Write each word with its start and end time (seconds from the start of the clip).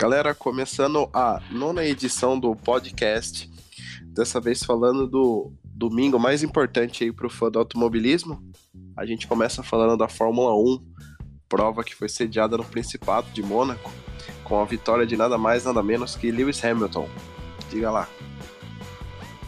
Galera, 0.00 0.32
começando 0.32 1.10
a 1.12 1.42
nona 1.50 1.84
edição 1.84 2.38
do 2.38 2.54
podcast, 2.54 3.50
dessa 4.04 4.40
vez 4.40 4.62
falando 4.62 5.08
do 5.08 5.52
domingo 5.64 6.20
mais 6.20 6.44
importante 6.44 7.02
aí 7.02 7.10
para 7.10 7.26
o 7.26 7.30
fã 7.30 7.50
do 7.50 7.58
automobilismo. 7.58 8.40
A 8.96 9.04
gente 9.04 9.26
começa 9.26 9.60
falando 9.60 9.98
da 9.98 10.06
Fórmula 10.06 10.54
1, 10.54 10.86
prova 11.48 11.82
que 11.82 11.96
foi 11.96 12.08
sediada 12.08 12.56
no 12.56 12.64
Principado 12.64 13.26
de 13.32 13.42
Mônaco, 13.42 13.90
com 14.44 14.62
a 14.62 14.64
vitória 14.64 15.04
de 15.04 15.16
nada 15.16 15.36
mais 15.36 15.64
nada 15.64 15.82
menos 15.82 16.14
que 16.14 16.30
Lewis 16.30 16.64
Hamilton. 16.64 17.08
Diga 17.68 17.90
lá. 17.90 18.08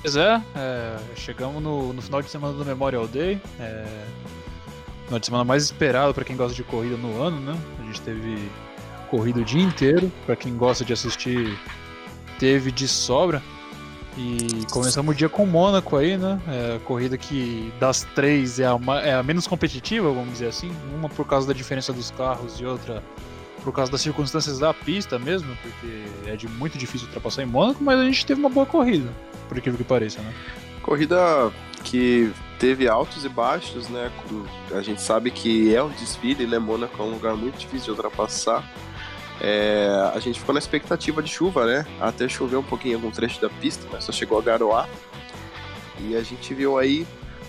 Pois 0.03 0.17
é, 0.17 0.43
é 0.57 0.99
chegamos 1.15 1.63
no, 1.63 1.93
no, 1.93 2.03
final 2.03 2.23
de 2.23 2.29
semana 2.29 2.55
do 2.55 2.65
Memorial 2.65 3.07
Day, 3.07 3.41
é, 3.61 4.05
final 5.05 5.21
de 5.21 5.27
semana 5.27 5.45
mais 5.45 5.63
esperado 5.63 6.13
para 6.13 6.25
quem 6.25 6.37
gosta 6.37 6.57
de 6.57 6.65
corrida 6.65 6.97
no 6.97 7.23
ano, 7.23 7.39
né? 7.39 7.57
A 7.79 7.85
gente 7.85 8.03
teve 8.03 8.51
corrida 9.11 9.41
o 9.41 9.45
dia 9.45 9.63
inteiro. 9.63 10.11
Para 10.25 10.37
quem 10.37 10.57
gosta 10.57 10.85
de 10.85 10.93
assistir, 10.93 11.59
teve 12.39 12.71
de 12.71 12.87
sobra. 12.87 13.43
E 14.17 14.67
começamos 14.71 15.15
o 15.15 15.17
dia 15.17 15.29
com 15.29 15.45
o 15.45 15.47
Mônaco 15.47 15.97
aí, 15.97 16.17
né? 16.17 16.41
É, 16.49 16.77
a 16.77 16.79
corrida 16.81 17.17
que 17.17 17.73
das 17.79 18.03
três 18.15 18.59
é 18.59 18.67
a, 18.67 18.79
é 19.03 19.15
a 19.15 19.23
menos 19.23 19.47
competitiva, 19.47 20.13
vamos 20.13 20.33
dizer 20.33 20.49
assim. 20.49 20.73
Uma 20.95 21.09
por 21.09 21.27
causa 21.27 21.47
da 21.47 21.53
diferença 21.53 21.93
dos 21.93 22.11
carros 22.11 22.61
e 22.61 22.65
outra 22.65 23.03
por 23.63 23.73
causa 23.75 23.93
das 23.93 24.01
circunstâncias 24.01 24.59
da 24.59 24.73
pista 24.73 25.19
mesmo, 25.19 25.55
porque 25.63 26.31
é 26.31 26.35
de 26.35 26.49
muito 26.49 26.79
difícil 26.79 27.07
ultrapassar 27.07 27.43
em 27.43 27.47
Mônaco, 27.47 27.85
mas 27.85 27.99
a 27.99 28.05
gente 28.05 28.25
teve 28.25 28.41
uma 28.41 28.49
boa 28.49 28.65
corrida, 28.65 29.13
por 29.49 29.59
incrível 29.59 29.77
que 29.77 29.85
pareça, 29.85 30.23
né? 30.23 30.33
Corrida 30.83 31.53
que 31.85 32.33
teve 32.59 32.89
altos 32.89 33.25
e 33.25 33.29
baixos, 33.29 33.89
né? 33.89 34.11
A 34.73 34.81
gente 34.81 35.03
sabe 35.03 35.31
que 35.31 35.75
é 35.75 35.83
um 35.83 35.91
desfile, 35.91 36.47
né? 36.47 36.59
Mônaco 36.59 37.01
é 37.03 37.05
um 37.05 37.11
lugar 37.11 37.37
muito 37.37 37.59
difícil 37.59 37.87
de 37.87 37.91
ultrapassar. 37.91 38.65
É, 39.41 40.11
a 40.15 40.19
gente 40.21 40.39
ficou 40.39 40.53
na 40.53 40.59
expectativa 40.59 41.23
de 41.23 41.31
chuva, 41.31 41.65
né? 41.65 41.87
Até 41.99 42.29
choveu 42.29 42.61
um 42.61 42.65
pouquinho 42.65 42.93
em 42.93 42.95
algum 42.97 43.11
trecho 43.11 43.41
da 43.41 43.49
pista, 43.49 43.87
mas 43.91 44.05
só 44.05 44.13
chegou 44.13 44.39
a 44.39 44.43
garoar. 44.43 44.89
E 45.99 46.15
a 46.15 46.23
gente 46.23 46.53
viu 46.53 46.79
aí 46.79 47.07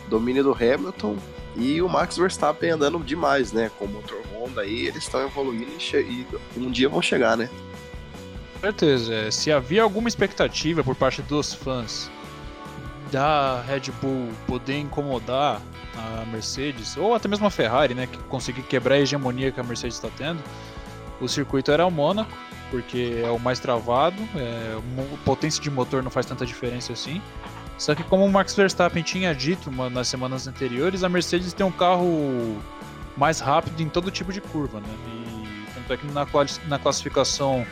domínio 0.08 0.44
do 0.44 0.54
Hamilton 0.54 1.18
e 1.56 1.82
o 1.82 1.90
Max 1.90 2.18
Verstappen 2.18 2.72
andando 2.72 3.00
demais, 3.00 3.52
né? 3.52 3.70
Com 3.78 3.86
o 3.86 3.88
motor 3.90 4.22
Honda 4.34 4.62
aí, 4.62 4.88
eles 4.88 5.04
estão 5.04 5.26
evoluindo 5.26 5.72
e, 5.94 6.26
um 6.58 6.72
dia 6.72 6.88
vão 6.88 7.02
chegar, 7.02 7.36
né? 7.36 7.50
certeza. 8.62 9.14
É, 9.14 9.32
se 9.32 9.52
havia 9.52 9.84
alguma 9.84 10.08
expectativa 10.08 10.84
por 10.84 10.96
parte 10.96 11.22
dos 11.24 11.54
fãs 11.54 12.10
da 13.12 13.62
Red 13.64 13.92
Bull 14.02 14.30
poder 14.48 14.78
incomodar 14.78 15.62
a 15.98 16.26
Mercedes, 16.26 16.96
ou 16.96 17.14
até 17.14 17.28
mesmo 17.28 17.46
a 17.46 17.50
Ferrari, 17.50 17.94
né? 17.94 18.08
Que 18.08 18.18
conseguir 18.24 18.62
quebrar 18.62 18.96
a 18.96 19.00
hegemonia 19.00 19.52
que 19.52 19.60
a 19.60 19.64
Mercedes 19.64 19.98
está 19.98 20.10
tendo 20.16 20.42
o 21.22 21.28
circuito 21.28 21.72
era 21.72 21.86
o 21.86 21.92
Mônaco, 21.92 22.32
porque 22.70 23.22
é 23.24 23.30
o 23.30 23.40
mais 23.40 23.60
travado, 23.60 24.18
é, 24.36 24.78
potência 25.24 25.62
de 25.62 25.70
motor 25.70 26.02
não 26.02 26.12
faz 26.12 26.26
tanta 26.26 26.46
diferença 26.46 26.92
assim. 26.94 27.22
Só 27.78 27.96
que 27.96 28.04
como 28.04 28.26
o 28.26 28.32
Max 28.32 28.56
Verstappen 28.56 29.02
tinha 29.02 29.34
dito 29.34 29.72
nas 29.72 30.08
semanas 30.08 30.48
anteriores, 30.48 31.04
a 31.04 31.10
Mercedes 31.10 31.54
tem 31.54 31.66
um 31.66 31.72
carro 31.72 32.62
mais 33.18 33.40
rápido 33.40 33.82
em 33.82 33.90
todo 33.90 34.12
tipo 34.12 34.32
de 34.32 34.40
curva, 34.40 34.80
né? 34.80 34.88
E 35.08 35.74
tanto 35.74 35.94
é 35.94 35.98
que 35.98 36.06
na, 36.08 36.28
na 36.68 36.80
classificação 36.80 37.66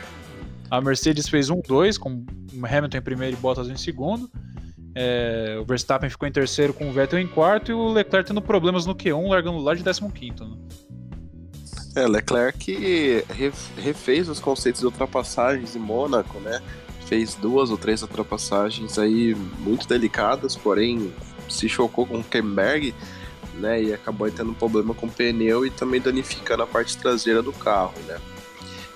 a 0.70 0.80
Mercedes 0.80 1.28
fez 1.28 1.50
um 1.50 1.60
2 1.60 1.98
com 1.98 2.24
Hamilton 2.62 2.98
em 2.98 3.02
primeiro 3.02 3.36
e 3.36 3.40
Bottas 3.40 3.68
em 3.68 3.76
segundo. 3.76 4.30
É, 4.94 5.56
o 5.60 5.64
Verstappen 5.64 6.10
ficou 6.10 6.26
em 6.26 6.32
terceiro 6.32 6.74
com 6.74 6.88
o 6.88 6.92
Vettel 6.92 7.20
em 7.20 7.26
quarto 7.26 7.70
e 7.70 7.74
o 7.74 7.92
Leclerc 7.92 8.26
tendo 8.26 8.42
problemas 8.42 8.86
no 8.86 8.94
Q1, 8.94 9.28
largando 9.28 9.58
lá 9.58 9.74
de 9.74 9.84
15 9.84 10.12
quinto. 10.12 10.44
Né? 10.44 10.56
É, 11.94 12.06
Leclerc 12.06 13.24
refez 13.76 14.28
os 14.28 14.38
conceitos 14.38 14.80
de 14.80 14.86
ultrapassagens 14.86 15.74
em 15.74 15.80
Mônaco, 15.80 16.38
né? 16.38 16.62
Fez 17.06 17.34
duas 17.34 17.70
ou 17.70 17.76
três 17.76 18.02
ultrapassagens 18.02 18.96
aí 18.98 19.34
muito 19.58 19.88
delicadas, 19.88 20.54
porém 20.54 21.12
se 21.48 21.68
chocou 21.68 22.06
com 22.06 22.20
o 22.20 22.24
Kemberg, 22.24 22.94
né? 23.54 23.82
E 23.82 23.92
acabou 23.92 24.30
tendo 24.30 24.52
um 24.52 24.54
problema 24.54 24.94
com 24.94 25.06
o 25.06 25.10
pneu 25.10 25.66
e 25.66 25.70
também 25.70 26.00
danificando 26.00 26.62
a 26.62 26.66
parte 26.66 26.96
traseira 26.96 27.42
do 27.42 27.52
carro, 27.52 27.94
né? 28.06 28.18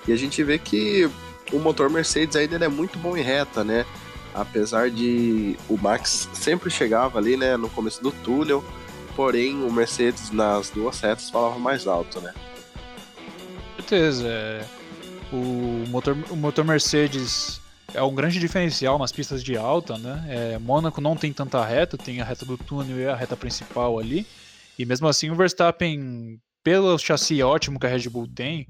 E 0.07 0.13
a 0.13 0.15
gente 0.15 0.41
vê 0.41 0.57
que 0.57 1.09
o 1.51 1.59
motor 1.59 1.89
Mercedes 1.89 2.37
ainda 2.37 2.63
é 2.63 2.69
muito 2.69 2.97
bom 2.97 3.17
em 3.17 3.21
reta, 3.21 3.63
né? 3.63 3.85
Apesar 4.33 4.89
de 4.89 5.57
o 5.67 5.77
Max 5.77 6.29
sempre 6.33 6.69
chegava 6.69 7.17
ali, 7.19 7.35
né, 7.35 7.57
no 7.57 7.69
começo 7.69 8.01
do 8.01 8.11
túnel, 8.11 8.63
porém 9.15 9.63
o 9.63 9.71
Mercedes 9.71 10.31
nas 10.31 10.69
duas 10.69 10.99
retas 10.99 11.29
falava 11.29 11.59
mais 11.59 11.87
alto, 11.87 12.21
né? 12.21 12.33
Certeza. 13.85 14.27
É, 14.27 14.65
o, 15.31 15.87
motor, 15.89 16.17
o 16.31 16.35
motor 16.35 16.65
Mercedes 16.65 17.61
é 17.93 18.01
um 18.01 18.15
grande 18.15 18.39
diferencial 18.39 18.97
nas 18.97 19.11
pistas 19.11 19.43
de 19.43 19.55
alta, 19.55 19.97
né? 19.97 20.25
É, 20.27 20.57
Mônaco 20.57 20.99
não 20.99 21.15
tem 21.15 21.31
tanta 21.31 21.63
reta, 21.63 21.97
tem 21.97 22.19
a 22.19 22.25
reta 22.25 22.45
do 22.45 22.57
túnel 22.57 22.97
e 22.97 23.07
a 23.07 23.15
reta 23.15 23.37
principal 23.37 23.99
ali. 23.99 24.25
E 24.77 24.85
mesmo 24.85 25.07
assim 25.07 25.29
o 25.29 25.35
Verstappen, 25.35 26.39
pelo 26.63 26.97
chassi 26.97 27.41
ótimo 27.43 27.79
que 27.79 27.85
a 27.85 27.89
Red 27.89 28.09
Bull 28.09 28.27
tem, 28.27 28.67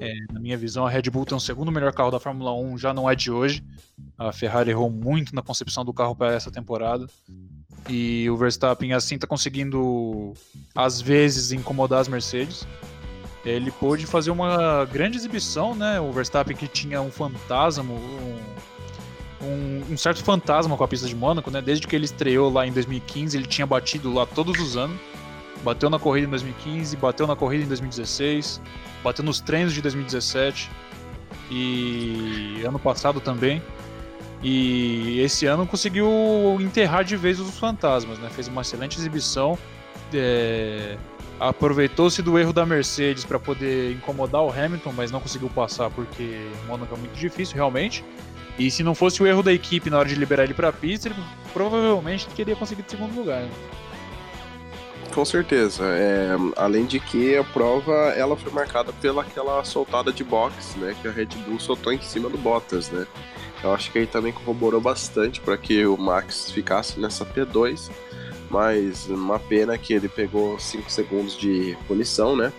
é, 0.00 0.12
na 0.32 0.40
minha 0.40 0.56
visão 0.56 0.84
a 0.84 0.90
Red 0.90 1.02
Bull 1.10 1.24
tem 1.24 1.36
o 1.36 1.40
segundo 1.40 1.70
melhor 1.70 1.92
carro 1.92 2.10
da 2.10 2.20
Fórmula 2.20 2.52
1, 2.52 2.76
já 2.76 2.92
não 2.92 3.08
é 3.08 3.14
de 3.14 3.30
hoje. 3.30 3.64
A 4.18 4.32
Ferrari 4.32 4.70
errou 4.70 4.90
muito 4.90 5.34
na 5.34 5.42
concepção 5.42 5.84
do 5.84 5.94
carro 5.94 6.14
para 6.14 6.34
essa 6.34 6.50
temporada. 6.50 7.06
E 7.88 8.28
o 8.28 8.36
Verstappen 8.36 8.92
assim 8.92 9.14
está 9.14 9.28
conseguindo 9.28 10.34
às 10.74 11.00
vezes 11.00 11.52
incomodar 11.52 12.00
as 12.00 12.08
Mercedes 12.08 12.66
ele 13.46 13.70
pôde 13.70 14.06
fazer 14.06 14.32
uma 14.32 14.84
grande 14.86 15.16
exibição, 15.16 15.74
né? 15.74 16.00
O 16.00 16.10
Verstappen 16.10 16.56
que 16.56 16.66
tinha 16.66 17.00
um 17.00 17.12
fantasma, 17.12 17.94
um, 17.94 18.36
um, 19.40 19.84
um, 19.92 19.96
certo 19.96 20.22
fantasma 20.24 20.76
com 20.76 20.82
a 20.82 20.88
pista 20.88 21.06
de 21.06 21.14
Mônaco, 21.14 21.48
né? 21.48 21.62
Desde 21.62 21.86
que 21.86 21.94
ele 21.94 22.06
estreou 22.06 22.52
lá 22.52 22.66
em 22.66 22.72
2015, 22.72 23.36
ele 23.36 23.46
tinha 23.46 23.64
batido 23.64 24.12
lá 24.12 24.26
todos 24.26 24.60
os 24.60 24.76
anos. 24.76 24.98
Bateu 25.62 25.88
na 25.88 25.98
corrida 25.98 26.26
em 26.26 26.30
2015, 26.30 26.96
bateu 26.96 27.26
na 27.26 27.36
corrida 27.36 27.64
em 27.64 27.68
2016, 27.68 28.60
bateu 29.02 29.24
nos 29.24 29.40
treinos 29.40 29.72
de 29.72 29.80
2017 29.80 30.68
e 31.48 32.62
ano 32.66 32.80
passado 32.80 33.20
também. 33.20 33.62
E 34.42 35.20
esse 35.20 35.46
ano 35.46 35.66
conseguiu 35.66 36.58
enterrar 36.60 37.04
de 37.04 37.16
vez 37.16 37.38
os 37.38 37.56
fantasmas, 37.56 38.18
né? 38.18 38.28
Fez 38.28 38.48
uma 38.48 38.62
excelente 38.62 38.98
exibição. 38.98 39.56
É 40.12 40.96
aproveitou-se 41.38 42.22
do 42.22 42.38
erro 42.38 42.52
da 42.52 42.64
Mercedes 42.64 43.24
para 43.24 43.38
poder 43.38 43.92
incomodar 43.92 44.42
o 44.42 44.50
Hamilton, 44.50 44.92
mas 44.92 45.10
não 45.10 45.20
conseguiu 45.20 45.50
passar 45.50 45.90
porque 45.90 46.48
Mônaco 46.66 46.94
é 46.94 46.98
muito 46.98 47.14
difícil, 47.14 47.56
realmente. 47.56 48.04
E 48.58 48.70
se 48.70 48.82
não 48.82 48.94
fosse 48.94 49.22
o 49.22 49.26
erro 49.26 49.42
da 49.42 49.52
equipe 49.52 49.90
na 49.90 49.98
hora 49.98 50.08
de 50.08 50.14
liberar 50.14 50.44
ele 50.44 50.54
para 50.54 50.68
a 50.68 50.72
pista, 50.72 51.08
ele 51.08 51.16
provavelmente 51.52 52.26
teria 52.28 52.56
conseguido 52.56 52.90
segundo 52.90 53.14
lugar. 53.14 53.42
Né? 53.42 53.50
Com 55.14 55.24
certeza. 55.24 55.84
É, 55.84 56.36
além 56.56 56.86
de 56.86 56.98
que 57.00 57.36
a 57.36 57.44
prova 57.44 57.92
ela 58.16 58.36
foi 58.36 58.52
marcada 58.52 58.92
pela 58.94 59.22
aquela 59.22 59.62
soltada 59.64 60.12
de 60.12 60.24
box, 60.24 60.78
né, 60.78 60.94
que 61.00 61.08
a 61.08 61.10
Red 61.10 61.28
Bull 61.46 61.60
soltou 61.60 61.92
em 61.92 62.00
cima 62.00 62.28
do 62.28 62.38
Bottas, 62.38 62.90
né. 62.90 63.06
Eu 63.62 63.72
acho 63.72 63.90
que 63.90 63.98
aí 63.98 64.06
também 64.06 64.32
corroborou 64.32 64.80
bastante 64.80 65.40
para 65.40 65.56
que 65.56 65.86
o 65.86 65.96
Max 65.96 66.50
ficasse 66.50 67.00
nessa 67.00 67.24
P2 67.24 67.90
mas 68.50 69.08
uma 69.08 69.38
pena 69.38 69.76
que 69.76 69.92
ele 69.92 70.08
pegou 70.08 70.58
5 70.58 70.90
segundos 70.90 71.36
de 71.36 71.76
punição, 71.86 72.36
né? 72.36 72.52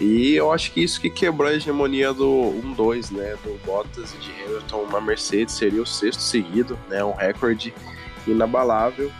E 0.00 0.34
eu 0.34 0.52
acho 0.52 0.72
que 0.72 0.80
isso 0.82 1.00
que 1.00 1.10
quebrou 1.10 1.50
a 1.50 1.54
hegemonia 1.54 2.12
do 2.12 2.54
1-2, 2.76 3.10
né? 3.10 3.36
Do 3.42 3.58
Bottas 3.64 4.14
e 4.14 4.18
de 4.18 4.30
Hamilton. 4.42 4.82
Uma 4.82 5.00
Mercedes 5.00 5.54
seria 5.54 5.82
o 5.82 5.86
sexto 5.86 6.20
seguido, 6.20 6.78
né? 6.88 7.04
Um 7.04 7.12
recorde 7.12 7.74
inabalável. 8.26 9.10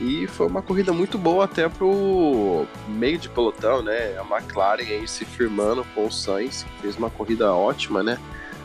E 0.00 0.26
foi 0.26 0.46
uma 0.46 0.60
corrida 0.60 0.92
muito 0.92 1.16
boa 1.16 1.44
até 1.44 1.68
pro 1.68 2.66
meio 2.88 3.16
de 3.16 3.28
pelotão, 3.28 3.80
né? 3.80 4.18
A 4.18 4.38
McLaren 4.38 4.82
aí 4.82 5.08
se 5.08 5.24
firmando 5.24 5.86
com 5.94 6.06
o 6.06 6.12
Sainz, 6.12 6.64
que 6.64 6.82
fez 6.82 6.96
uma 6.96 7.08
corrida 7.08 7.54
ótima, 7.54 8.02
né? 8.02 8.18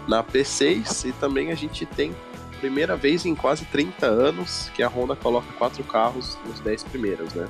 Na 0.08 0.24
P6 0.24 1.08
e 1.08 1.12
também 1.14 1.52
a 1.52 1.56
gente 1.56 1.86
tem 1.86 2.14
primeira 2.60 2.96
vez 2.96 3.26
em 3.26 3.34
quase 3.34 3.66
30 3.66 4.06
anos 4.06 4.70
que 4.76 4.84
a 4.84 4.88
Honda 4.88 5.16
coloca 5.16 5.52
quatro 5.58 5.84
carros 5.84 6.38
nos 6.46 6.60
10 6.60 6.84
primeiros, 6.84 7.34
né? 7.34 7.48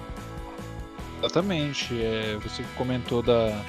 Exatamente. 1.19 1.93
É, 2.01 2.37
você 2.41 2.63
comentou 2.77 3.21
da, 3.21 3.61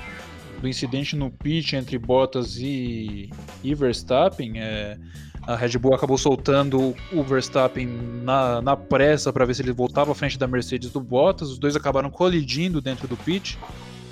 do 0.60 0.68
incidente 0.68 1.16
no 1.16 1.30
pit 1.30 1.74
entre 1.74 1.98
Bottas 1.98 2.56
e, 2.58 3.30
e 3.62 3.74
Verstappen. 3.74 4.60
É, 4.60 4.96
a 5.42 5.56
Red 5.56 5.78
Bull 5.78 5.94
acabou 5.94 6.18
soltando 6.18 6.94
o 7.12 7.22
Verstappen 7.22 7.86
na, 8.22 8.60
na 8.60 8.76
pressa 8.76 9.32
para 9.32 9.44
ver 9.44 9.54
se 9.54 9.62
ele 9.62 9.72
voltava 9.72 10.12
à 10.12 10.14
frente 10.14 10.38
da 10.38 10.46
Mercedes 10.46 10.90
do 10.90 11.00
Bottas. 11.00 11.50
Os 11.50 11.58
dois 11.58 11.74
acabaram 11.74 12.10
colidindo 12.10 12.80
dentro 12.80 13.08
do 13.08 13.16
pit 13.16 13.58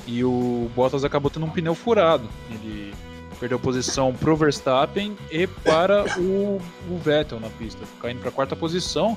e 0.06 0.25
o 0.25 0.70
Bottas 0.75 1.04
acabou 1.04 1.30
tendo 1.30 1.46
um 1.46 1.50
pneu 1.50 1.75
furado. 1.75 2.28
Ele 2.50 2.92
perdeu 3.38 3.58
posição 3.58 4.12
pro 4.12 4.37
Verstappen 4.37 5.17
e 5.31 5.46
para 5.46 6.05
o, 6.19 6.61
o 6.90 6.99
Vettel 6.99 7.40
na 7.40 7.49
pista, 7.50 7.81
caindo 8.00 8.20
para 8.20 8.29
a 8.29 8.32
quarta 8.32 8.56
posição. 8.56 9.17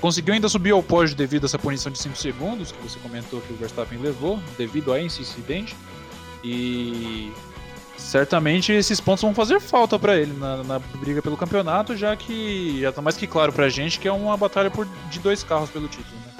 Conseguiu 0.00 0.34
ainda 0.34 0.48
subir 0.48 0.72
ao 0.72 0.82
pódio 0.82 1.14
devido 1.14 1.44
a 1.44 1.46
essa 1.46 1.58
punição 1.58 1.90
de 1.90 1.98
5 1.98 2.16
segundos 2.16 2.72
que 2.72 2.82
você 2.82 2.98
comentou 2.98 3.40
que 3.40 3.52
o 3.52 3.56
Verstappen 3.56 3.98
levou, 3.98 4.38
devido 4.58 4.92
a 4.92 5.00
esse 5.00 5.22
incidente. 5.22 5.76
E 6.42 7.32
certamente 7.96 8.72
esses 8.72 9.00
pontos 9.00 9.22
vão 9.22 9.34
fazer 9.34 9.60
falta 9.60 9.98
para 9.98 10.16
ele 10.16 10.32
na, 10.34 10.62
na, 10.62 10.78
briga 10.78 11.22
pelo 11.22 11.36
campeonato, 11.36 11.96
já 11.96 12.14
que 12.16 12.80
já 12.80 12.92
tá 12.92 13.00
mais 13.00 13.16
que 13.16 13.26
claro 13.26 13.52
pra 13.52 13.68
gente 13.68 13.98
que 13.98 14.08
é 14.08 14.12
uma 14.12 14.36
batalha 14.36 14.70
por, 14.70 14.86
de 15.10 15.18
dois 15.20 15.42
carros 15.42 15.70
pelo 15.70 15.88
título, 15.88 16.16
né? 16.26 16.34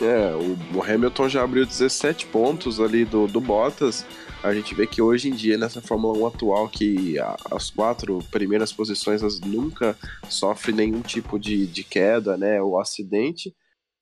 É, 0.00 0.34
o, 0.34 0.58
o 0.76 0.82
Hamilton 0.82 1.28
já 1.28 1.44
abriu 1.44 1.64
17 1.64 2.26
pontos 2.26 2.80
ali 2.80 3.04
do, 3.04 3.28
do 3.28 3.40
Bottas. 3.40 4.04
A 4.42 4.52
gente 4.52 4.74
vê 4.74 4.86
que 4.88 5.00
hoje 5.00 5.28
em 5.28 5.34
dia, 5.34 5.56
nessa 5.56 5.80
Fórmula 5.80 6.18
1 6.18 6.26
atual, 6.26 6.68
que 6.68 7.14
as 7.50 7.70
quatro 7.70 8.18
primeiras 8.30 8.72
posições 8.72 9.22
as 9.22 9.40
nunca 9.40 9.96
sofrem 10.28 10.74
nenhum 10.74 11.00
tipo 11.00 11.38
de, 11.38 11.66
de 11.66 11.84
queda, 11.84 12.36
né, 12.36 12.60
ou 12.60 12.80
acidente, 12.80 13.54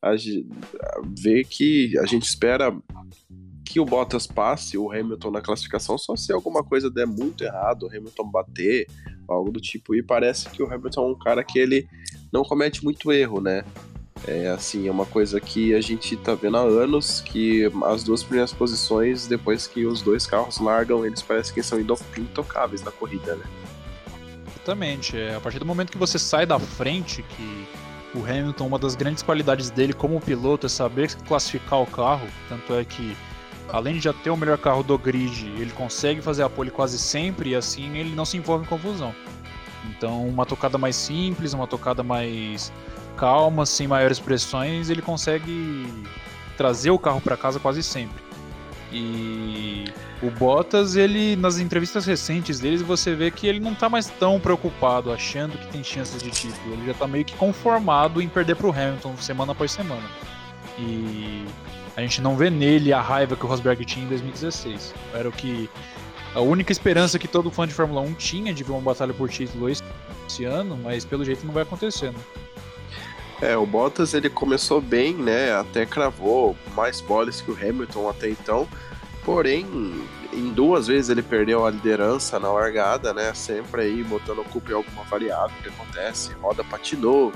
a, 0.02 0.12
a, 0.12 0.16
vê 1.22 1.44
que 1.44 1.98
a 1.98 2.06
gente 2.06 2.22
espera 2.22 2.75
que 3.66 3.78
o 3.78 3.84
Bottas 3.84 4.26
passe 4.26 4.78
o 4.78 4.90
Hamilton 4.90 5.31
na 5.31 5.42
classificação 5.42 5.98
só 5.98 6.16
se 6.16 6.32
alguma 6.32 6.64
coisa 6.64 6.90
der 6.90 7.06
muito 7.06 7.44
errado, 7.44 7.84
o 7.84 7.88
Hamilton 7.88 8.31
bater, 8.31 8.86
algo 9.28 9.52
do 9.52 9.60
tipo. 9.60 9.94
E 9.94 10.02
parece 10.02 10.48
que 10.48 10.62
o 10.62 10.72
Hamilton 10.72 11.04
é 11.04 11.10
um 11.12 11.19
cara 11.19 11.44
que 11.44 11.58
ele 11.58 11.86
não 12.32 12.43
comete 12.43 12.82
muito 12.82 13.12
erro, 13.12 13.40
né? 13.40 13.62
É 14.26 14.49
assim, 14.49 14.87
é 14.87 14.90
uma 14.90 15.06
coisa 15.06 15.40
que 15.40 15.75
a 15.75 15.81
gente 15.81 16.17
tá 16.17 16.34
vendo 16.34 16.56
há 16.58 16.61
anos 16.61 17.20
que 17.20 17.70
as 17.84 18.05
duas 18.05 18.22
primeiras 18.22 18.52
posições, 18.52 19.26
depois 19.26 19.67
que 19.67 19.87
os 19.87 20.02
dois 20.02 20.26
carros 20.26 20.58
largam, 20.58 21.06
eles 21.06 21.22
parecem 21.22 21.55
que 21.55 21.62
são 21.62 21.81
intocáveis 21.81 22.82
na 22.82 22.90
corrida, 22.90 23.34
né? 23.34 23.44
Exatamente. 24.55 25.17
É, 25.17 25.34
a 25.34 25.40
partir 25.40 25.58
do 25.58 25.64
momento 25.64 25.90
que 25.90 25.99
você 25.99 26.19
sai 26.19 26.44
da 26.44 26.58
frente, 26.58 27.22
que 27.22 27.67
o 28.14 28.25
Hamilton, 28.25 28.67
uma 28.67 28.78
das 28.78 28.94
grandes 28.94 29.22
qualidades 29.22 29.70
dele 29.70 29.93
como 29.93 30.20
piloto 30.20 30.67
é 30.67 30.69
saber 30.69 31.14
classificar 31.26 31.81
o 31.81 31.87
carro, 31.87 32.26
tanto 32.49 32.75
é 32.75 32.84
que 32.84 33.17
além 33.69 33.94
de 33.94 34.00
já 34.00 34.12
ter 34.12 34.31
o 34.31 34.37
melhor 34.37 34.58
carro 34.58 34.82
do 34.82 34.99
grid, 34.99 35.46
ele 35.58 35.70
consegue 35.70 36.20
fazer 36.20 36.43
a 36.43 36.50
pole 36.50 36.70
quase 36.70 36.99
sempre 36.99 37.50
e 37.50 37.55
assim 37.55 37.96
ele 37.96 38.14
não 38.14 38.25
se 38.25 38.37
envolve 38.37 38.64
em 38.64 38.69
confusão. 38.69 39.14
Então, 39.88 40.26
uma 40.28 40.44
tocada 40.44 40.76
mais 40.76 40.94
simples, 40.94 41.55
uma 41.55 41.67
tocada 41.67 42.02
mais 42.02 42.72
calma, 43.20 43.67
sem 43.67 43.87
maiores 43.87 44.19
pressões, 44.19 44.88
ele 44.88 45.02
consegue 45.02 45.87
trazer 46.56 46.90
o 46.90 46.99
carro 46.99 47.20
para 47.20 47.37
casa 47.37 47.61
quase 47.61 47.82
sempre. 47.82 48.22
E 48.90 49.84
o 50.22 50.31
Bottas, 50.31 50.96
ele 50.96 51.37
nas 51.37 51.58
entrevistas 51.58 52.06
recentes 52.06 52.58
dele, 52.58 52.78
você 52.78 53.14
vê 53.14 53.31
que 53.31 53.46
ele 53.46 53.61
não 53.61 53.75
tá 53.75 53.90
mais 53.90 54.06
tão 54.06 54.40
preocupado, 54.40 55.12
achando 55.12 55.56
que 55.58 55.67
tem 55.69 55.84
chances 55.84 56.22
de 56.22 56.31
título. 56.31 56.72
Ele 56.72 56.87
já 56.87 56.94
tá 56.94 57.06
meio 57.06 57.25
que 57.25 57.37
conformado 57.37 58.22
em 58.22 58.28
perder 58.28 58.56
pro 58.56 58.70
Hamilton 58.70 59.14
semana 59.19 59.52
após 59.52 59.70
semana. 59.70 60.08
E 60.78 61.44
a 61.96 62.00
gente 62.00 62.22
não 62.22 62.37
vê 62.37 62.49
nele 62.49 62.93
a 62.93 63.02
raiva 63.02 63.37
que 63.37 63.44
o 63.44 63.49
Rosberg 63.49 63.84
tinha 63.84 64.05
em 64.05 64.08
2016. 64.08 64.94
Era 65.14 65.28
o 65.28 65.32
que 65.32 65.69
a 66.34 66.40
única 66.40 66.72
esperança 66.72 67.19
que 67.19 67.28
todo 67.28 67.50
fã 67.50 67.67
de 67.67 67.75
Fórmula 67.75 68.00
1 68.00 68.14
tinha 68.14 68.55
de 68.55 68.64
ver 68.64 68.72
uma 68.72 68.81
batalha 68.81 69.12
por 69.12 69.28
título 69.28 69.69
esse 69.69 70.44
ano, 70.44 70.76
mas 70.82 71.05
pelo 71.05 71.25
jeito 71.25 71.46
não 71.46 71.52
vai 71.52 71.62
acontecer, 71.62 72.12
né? 72.12 72.19
É, 73.40 73.56
o 73.56 73.64
Bottas 73.64 74.12
ele 74.12 74.28
começou 74.28 74.81
bem, 74.81 75.14
né? 75.14 75.54
Até 75.54 75.87
cravou 75.87 76.56
mais 76.75 77.00
poles 77.00 77.40
que 77.40 77.50
o 77.50 77.54
Hamilton 77.54 78.08
até 78.08 78.28
então. 78.28 78.69
Porém, 79.25 79.66
em 80.32 80.50
duas 80.50 80.87
vezes 80.87 81.08
ele 81.10 81.22
perdeu 81.22 81.64
a 81.64 81.70
liderança 81.70 82.38
na 82.38 82.52
largada, 82.52 83.14
né? 83.14 83.32
Sempre 83.34 83.82
aí 83.82 84.02
botando 84.04 84.44
culpa 84.44 84.72
em 84.72 84.75
alguma 84.75 85.04
variável 85.04 85.56
que 85.62 85.69
acontece, 85.69 86.32
roda 86.34 86.62
patinou, 86.62 87.32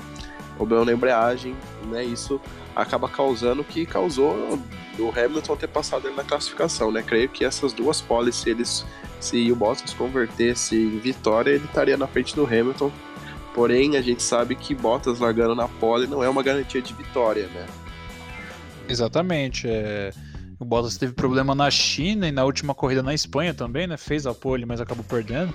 problema 0.57 0.85
na 0.85 0.93
embreagem, 0.93 1.55
né? 1.85 2.03
Isso 2.03 2.39
acaba 2.75 3.09
causando 3.09 3.61
o 3.61 3.65
que 3.65 3.85
causou 3.85 4.59
o 4.99 5.09
Hamilton 5.09 5.55
ter 5.55 5.67
passado 5.67 6.07
ele 6.07 6.15
na 6.15 6.23
classificação, 6.23 6.91
né? 6.91 7.01
Creio 7.01 7.29
que 7.29 7.43
essas 7.43 7.73
duas 7.73 7.99
poles, 7.99 8.35
se 8.35 8.49
eles 8.49 8.85
se 9.19 9.51
o 9.51 9.55
Bottas 9.55 9.93
convertesse 9.93 10.75
em 10.75 10.99
vitória, 10.99 11.51
ele 11.51 11.65
estaria 11.65 11.97
na 11.97 12.05
frente 12.05 12.35
do 12.35 12.45
Hamilton. 12.45 12.91
Porém, 13.55 13.95
a 13.95 14.01
gente 14.01 14.21
sabe 14.21 14.53
que 14.53 14.75
Bottas 14.75 15.19
largando 15.19 15.55
na 15.55 15.65
pole 15.65 16.07
não 16.07 16.21
é 16.21 16.27
uma 16.27 16.43
garantia 16.43 16.81
de 16.81 16.93
vitória, 16.93 17.47
né? 17.47 17.65
Exatamente. 18.89 19.65
É... 19.65 20.11
O 20.59 20.65
Bottas 20.65 20.97
teve 20.97 21.13
problema 21.13 21.55
na 21.55 21.71
China 21.71 22.27
e 22.27 22.33
na 22.33 22.43
última 22.43 22.75
corrida 22.75 23.01
na 23.01 23.13
Espanha 23.13 23.53
também, 23.53 23.87
né? 23.87 23.95
Fez 23.95 24.27
a 24.27 24.33
pole, 24.33 24.65
mas 24.65 24.81
acabou 24.81 25.05
perdendo. 25.05 25.53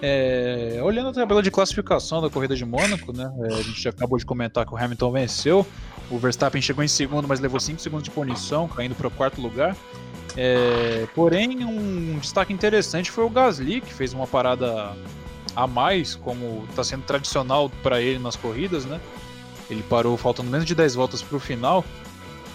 É, 0.00 0.80
olhando 0.82 1.10
a 1.10 1.12
tabela 1.12 1.42
de 1.42 1.50
classificação 1.50 2.20
da 2.22 2.28
corrida 2.28 2.56
de 2.56 2.64
Mônaco, 2.64 3.12
né? 3.12 3.30
É, 3.44 3.54
a 3.54 3.62
gente 3.62 3.86
acabou 3.86 4.18
de 4.18 4.24
comentar 4.24 4.66
que 4.66 4.74
o 4.74 4.76
Hamilton 4.76 5.12
venceu. 5.12 5.66
O 6.10 6.18
Verstappen 6.18 6.60
chegou 6.60 6.82
em 6.82 6.88
segundo, 6.88 7.28
mas 7.28 7.38
levou 7.38 7.60
5 7.60 7.80
segundos 7.80 8.04
de 8.04 8.10
punição, 8.10 8.66
caindo 8.66 8.94
para 8.94 9.06
o 9.06 9.10
quarto 9.10 9.40
lugar. 9.40 9.76
É, 10.36 11.06
porém, 11.14 11.64
um 11.64 12.18
destaque 12.18 12.52
interessante 12.52 13.10
foi 13.10 13.24
o 13.24 13.30
Gasly, 13.30 13.82
que 13.82 13.92
fez 13.92 14.12
uma 14.12 14.26
parada 14.26 14.94
a 15.54 15.66
mais, 15.66 16.14
como 16.14 16.66
está 16.70 16.82
sendo 16.82 17.04
tradicional 17.04 17.70
para 17.82 18.00
ele 18.00 18.18
nas 18.18 18.36
corridas, 18.36 18.84
né? 18.84 19.00
Ele 19.70 19.82
parou 19.82 20.16
faltando 20.16 20.50
menos 20.50 20.66
de 20.66 20.74
10 20.74 20.94
voltas 20.94 21.22
para 21.22 21.36
o 21.36 21.40
final 21.40 21.84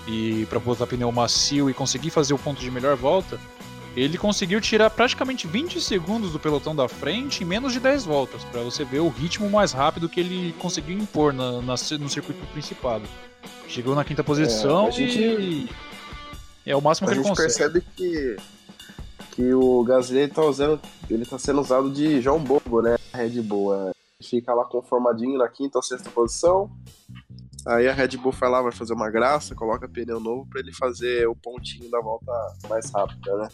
e 0.07 0.45
para 0.49 0.59
botar 0.59 0.87
pneu 0.87 1.11
macio 1.11 1.69
e 1.69 1.73
conseguir 1.73 2.09
fazer 2.09 2.33
o 2.33 2.37
ponto 2.37 2.59
de 2.59 2.69
melhor 2.69 2.95
volta 2.95 3.39
ele 3.97 4.15
conseguiu 4.15 4.61
tirar 4.61 4.91
praticamente 4.91 5.47
20 5.47 5.81
segundos 5.81 6.31
do 6.31 6.39
pelotão 6.39 6.75
da 6.75 6.87
frente 6.87 7.43
em 7.43 7.47
menos 7.47 7.73
de 7.73 7.79
10 7.79 8.05
voltas, 8.05 8.43
para 8.43 8.61
você 8.61 8.85
ver 8.85 8.99
o 8.99 9.09
ritmo 9.09 9.49
mais 9.49 9.71
rápido 9.71 10.07
que 10.07 10.19
ele 10.19 10.53
conseguiu 10.59 10.95
impor 10.99 11.33
na, 11.33 11.53
na 11.63 11.73
no 11.99 12.09
circuito 12.09 12.45
principado. 12.53 13.05
Chegou 13.67 13.95
na 13.95 14.05
quinta 14.05 14.23
posição 14.23 14.87
é, 14.87 14.91
gente, 14.91 15.19
e 15.19 15.69
é 16.63 16.75
o 16.75 16.81
máximo 16.81 17.07
que 17.07 17.15
ele 17.15 17.23
consegue. 17.23 17.41
A 17.41 17.49
gente 17.49 17.57
percebe 17.57 17.85
que, 17.95 18.37
que 19.37 19.53
o 19.53 19.83
Gasly 19.83 20.27
tá 20.27 20.43
usando, 20.43 20.81
ele 21.07 21.23
tá 21.23 21.37
sendo 21.37 21.61
usado 21.61 21.91
de 21.91 22.19
João 22.19 22.43
Bobo, 22.43 22.81
né? 22.81 22.95
Red 23.13 23.39
Bull. 23.43 23.75
É, 23.75 23.91
fica 24.19 24.51
lá 24.51 24.65
conformadinho 24.65 25.37
na 25.37 25.47
quinta 25.47 25.77
ou 25.77 25.83
sexta 25.83 26.09
posição. 26.09 26.71
Aí 27.63 27.87
a 27.87 27.93
Red 27.93 28.17
Bull 28.17 28.31
vai 28.31 28.49
lá, 28.49 28.63
vai 28.63 28.71
fazer 28.71 28.93
uma 28.93 29.11
graça, 29.11 29.53
coloca 29.53 29.87
pneu 29.87 30.19
novo 30.19 30.47
para 30.49 30.59
ele 30.59 30.73
fazer 30.73 31.27
o 31.27 31.35
pontinho 31.35 31.87
da 31.91 32.01
volta 32.01 32.31
mais 32.67 32.89
rápida, 32.89 33.37
né? 33.37 33.47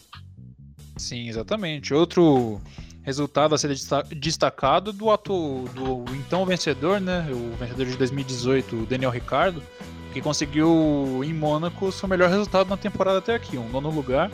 Sim, 0.96 1.28
exatamente. 1.28 1.92
Outro 1.92 2.58
resultado 3.02 3.54
a 3.54 3.58
ser 3.58 3.76
destacado 4.16 4.90
do, 4.90 5.10
atu, 5.10 5.64
do 5.74 6.02
então 6.14 6.46
vencedor, 6.46 6.98
né? 6.98 7.28
O 7.30 7.54
vencedor 7.58 7.84
de 7.84 7.98
2018, 7.98 8.74
o 8.74 8.86
Daniel 8.86 9.10
Ricardo, 9.10 9.62
que 10.14 10.20
conseguiu 10.20 11.22
em 11.24 11.34
Mônaco 11.34 11.90
seu 11.90 12.08
melhor 12.08 12.30
resultado 12.30 12.70
na 12.70 12.76
temporada 12.76 13.18
até 13.18 13.34
aqui, 13.34 13.58
um 13.58 13.68
nono 13.68 13.90
lugar, 13.90 14.30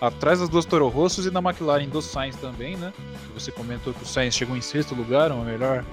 atrás 0.00 0.40
das 0.40 0.48
duas 0.48 0.64
Toro 0.64 0.88
Rossos 0.88 1.26
e 1.26 1.30
na 1.30 1.40
McLaren 1.40 1.86
do 1.86 2.00
Sainz 2.00 2.34
também, 2.36 2.78
né? 2.78 2.94
Você 3.34 3.52
comentou 3.52 3.92
que 3.92 4.02
o 4.02 4.06
Sainz 4.06 4.34
chegou 4.34 4.56
em 4.56 4.62
sexto 4.62 4.94
lugar, 4.94 5.30
uma 5.30 5.44
melhor 5.44 5.84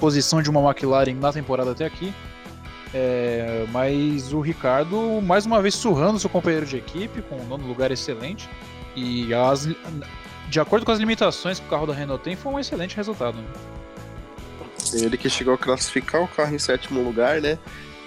posição 0.00 0.42
de 0.42 0.50
uma 0.50 0.60
McLaren 0.68 1.14
na 1.14 1.32
temporada 1.32 1.70
até 1.70 1.86
aqui. 1.86 2.12
É, 2.92 3.64
mas 3.70 4.32
o 4.32 4.40
Ricardo, 4.40 5.22
mais 5.22 5.46
uma 5.46 5.62
vez, 5.62 5.76
surrando 5.76 6.18
seu 6.18 6.28
companheiro 6.28 6.66
de 6.66 6.76
equipe, 6.76 7.22
com 7.22 7.36
um 7.36 7.46
nono 7.46 7.64
lugar 7.64 7.92
excelente. 7.92 8.50
E 8.96 9.32
as, 9.32 9.68
de 10.48 10.60
acordo 10.60 10.84
com 10.84 10.90
as 10.90 10.98
limitações 10.98 11.60
que 11.60 11.66
o 11.66 11.68
carro 11.68 11.86
da 11.86 11.94
Renault 11.94 12.24
tem, 12.24 12.34
foi 12.34 12.52
um 12.52 12.58
excelente 12.58 12.96
resultado. 12.96 13.38
Né? 13.38 13.44
Ele 14.92 15.16
que 15.16 15.30
chegou 15.30 15.54
a 15.54 15.58
classificar 15.58 16.20
o 16.20 16.26
carro 16.26 16.52
em 16.52 16.58
sétimo 16.58 17.00
lugar, 17.00 17.40
né? 17.40 17.58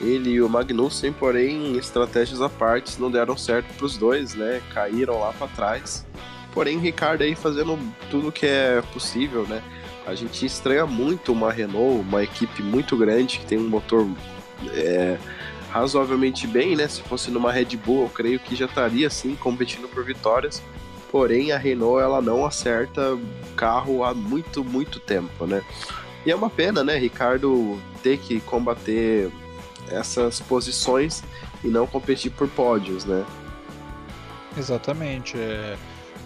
Ele 0.02 0.32
e 0.32 0.42
o 0.42 0.50
Magnussen, 0.50 1.14
porém, 1.14 1.78
estratégias 1.78 2.42
à 2.42 2.50
parte, 2.50 3.00
não 3.00 3.10
deram 3.10 3.38
certo 3.38 3.74
para 3.76 3.86
os 3.86 3.98
dois, 3.98 4.36
né? 4.36 4.62
Caíram 4.74 5.20
lá 5.20 5.32
para 5.32 5.48
trás. 5.48 6.06
Porém, 6.54 6.78
o 6.78 6.80
Ricardo 6.80 7.22
aí 7.22 7.36
fazendo 7.36 7.78
tudo 8.10 8.32
que 8.32 8.46
é 8.46 8.82
possível, 8.94 9.46
né? 9.48 9.62
A 10.06 10.14
gente 10.14 10.46
estranha 10.46 10.86
muito 10.86 11.32
uma 11.32 11.52
Renault, 11.52 12.02
uma 12.02 12.24
equipe 12.24 12.62
muito 12.62 12.96
grande 12.96 13.40
que 13.40 13.46
tem 13.46 13.58
um 13.58 13.68
motor 13.68 14.08
é, 14.74 15.18
razoavelmente 15.72 16.46
bem, 16.46 16.76
né? 16.76 16.88
Se 16.88 17.02
fosse 17.02 17.32
numa 17.32 17.52
Red 17.52 17.78
Bull, 17.78 18.04
eu 18.04 18.10
creio 18.10 18.40
que 18.40 18.56
já 18.56 18.66
estaria 18.66 19.08
assim 19.08 19.36
competindo 19.36 19.88
por 19.88 20.04
vitórias. 20.04 20.62
Porém, 21.12 21.52
a 21.52 21.58
Renault 21.58 22.02
ela 22.02 22.22
não 22.22 22.46
acerta 22.46 23.18
carro 23.56 24.04
há 24.04 24.14
muito, 24.14 24.64
muito 24.64 25.00
tempo, 25.00 25.46
né? 25.46 25.64
E 26.26 26.32
é 26.32 26.36
uma 26.36 26.50
pena, 26.50 26.84
né, 26.84 26.98
Ricardo 26.98 27.80
ter 28.02 28.18
que 28.18 28.40
combater 28.42 29.30
essas 29.90 30.40
posições 30.40 31.24
e 31.64 31.68
não 31.68 31.86
competir 31.88 32.32
por 32.32 32.48
pódios, 32.50 33.06
né? 33.06 33.26
Exatamente. 34.58 35.38
É... 35.38 35.78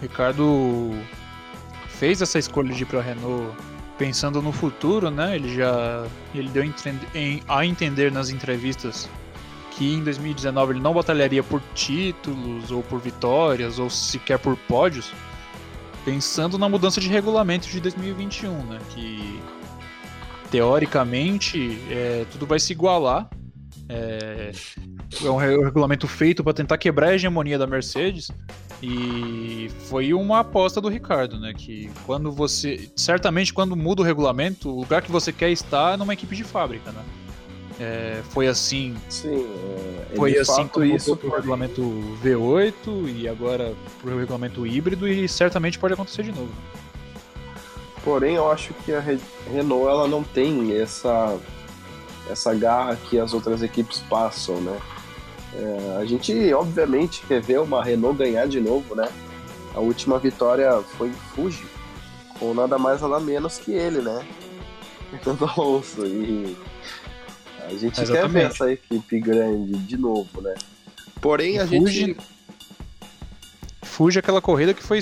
Ricardo 0.02 0.92
fez 1.88 2.22
essa 2.22 2.40
escolha 2.40 2.74
de 2.74 2.84
ir 2.84 2.86
para 2.86 3.00
a 3.00 3.02
Renault 3.02 3.56
pensando 3.98 4.42
no 4.42 4.52
futuro, 4.52 5.12
né? 5.12 5.36
Ele 5.36 5.54
já 5.54 6.06
ele 6.34 6.50
deu 6.50 6.64
a 7.48 7.66
entender 7.66 8.12
nas 8.12 8.30
entrevistas 8.30 9.10
que 9.72 9.94
em 9.94 10.04
2019 10.04 10.74
ele 10.74 10.80
não 10.80 10.94
batalharia 10.94 11.44
por 11.44 11.62
títulos 11.74 12.72
ou 12.72 12.82
por 12.84 13.00
vitórias 13.00 13.80
ou 13.80 13.90
sequer 13.90 14.40
por 14.40 14.56
pódios, 14.56 15.12
pensando 16.04 16.58
na 16.58 16.68
mudança 16.68 17.00
de 17.00 17.10
regulamento 17.10 17.68
de 17.68 17.80
2021, 17.80 18.64
né? 18.64 18.80
Que 18.90 19.40
teoricamente 20.50 21.80
é, 21.90 22.26
tudo 22.32 22.46
vai 22.46 22.60
se 22.60 22.74
igualar. 22.74 23.30
É, 23.90 24.52
é 25.24 25.30
um 25.30 25.38
regulamento 25.38 26.08
feito 26.08 26.44
para 26.44 26.54
tentar 26.54 26.78
quebrar 26.78 27.08
a 27.10 27.16
hegemonia 27.16 27.58
da 27.58 27.66
Mercedes. 27.66 28.30
E 28.82 29.70
foi 29.90 30.14
uma 30.14 30.40
aposta 30.40 30.80
do 30.80 30.88
Ricardo, 30.88 31.40
né? 31.40 31.54
Que 31.54 31.90
quando 32.06 32.32
você. 32.32 32.90
Certamente, 32.96 33.54
quando 33.54 33.76
muda 33.76 34.02
o 34.02 34.06
regulamento, 34.06 34.70
o 34.70 34.80
lugar 34.80 35.02
que 35.02 35.12
você 35.12 35.34
quer 35.34 35.50
estar 35.50 35.96
é 35.96 35.98
numa 35.98 36.14
equipe 36.14 36.36
de 36.36 36.44
fábrica, 36.44 36.92
né? 36.92 37.04
É, 37.80 38.22
foi 38.30 38.48
assim. 38.48 38.96
Sim, 39.10 39.48
é, 40.12 40.16
foi 40.16 40.38
assim 40.38 40.68
com 40.68 40.84
isso 40.84 41.16
pro 41.18 41.30
regulamento 41.36 41.82
V8 42.24 43.16
e 43.16 43.28
agora 43.28 43.74
pro 44.02 44.18
regulamento 44.18 44.68
híbrido 44.68 45.08
e 45.08 45.28
certamente 45.28 45.80
pode 45.80 45.94
acontecer 45.94 46.24
de 46.24 46.32
novo. 46.32 46.52
Porém, 48.04 48.36
eu 48.36 48.50
acho 48.50 48.74
que 48.86 48.94
a 48.94 49.00
Renault 49.00 49.88
ela 49.88 50.08
não 50.08 50.24
tem 50.24 50.78
essa 50.78 51.38
essa 52.30 52.54
garra 52.54 52.96
que 52.96 53.20
as 53.20 53.34
outras 53.34 53.62
equipes 53.64 54.00
passam, 54.10 54.62
né? 54.62 54.80
É, 55.54 55.98
a 56.00 56.06
gente, 56.06 56.54
obviamente, 56.54 57.24
quer 57.28 57.42
ver 57.42 57.60
uma 57.60 57.84
Renault 57.84 58.18
ganhar 58.18 58.48
de 58.48 58.60
novo, 58.60 58.96
né? 58.96 59.10
A 59.74 59.80
última 59.80 60.20
vitória 60.20 60.72
foi 60.98 61.10
em 61.10 61.14
Fuji, 61.14 61.66
com 62.40 62.54
nada 62.54 62.78
mais 62.78 63.02
nada 63.02 63.20
menos 63.20 63.58
que 63.58 63.72
ele, 63.72 64.02
né? 64.02 64.26
Fernando 65.10 65.46
Alonso. 65.46 66.06
E 66.06 66.56
a 67.66 67.70
gente 67.72 68.02
Exatamente. 68.02 68.12
quer 68.12 68.28
ver 68.28 68.46
essa 68.46 68.72
equipe 68.72 69.20
grande 69.20 69.74
de 69.74 69.98
novo, 69.98 70.42
né? 70.42 70.54
Porém, 71.20 71.60
a 71.60 71.68
Fuji... 71.68 71.94
gente. 71.94 72.18
Fuji 73.82 74.20
é 74.20 74.22
aquela 74.22 74.42
corrida 74.42 74.74
que 74.74 74.84
foi 74.84 75.00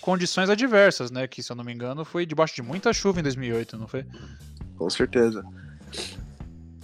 condições 0.00 0.48
adversas, 0.48 1.10
né? 1.10 1.26
Que, 1.26 1.42
se 1.42 1.50
eu 1.50 1.56
não 1.56 1.64
me 1.64 1.72
engano, 1.72 2.04
foi 2.04 2.24
debaixo 2.24 2.54
de 2.54 2.62
muita 2.62 2.92
chuva 2.92 3.20
em 3.20 3.22
2008, 3.22 3.76
não 3.76 3.88
foi? 3.88 4.06
Com 4.76 4.88
certeza. 4.88 5.44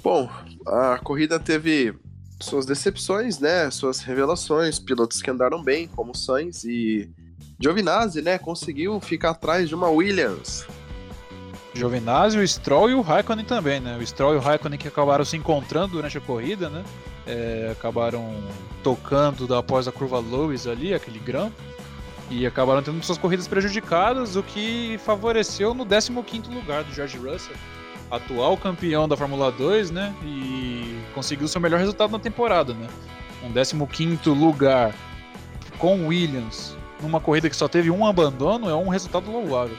Bom, 0.04 0.28
a 0.66 0.98
corrida 0.98 1.40
teve 1.40 1.94
suas 2.38 2.66
decepções, 2.66 3.38
né? 3.38 3.70
Suas 3.70 4.00
revelações, 4.00 4.78
pilotos 4.78 5.22
que 5.22 5.30
andaram 5.30 5.62
bem, 5.62 5.88
como 5.88 6.14
Sainz 6.14 6.62
e 6.62 7.10
Giovinazzi, 7.58 8.20
né? 8.20 8.36
Conseguiu 8.36 9.00
ficar 9.00 9.30
atrás 9.30 9.66
de 9.66 9.74
uma 9.74 9.88
Williams. 9.88 10.66
Giovinazzi, 11.72 12.38
o 12.38 12.46
Stroll 12.46 12.90
e 12.90 12.94
o 12.94 13.00
Raikkonen 13.00 13.46
também, 13.46 13.80
né? 13.80 13.96
O 13.96 14.06
Stroll 14.06 14.34
e 14.34 14.36
o 14.36 14.40
Raikkonen 14.40 14.78
que 14.78 14.86
acabaram 14.86 15.24
se 15.24 15.38
encontrando 15.38 15.92
durante 15.92 16.18
a 16.18 16.20
corrida, 16.20 16.68
né? 16.68 16.84
É, 17.26 17.70
acabaram 17.72 18.36
tocando 18.82 19.52
após 19.54 19.88
a 19.88 19.92
curva 19.92 20.18
Lewis 20.18 20.66
ali, 20.66 20.92
aquele 20.92 21.18
grampo, 21.18 21.56
e 22.30 22.46
acabaram 22.46 22.82
tendo 22.82 23.02
suas 23.02 23.16
corridas 23.16 23.48
prejudicadas, 23.48 24.36
o 24.36 24.42
que 24.42 24.98
favoreceu 24.98 25.72
no 25.72 25.86
15º 25.86 26.52
lugar 26.52 26.84
do 26.84 26.92
George 26.92 27.16
Russell, 27.16 27.56
atual 28.16 28.56
campeão 28.56 29.08
da 29.08 29.16
Fórmula 29.16 29.50
2, 29.50 29.90
né? 29.90 30.14
E 30.22 31.00
conseguiu 31.14 31.48
seu 31.48 31.60
melhor 31.60 31.78
resultado 31.78 32.10
na 32.10 32.18
temporada, 32.18 32.74
né? 32.74 32.88
Um 33.42 33.52
15 33.86 34.28
lugar 34.30 34.94
com 35.78 36.06
Williams 36.06 36.76
numa 37.02 37.20
corrida 37.20 37.50
que 37.50 37.56
só 37.56 37.68
teve 37.68 37.90
um 37.90 38.06
abandono 38.06 38.68
é 38.68 38.74
um 38.74 38.88
resultado 38.88 39.30
louvável. 39.30 39.76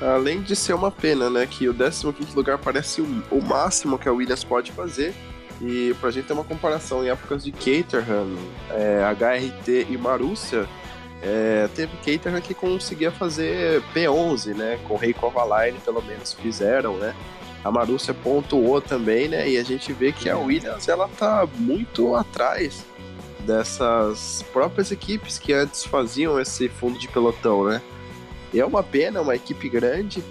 Além 0.00 0.42
de 0.42 0.54
ser 0.54 0.74
uma 0.74 0.90
pena, 0.90 1.28
né? 1.28 1.46
Que 1.46 1.68
o 1.68 1.74
15 1.74 2.34
lugar 2.34 2.58
parece 2.58 3.00
o, 3.00 3.42
máximo 3.42 3.98
que 3.98 4.08
a 4.08 4.12
Williams 4.12 4.44
pode 4.44 4.72
fazer. 4.72 5.14
E 5.60 5.94
pra 6.00 6.10
gente 6.12 6.26
ter 6.26 6.32
uma 6.32 6.44
comparação, 6.44 7.04
em 7.04 7.08
épocas 7.08 7.42
de 7.42 7.50
Caterham, 7.50 8.28
é, 8.70 9.02
HRT 9.02 9.88
e 9.90 9.98
Marussia, 9.98 10.68
é, 11.22 11.68
teve 11.74 11.96
Caterham 11.96 12.40
que 12.40 12.54
conseguia 12.54 13.10
fazer 13.10 13.82
P11, 13.94 14.54
né? 14.54 14.78
Com 14.86 14.94
o 14.94 14.96
Rei 14.96 15.12
Kovalainen, 15.12 15.80
pelo 15.80 16.02
menos, 16.02 16.32
fizeram, 16.32 16.96
né? 16.96 17.14
A 17.64 17.70
Marúcia 17.70 18.14
pontuou 18.14 18.80
também, 18.80 19.28
né? 19.28 19.48
E 19.48 19.58
a 19.58 19.64
gente 19.64 19.92
vê 19.92 20.12
que 20.12 20.30
a 20.30 20.38
Williams, 20.38 20.88
ela 20.88 21.08
tá 21.08 21.46
muito 21.56 22.14
atrás 22.14 22.84
dessas 23.40 24.44
próprias 24.52 24.92
equipes 24.92 25.38
que 25.38 25.52
antes 25.52 25.84
faziam 25.84 26.38
esse 26.38 26.68
fundo 26.68 26.98
de 26.98 27.08
pelotão, 27.08 27.64
né? 27.64 27.82
E 28.52 28.60
é 28.60 28.64
uma 28.64 28.82
pena, 28.82 29.20
uma 29.20 29.34
equipe 29.34 29.68
grande 29.68 30.22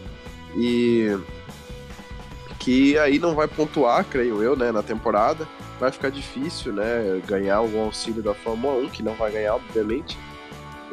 e 0.55 1.17
que 2.59 2.97
aí 2.97 3.19
não 3.19 3.35
vai 3.35 3.47
pontuar, 3.47 4.03
creio 4.05 4.41
eu, 4.41 4.55
né, 4.55 4.71
na 4.71 4.81
temporada. 4.81 5.47
Vai 5.79 5.91
ficar 5.91 6.09
difícil, 6.09 6.73
né, 6.73 7.21
ganhar 7.25 7.61
o 7.61 7.79
auxílio 7.79 8.23
da 8.23 8.33
Fórmula 8.33 8.83
1, 8.85 8.89
que 8.89 9.03
não 9.03 9.13
vai 9.13 9.31
ganhar, 9.31 9.55
obviamente. 9.55 10.17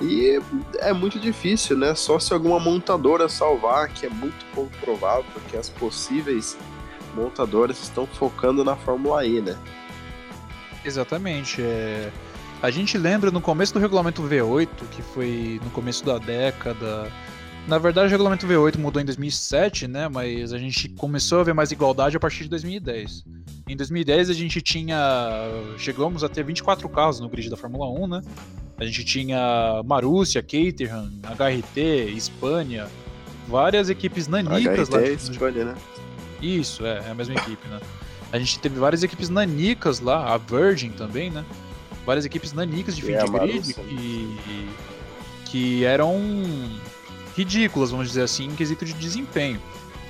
E 0.00 0.40
é 0.78 0.92
muito 0.92 1.18
difícil, 1.18 1.76
né? 1.76 1.94
Só 1.94 2.18
se 2.18 2.32
alguma 2.32 2.58
montadora 2.58 3.28
salvar, 3.28 3.88
que 3.88 4.06
é 4.06 4.08
muito 4.08 4.44
pouco 4.54 4.70
provável, 4.78 5.24
porque 5.32 5.56
as 5.56 5.68
possíveis 5.68 6.56
montadoras 7.14 7.80
estão 7.80 8.06
focando 8.06 8.64
na 8.64 8.74
Fórmula 8.74 9.24
E, 9.24 9.40
né? 9.40 9.56
Exatamente. 10.84 11.62
É... 11.62 12.10
A 12.60 12.70
gente 12.70 12.96
lembra 12.98 13.30
no 13.30 13.40
começo 13.40 13.72
do 13.74 13.78
regulamento 13.78 14.22
V8, 14.22 14.68
que 14.90 15.02
foi 15.02 15.60
no 15.62 15.70
começo 15.70 16.04
da 16.04 16.18
década. 16.18 17.10
Na 17.66 17.78
verdade, 17.78 18.08
o 18.08 18.10
regulamento 18.10 18.46
V8 18.46 18.76
mudou 18.76 19.00
em 19.00 19.04
2007, 19.06 19.88
né? 19.88 20.06
Mas 20.08 20.52
a 20.52 20.58
gente 20.58 20.88
começou 20.90 21.40
a 21.40 21.44
ver 21.44 21.54
mais 21.54 21.72
igualdade 21.72 22.16
a 22.16 22.20
partir 22.20 22.44
de 22.44 22.50
2010. 22.50 23.24
Em 23.66 23.76
2010 23.76 24.28
a 24.28 24.34
gente 24.34 24.60
tinha. 24.60 24.98
Chegamos 25.78 26.22
a 26.22 26.28
ter 26.28 26.44
24 26.44 26.86
carros 26.90 27.20
no 27.20 27.28
grid 27.28 27.48
da 27.48 27.56
Fórmula 27.56 27.88
1, 27.88 28.06
né? 28.06 28.22
A 28.76 28.84
gente 28.84 29.04
tinha 29.04 29.82
Marúcia, 29.86 30.42
Caterham, 30.42 31.10
HRT, 31.22 32.12
Espanha, 32.14 32.86
várias 33.48 33.88
equipes 33.88 34.28
nanicas 34.28 34.88
HRT 34.88 34.94
lá. 34.94 35.02
É 35.02 35.12
Espanha, 35.12 35.64
né? 35.64 35.74
Isso, 36.42 36.84
é, 36.84 36.98
é 37.06 37.10
a 37.10 37.14
mesma 37.14 37.34
equipe, 37.34 37.66
né? 37.68 37.80
A 38.30 38.38
gente 38.38 38.58
teve 38.58 38.78
várias 38.78 39.02
equipes 39.02 39.30
nanicas 39.30 40.00
lá, 40.00 40.34
a 40.34 40.36
Virgin 40.36 40.90
também, 40.90 41.30
né? 41.30 41.44
Várias 42.04 42.26
equipes 42.26 42.52
nanicas 42.52 42.94
de 42.94 43.02
fim 43.02 43.12
é, 43.12 43.24
de 43.24 43.30
grid 43.30 43.74
que, 43.74 44.68
que 45.46 45.84
eram 45.84 46.20
ridículas, 47.36 47.90
vamos 47.90 48.08
dizer 48.08 48.22
assim, 48.22 48.46
em 48.46 48.54
quesito 48.54 48.84
de 48.84 48.92
desempenho. 48.92 49.60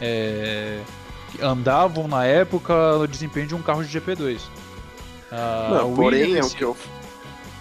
É, 0.01 0.81
andavam 1.41 2.07
na 2.09 2.25
época 2.25 2.99
no 2.99 3.09
desempenho 3.09 3.47
de 3.47 3.55
um 3.55 3.63
carro 3.63 3.85
de 3.85 3.99
GP2. 3.99 4.41
Ah, 5.31 5.69
Não, 5.73 5.95
porém, 5.95 6.37
é 6.37 6.45
o 6.45 6.51
que 6.51 6.63
eu 6.63 6.77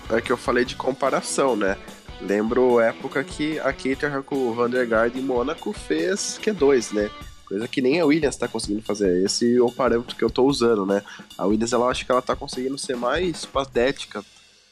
é 0.10 0.22
que 0.22 0.32
eu 0.32 0.38
falei 0.38 0.66
de 0.66 0.76
comparação, 0.76 1.56
né? 1.56 1.78
Lembro 2.22 2.80
época 2.80 3.24
que 3.24 3.60
a 3.60 3.74
Caterham 3.74 4.22
com 4.22 4.36
o 4.36 4.54
Vandergaard 4.54 5.18
em 5.18 5.22
Mônaco 5.22 5.74
fez 5.74 6.40
Q2, 6.42 6.94
né? 6.94 7.10
Coisa 7.46 7.68
que 7.68 7.82
nem 7.82 8.00
a 8.00 8.06
Williams 8.06 8.36
está 8.36 8.48
conseguindo 8.48 8.82
fazer. 8.82 9.24
Esse 9.24 9.58
é 9.58 9.62
o 9.62 9.72
parâmetro 9.72 10.16
que 10.16 10.24
eu 10.24 10.28
estou 10.28 10.48
usando, 10.48 10.86
né? 10.86 11.02
A 11.38 11.46
Williams, 11.46 11.74
ela 11.74 11.88
acho 11.88 12.06
que 12.06 12.12
ela 12.12 12.22
tá 12.22 12.36
conseguindo 12.36 12.78
ser 12.78 12.96
mais 12.96 13.46
patética, 13.46 14.24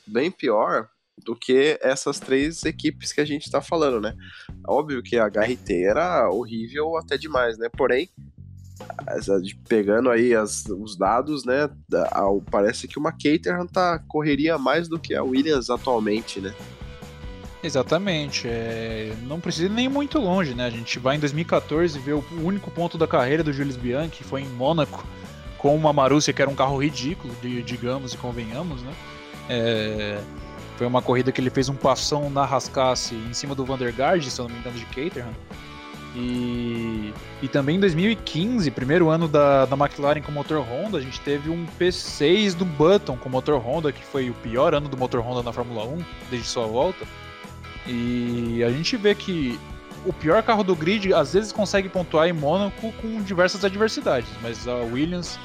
bem 0.05 0.29
pior 0.29 0.87
do 1.25 1.35
que 1.35 1.77
essas 1.81 2.19
três 2.19 2.63
equipes 2.63 3.11
que 3.11 3.21
a 3.21 3.25
gente 3.25 3.45
está 3.45 3.61
falando, 3.61 4.01
né? 4.01 4.15
Óbvio 4.67 5.03
que 5.03 5.17
a 5.17 5.25
HRT 5.25 5.83
era 5.83 6.29
horrível 6.29 6.97
até 6.97 7.17
demais, 7.17 7.57
né? 7.57 7.69
Porém, 7.69 8.09
pegando 9.67 10.09
aí 10.09 10.33
as, 10.33 10.65
os 10.65 10.97
dados, 10.97 11.45
né? 11.45 11.69
Parece 12.49 12.87
que 12.87 12.97
uma 12.97 13.11
Caterham 13.11 13.67
tá, 13.67 13.99
correria 14.07 14.57
mais 14.57 14.87
do 14.87 14.99
que 14.99 15.15
a 15.15 15.23
Williams 15.23 15.69
atualmente, 15.69 16.39
né? 16.39 16.53
Exatamente. 17.63 18.47
É... 18.47 19.13
Não 19.23 19.39
precisa 19.39 19.69
nem 19.69 19.87
muito 19.87 20.19
longe, 20.19 20.53
né? 20.53 20.65
A 20.65 20.69
gente 20.69 20.97
vai 20.99 21.17
em 21.17 21.19
2014 21.19 21.97
ver 21.99 22.13
o 22.13 22.23
único 22.43 22.71
ponto 22.71 22.97
da 22.97 23.07
carreira 23.07 23.43
do 23.43 23.53
Jules 23.53 23.77
Bianchi, 23.77 24.23
foi 24.23 24.41
em 24.41 24.49
Mônaco, 24.49 25.05
com 25.57 25.75
uma 25.75 25.93
Marussia 25.93 26.33
que 26.33 26.41
era 26.41 26.49
um 26.49 26.55
carro 26.55 26.77
ridículo, 26.77 27.35
digamos 27.63 28.13
e 28.13 28.17
convenhamos, 28.17 28.81
né? 28.81 28.93
É... 29.49 30.21
Foi 30.81 30.87
uma 30.87 30.99
corrida 31.03 31.31
que 31.31 31.39
ele 31.39 31.51
fez 31.51 31.69
um 31.69 31.75
passão 31.75 32.27
na 32.27 32.43
rascasse 32.43 33.13
em 33.13 33.33
cima 33.35 33.53
do 33.53 33.63
Vandergaard, 33.63 34.27
se 34.31 34.41
eu 34.41 34.47
não 34.47 34.55
me 34.55 34.59
engano, 34.61 34.79
de 34.79 34.85
Caterham. 34.87 35.31
E, 36.15 37.13
e 37.39 37.47
também 37.47 37.77
em 37.77 37.79
2015, 37.79 38.71
primeiro 38.71 39.07
ano 39.07 39.27
da, 39.27 39.67
da 39.67 39.75
McLaren 39.75 40.21
com 40.21 40.31
motor 40.31 40.57
Honda, 40.57 40.97
a 40.97 41.01
gente 41.01 41.21
teve 41.21 41.51
um 41.51 41.67
P6 41.79 42.55
do 42.55 42.65
Button 42.65 43.15
com 43.15 43.29
motor 43.29 43.61
Honda, 43.61 43.91
que 43.91 44.03
foi 44.03 44.31
o 44.31 44.33
pior 44.33 44.73
ano 44.73 44.89
do 44.89 44.97
motor 44.97 45.21
Honda 45.21 45.43
na 45.43 45.53
Fórmula 45.53 45.85
1 45.85 46.03
desde 46.31 46.47
sua 46.47 46.65
volta. 46.65 47.05
E 47.85 48.63
a 48.63 48.71
gente 48.71 48.97
vê 48.97 49.13
que 49.13 49.59
o 50.03 50.11
pior 50.11 50.41
carro 50.41 50.63
do 50.63 50.75
grid 50.75 51.13
às 51.13 51.33
vezes 51.33 51.51
consegue 51.51 51.89
pontuar 51.89 52.27
em 52.27 52.33
Mônaco 52.33 52.91
com 52.93 53.21
diversas 53.21 53.63
adversidades, 53.63 54.31
mas 54.41 54.67
a 54.67 54.77
Williams 54.77 55.37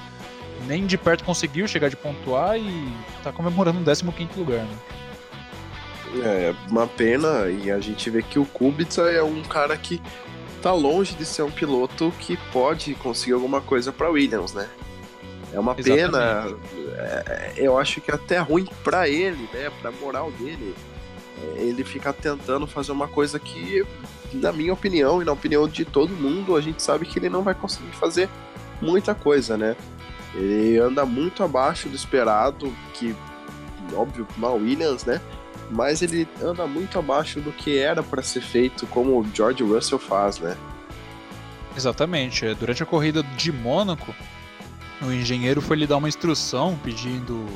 nem 0.66 0.87
de 0.87 0.97
perto 0.97 1.25
conseguiu 1.25 1.69
chegar 1.69 1.90
de 1.90 1.97
pontuar 1.97 2.59
e 2.59 2.90
tá 3.23 3.31
comemorando 3.31 3.81
o 3.81 3.85
15 3.85 4.38
lugar, 4.38 4.64
né? 4.64 4.96
É, 6.22 6.54
uma 6.70 6.86
pena, 6.86 7.48
e 7.48 7.70
a 7.70 7.78
gente 7.80 8.08
vê 8.10 8.22
que 8.22 8.38
o 8.38 8.46
Kubica 8.46 9.02
é 9.02 9.22
um 9.22 9.42
cara 9.42 9.76
que 9.76 10.00
tá 10.62 10.72
longe 10.72 11.14
de 11.14 11.25
ser 11.25 11.42
um 11.42 11.50
piloto 11.50 12.12
que 12.18 12.36
pode 12.52 12.94
conseguir 12.94 13.34
alguma 13.34 13.60
coisa 13.60 13.92
para 13.92 14.10
Williams, 14.10 14.52
né? 14.52 14.68
É 15.52 15.60
uma 15.60 15.75
Exatamente. 15.78 16.10
pena. 16.10 16.56
É, 16.96 17.54
eu 17.56 17.78
acho 17.78 18.00
que 18.00 18.10
é 18.10 18.14
até 18.14 18.38
ruim 18.38 18.66
para 18.82 19.08
ele, 19.08 19.48
né? 19.52 19.70
Para 19.80 19.90
moral 19.92 20.30
dele, 20.32 20.75
é, 21.42 21.62
ele 21.62 21.84
ficar 21.84 22.12
tentando 22.12 22.66
fazer 22.66 22.92
uma 22.92 23.08
coisa 23.08 23.38
que, 23.38 23.84
na 24.32 24.52
minha 24.52 24.72
opinião 24.72 25.20
e 25.20 25.25
na 25.25 25.32
opinião 25.32 25.68
de 25.68 25.84
todo 25.84 26.10
mundo, 26.10 26.56
a 26.56 26.60
gente 26.60 26.82
sabe 26.82 27.06
que 27.06 27.18
ele 27.18 27.28
não 27.28 27.42
vai 27.42 27.54
conseguir 27.54 27.92
fazer 27.92 28.28
muita 28.80 29.14
coisa, 29.14 29.56
né? 29.56 29.76
Ele 30.34 30.78
anda 30.78 31.06
muito 31.06 31.42
abaixo 31.42 31.88
do 31.88 31.96
esperado, 31.96 32.72
que 32.92 33.14
óbvio, 33.94 34.26
uma 34.36 34.50
Williams, 34.50 35.04
né? 35.04 35.20
Mas 35.70 36.02
ele 36.02 36.28
anda 36.42 36.66
muito 36.66 36.99
abaixo 36.99 37.40
do 37.40 37.52
que 37.52 37.78
era 37.78 38.02
para 38.02 38.23
ser 38.23 38.42
feito, 38.42 38.87
como 38.87 39.20
o 39.20 39.26
George 39.35 39.62
Russell 39.62 39.99
faz, 39.99 40.38
né? 40.38 40.56
Exatamente. 41.76 42.46
É, 42.46 42.54
durante 42.54 42.82
a 42.82 42.87
corrida 42.87 43.23
de 43.23 43.52
Mônaco, 43.52 44.14
o 45.02 45.12
engenheiro 45.12 45.61
foi 45.61 45.76
lhe 45.76 45.87
dar 45.87 45.99
uma 45.99 46.08
instrução 46.08 46.78
pedindo, 46.82 47.46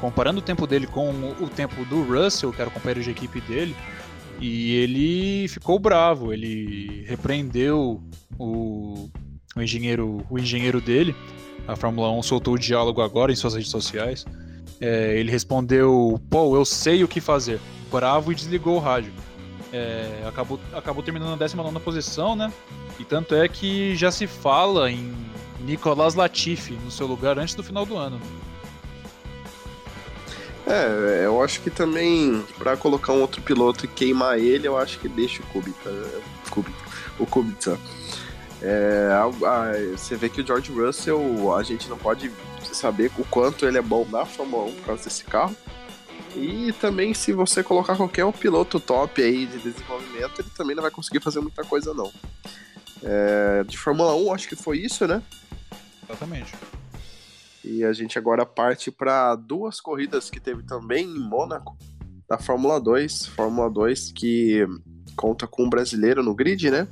comparando 0.00 0.38
o 0.38 0.42
tempo 0.42 0.66
dele 0.66 0.86
com 0.86 1.10
o 1.40 1.48
tempo 1.48 1.84
do 1.84 2.02
Russell, 2.02 2.52
que 2.52 2.60
era 2.60 2.70
o 2.70 2.72
companheiro 2.72 3.02
de 3.02 3.10
equipe 3.10 3.40
dele, 3.42 3.76
e 4.40 4.74
ele 4.76 5.48
ficou 5.48 5.78
bravo. 5.78 6.32
Ele 6.32 7.04
repreendeu 7.06 8.02
o, 8.38 9.10
o 9.54 9.60
engenheiro, 9.60 10.24
o 10.30 10.38
engenheiro 10.38 10.80
dele. 10.80 11.14
A 11.68 11.74
Fórmula 11.74 12.10
1 12.12 12.22
soltou 12.22 12.54
o 12.54 12.58
diálogo 12.58 13.02
agora 13.02 13.32
em 13.32 13.36
suas 13.36 13.54
redes 13.54 13.70
sociais. 13.70 14.24
É, 14.80 15.18
ele 15.18 15.30
respondeu: 15.30 16.20
Pô, 16.30 16.56
eu 16.56 16.64
sei 16.64 17.02
o 17.02 17.08
que 17.08 17.20
fazer. 17.20 17.60
Bravo 17.90 18.32
e 18.32 18.34
desligou 18.34 18.76
o 18.76 18.80
rádio. 18.80 19.12
É, 19.72 20.24
acabou, 20.26 20.60
acabou 20.72 21.02
terminando 21.02 21.30
na 21.30 21.36
19 21.36 21.78
posição, 21.80 22.36
né? 22.36 22.52
E 22.98 23.04
tanto 23.04 23.34
é 23.34 23.48
que 23.48 23.94
já 23.94 24.10
se 24.10 24.26
fala 24.26 24.90
em 24.90 25.14
Nicolas 25.60 26.14
Latifi 26.14 26.74
no 26.74 26.90
seu 26.90 27.06
lugar 27.06 27.38
antes 27.38 27.54
do 27.54 27.62
final 27.62 27.84
do 27.84 27.96
ano. 27.96 28.20
É, 30.66 31.22
eu 31.24 31.42
acho 31.42 31.60
que 31.60 31.70
também 31.70 32.44
para 32.58 32.76
colocar 32.76 33.12
um 33.12 33.20
outro 33.20 33.40
piloto 33.40 33.84
e 33.84 33.88
queimar 33.88 34.38
ele, 34.38 34.66
eu 34.66 34.76
acho 34.76 34.98
que 34.98 35.08
deixa 35.08 35.40
o 35.42 35.46
Kubica, 35.46 35.90
Kubica 36.50 36.86
o 37.18 37.26
Kubica. 37.26 37.78
É, 38.62 39.10
a, 39.12 39.24
a, 39.24 39.96
você 39.96 40.16
vê 40.16 40.28
que 40.28 40.40
o 40.40 40.46
George 40.46 40.72
Russell, 40.72 41.54
a 41.54 41.62
gente 41.62 41.88
não 41.88 41.96
pode 41.96 42.30
saber 42.74 43.10
o 43.18 43.24
quanto 43.24 43.66
ele 43.66 43.78
é 43.78 43.82
bom 43.82 44.06
na 44.10 44.24
Fórmula 44.24 44.64
1 44.64 44.74
por 44.74 44.84
causa 44.86 45.04
desse 45.04 45.24
carro. 45.24 45.56
E 46.34 46.72
também, 46.74 47.14
se 47.14 47.32
você 47.32 47.62
colocar 47.62 47.96
qualquer 47.96 48.24
um 48.24 48.32
piloto 48.32 48.78
top 48.78 49.22
aí 49.22 49.46
de 49.46 49.58
desenvolvimento, 49.58 50.40
ele 50.40 50.50
também 50.50 50.76
não 50.76 50.82
vai 50.82 50.90
conseguir 50.90 51.20
fazer 51.20 51.40
muita 51.40 51.64
coisa, 51.64 51.94
não. 51.94 52.12
É, 53.02 53.64
de 53.64 53.78
Fórmula 53.78 54.14
1, 54.14 54.34
acho 54.34 54.48
que 54.48 54.56
foi 54.56 54.78
isso, 54.78 55.06
né? 55.06 55.22
Exatamente. 56.04 56.54
E 57.64 57.84
a 57.84 57.92
gente 57.92 58.18
agora 58.18 58.44
parte 58.44 58.90
para 58.90 59.34
duas 59.34 59.80
corridas 59.80 60.30
que 60.30 60.38
teve 60.38 60.62
também 60.62 61.04
em 61.04 61.18
Mônaco, 61.18 61.76
da 62.28 62.38
Fórmula 62.38 62.80
2. 62.80 63.26
Fórmula 63.26 63.70
2 63.70 64.12
que 64.12 64.66
conta 65.16 65.46
com 65.46 65.64
um 65.64 65.70
brasileiro 65.70 66.22
no 66.22 66.34
grid, 66.34 66.70
né? 66.70 66.86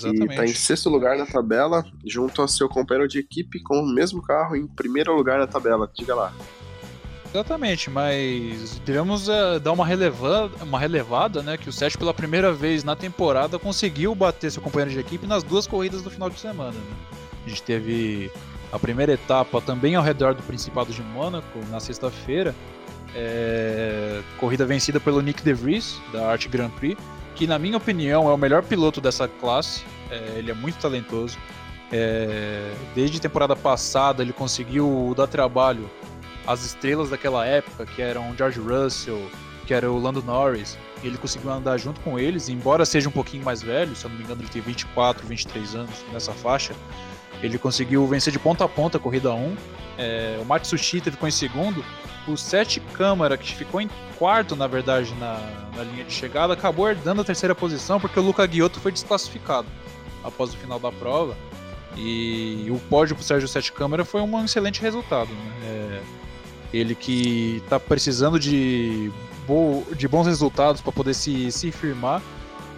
Que 0.00 0.24
está 0.24 0.44
em 0.44 0.54
sexto 0.54 0.88
lugar 0.88 1.16
na 1.16 1.26
tabela, 1.26 1.84
junto 2.04 2.42
ao 2.42 2.48
seu 2.48 2.68
companheiro 2.68 3.08
de 3.08 3.18
equipe 3.18 3.62
com 3.62 3.80
o 3.80 3.86
mesmo 3.86 4.22
carro 4.22 4.56
em 4.56 4.66
primeiro 4.66 5.14
lugar 5.14 5.38
na 5.38 5.46
tabela. 5.46 5.90
Diga 5.94 6.14
lá. 6.14 6.32
Exatamente, 7.30 7.90
mas 7.90 8.80
devemos 8.86 9.28
uh, 9.28 9.60
dar 9.62 9.72
uma, 9.72 9.84
releva 9.84 10.50
uma 10.62 10.78
relevada, 10.78 11.42
né? 11.42 11.58
Que 11.58 11.68
o 11.68 11.72
Sete 11.72 11.98
pela 11.98 12.14
primeira 12.14 12.52
vez 12.52 12.82
na 12.82 12.96
temporada 12.96 13.58
conseguiu 13.58 14.14
bater 14.14 14.50
seu 14.50 14.62
companheiro 14.62 14.90
de 14.92 14.98
equipe 14.98 15.26
nas 15.26 15.42
duas 15.42 15.66
corridas 15.66 16.00
do 16.00 16.10
final 16.10 16.30
de 16.30 16.40
semana. 16.40 16.72
Né? 16.72 16.96
A 17.44 17.48
gente 17.48 17.62
teve 17.62 18.30
a 18.72 18.78
primeira 18.78 19.12
etapa 19.12 19.60
também 19.60 19.94
ao 19.94 20.02
redor 20.02 20.34
do 20.34 20.42
Principado 20.42 20.90
de 20.90 21.02
Mônaco, 21.02 21.58
na 21.70 21.80
sexta-feira. 21.80 22.54
É... 23.14 24.22
Corrida 24.38 24.64
vencida 24.64 24.98
pelo 24.98 25.20
Nick 25.20 25.42
De 25.42 25.52
Vries, 25.52 26.00
da 26.12 26.30
Art 26.30 26.48
Grand 26.48 26.70
Prix, 26.70 26.96
que, 27.38 27.46
na 27.46 27.58
minha 27.58 27.76
opinião, 27.76 28.28
é 28.28 28.32
o 28.32 28.36
melhor 28.36 28.64
piloto 28.64 29.00
dessa 29.00 29.28
classe. 29.28 29.84
É... 30.10 30.38
Ele 30.38 30.50
é 30.50 30.54
muito 30.54 30.76
talentoso. 30.78 31.38
É... 31.92 32.74
Desde 32.96 33.20
temporada 33.20 33.54
passada, 33.54 34.22
ele 34.22 34.32
conseguiu 34.32 35.14
dar 35.16 35.28
trabalho 35.28 35.88
as 36.46 36.64
estrelas 36.64 37.10
daquela 37.10 37.46
época, 37.46 37.86
que 37.86 38.02
eram 38.02 38.34
George 38.36 38.58
Russell, 38.58 39.30
que 39.66 39.72
era 39.72 39.90
o 39.90 39.98
Lando 39.98 40.22
Norris, 40.22 40.78
ele 41.04 41.18
conseguiu 41.18 41.50
andar 41.50 41.76
junto 41.76 42.00
com 42.00 42.18
eles, 42.18 42.48
embora 42.48 42.86
seja 42.86 43.06
um 43.06 43.12
pouquinho 43.12 43.44
mais 43.44 43.62
velho, 43.62 43.94
se 43.94 44.06
eu 44.06 44.08
não 44.08 44.16
me 44.16 44.24
engano 44.24 44.40
ele 44.40 44.48
tem 44.48 44.62
24, 44.62 45.26
23 45.26 45.74
anos 45.74 46.04
nessa 46.10 46.32
faixa, 46.32 46.74
ele 47.42 47.58
conseguiu 47.58 48.06
vencer 48.06 48.32
de 48.32 48.38
ponta 48.38 48.64
a 48.64 48.68
ponta 48.68 48.96
a 48.96 49.00
corrida 49.00 49.30
1, 49.30 49.56
é, 49.98 50.38
o 50.40 50.44
Matsushita 50.46 51.10
ficou 51.10 51.28
em 51.28 51.32
segundo, 51.32 51.84
o 52.32 52.36
Sete 52.36 52.80
Câmara, 52.80 53.36
que 53.36 53.54
ficou 53.54 53.80
em 53.80 53.88
quarto, 54.18 54.56
na 54.56 54.66
verdade, 54.66 55.14
na, 55.18 55.40
na 55.76 55.82
linha 55.82 56.04
de 56.04 56.12
chegada, 56.12 56.52
acabou 56.52 56.88
herdando 56.88 57.20
a 57.20 57.24
terceira 57.24 57.54
posição 57.54 58.00
porque 58.00 58.18
o 58.18 58.22
Luca 58.22 58.46
Guiotto 58.46 58.80
foi 58.80 58.92
desclassificado 58.92 59.68
após 60.22 60.52
o 60.52 60.56
final 60.56 60.78
da 60.78 60.90
prova. 60.90 61.36
E 61.96 62.68
o 62.70 62.78
pódio 62.88 63.16
para 63.16 63.22
o 63.22 63.24
Sérgio 63.24 63.48
Sete 63.48 63.72
Câmara 63.72 64.04
foi 64.04 64.20
um 64.20 64.44
excelente 64.44 64.80
resultado. 64.80 65.30
Né? 65.30 65.52
É, 65.64 66.02
ele 66.72 66.94
que 66.94 67.60
está 67.64 67.80
precisando 67.80 68.38
de, 68.38 69.10
bo 69.46 69.84
de 69.96 70.06
bons 70.06 70.26
resultados 70.26 70.80
para 70.80 70.92
poder 70.92 71.14
se, 71.14 71.50
se 71.50 71.72
firmar, 71.72 72.22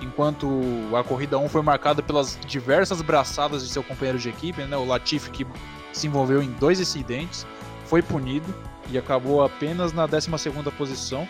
enquanto 0.00 0.48
a 0.96 1.04
corrida 1.04 1.36
1 1.38 1.48
foi 1.48 1.62
marcada 1.62 2.02
pelas 2.02 2.38
diversas 2.46 3.02
braçadas 3.02 3.62
de 3.62 3.70
seu 3.70 3.82
companheiro 3.82 4.18
de 4.18 4.28
equipe, 4.28 4.62
né? 4.62 4.76
o 4.76 4.86
Latifi 4.86 5.30
que 5.30 5.46
se 5.92 6.06
envolveu 6.06 6.42
em 6.42 6.50
dois 6.52 6.80
incidentes, 6.80 7.46
foi 7.84 8.00
punido 8.00 8.54
e 8.90 8.98
acabou 8.98 9.42
apenas 9.42 9.92
na 9.92 10.06
12 10.06 10.30
posição. 10.76 11.26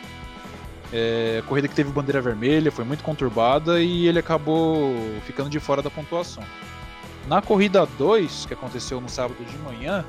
É, 0.92 1.42
corrida 1.46 1.68
que 1.68 1.74
teve 1.74 1.90
bandeira 1.92 2.20
vermelha, 2.20 2.72
foi 2.72 2.84
muito 2.84 3.04
conturbada 3.04 3.80
e 3.80 4.08
ele 4.08 4.18
acabou 4.18 4.92
ficando 5.24 5.48
de 5.48 5.60
fora 5.60 5.80
da 5.80 5.90
pontuação. 5.90 6.42
Na 7.28 7.40
corrida 7.40 7.86
2, 7.86 8.46
que 8.46 8.54
aconteceu 8.54 9.00
no 9.00 9.08
sábado 9.08 9.44
de 9.44 9.56
manhã, 9.58 10.04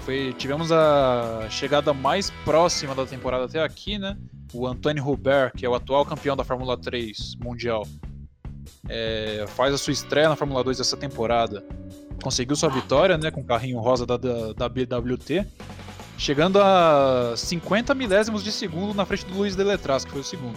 foi, 0.00 0.34
tivemos 0.36 0.72
a 0.72 1.46
chegada 1.50 1.92
mais 1.92 2.30
próxima 2.44 2.94
da 2.94 3.06
temporada 3.06 3.44
até 3.44 3.62
aqui, 3.62 3.98
né? 3.98 4.16
O 4.52 4.66
Anthony 4.66 5.00
Hubert, 5.00 5.52
que 5.56 5.66
é 5.66 5.68
o 5.68 5.74
atual 5.74 6.04
campeão 6.04 6.36
da 6.36 6.42
Fórmula 6.42 6.76
3 6.76 7.36
mundial, 7.36 7.86
é, 8.88 9.44
faz 9.48 9.74
a 9.74 9.78
sua 9.78 9.92
estreia 9.92 10.28
na 10.28 10.36
Fórmula 10.36 10.64
2 10.64 10.78
dessa 10.78 10.96
temporada. 10.96 11.64
Conseguiu 12.22 12.56
sua 12.56 12.70
vitória, 12.70 13.16
né? 13.16 13.30
Com 13.30 13.42
o 13.42 13.44
carrinho 13.44 13.78
rosa 13.78 14.04
da, 14.06 14.16
da, 14.16 14.52
da 14.52 14.68
BWT. 14.68 15.46
Chegando 16.18 16.60
a 16.60 17.32
50 17.36 17.94
milésimos 17.94 18.44
de 18.44 18.52
segundo 18.52 18.92
na 18.92 19.06
frente 19.06 19.24
do 19.24 19.34
Luiz 19.34 19.56
Deletraz, 19.56 20.04
que 20.04 20.10
foi 20.10 20.20
o 20.20 20.24
segundo. 20.24 20.56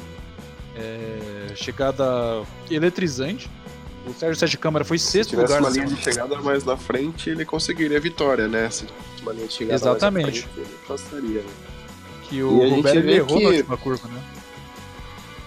É, 0.76 1.54
chegada 1.56 2.04
eletrizante 2.70 3.50
o 4.06 4.14
Sérgio 4.14 4.36
Sete 4.36 4.58
Câmara 4.58 4.84
foi 4.84 4.98
sexto 4.98 5.32
Se 5.32 5.36
tivesse 5.36 5.54
lugar. 5.54 5.62
uma 5.62 5.70
linha 5.70 5.86
de 5.86 6.02
chegada 6.02 6.42
mais 6.42 6.64
na 6.64 6.76
frente, 6.76 7.30
ele 7.30 7.46
conseguiria 7.46 7.98
a 7.98 8.02
vitória, 8.02 8.48
né? 8.48 8.70
Se 8.70 8.88
uma 9.22 9.32
linha 9.32 9.48
de 9.48 9.54
chegada 9.54 9.76
Exatamente. 9.76 10.26
mais 10.26 10.42
na 10.42 10.54
frente, 10.54 10.70
ele 10.70 10.78
passaria, 10.88 11.42
né? 11.42 11.50
Que 12.24 12.44
o 12.44 12.76
Roberto 12.76 13.10
errou 13.10 13.38
que... 13.38 13.44
na 13.44 13.50
última 13.50 13.78
curva, 13.78 14.08
né? 14.08 14.24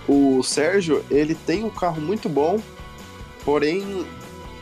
O 0.06 0.42
Sérgio, 0.42 1.04
ele 1.10 1.34
tem 1.34 1.64
um 1.64 1.70
carro 1.70 2.00
muito 2.00 2.28
bom, 2.28 2.60
porém 3.44 4.06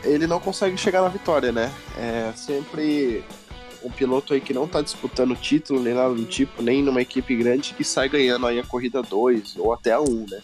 ele 0.03 0.25
não 0.25 0.39
consegue 0.39 0.77
chegar 0.77 1.01
na 1.01 1.09
vitória, 1.09 1.51
né? 1.51 1.71
É 1.97 2.33
sempre 2.35 3.23
um 3.83 3.89
piloto 3.89 4.33
aí 4.33 4.41
que 4.41 4.53
não 4.53 4.67
tá 4.67 4.81
disputando 4.81 5.35
título 5.35 5.81
nem 5.81 5.93
nada 5.93 6.13
do 6.13 6.25
tipo, 6.25 6.61
nem 6.61 6.81
numa 6.81 7.01
equipe 7.01 7.35
grande 7.35 7.73
que 7.73 7.83
sai 7.83 8.09
ganhando 8.09 8.47
aí 8.47 8.59
a 8.59 8.63
corrida 8.63 9.01
2 9.01 9.57
ou 9.57 9.73
até 9.73 9.93
a 9.93 10.01
1, 10.01 10.03
um, 10.03 10.25
né? 10.29 10.41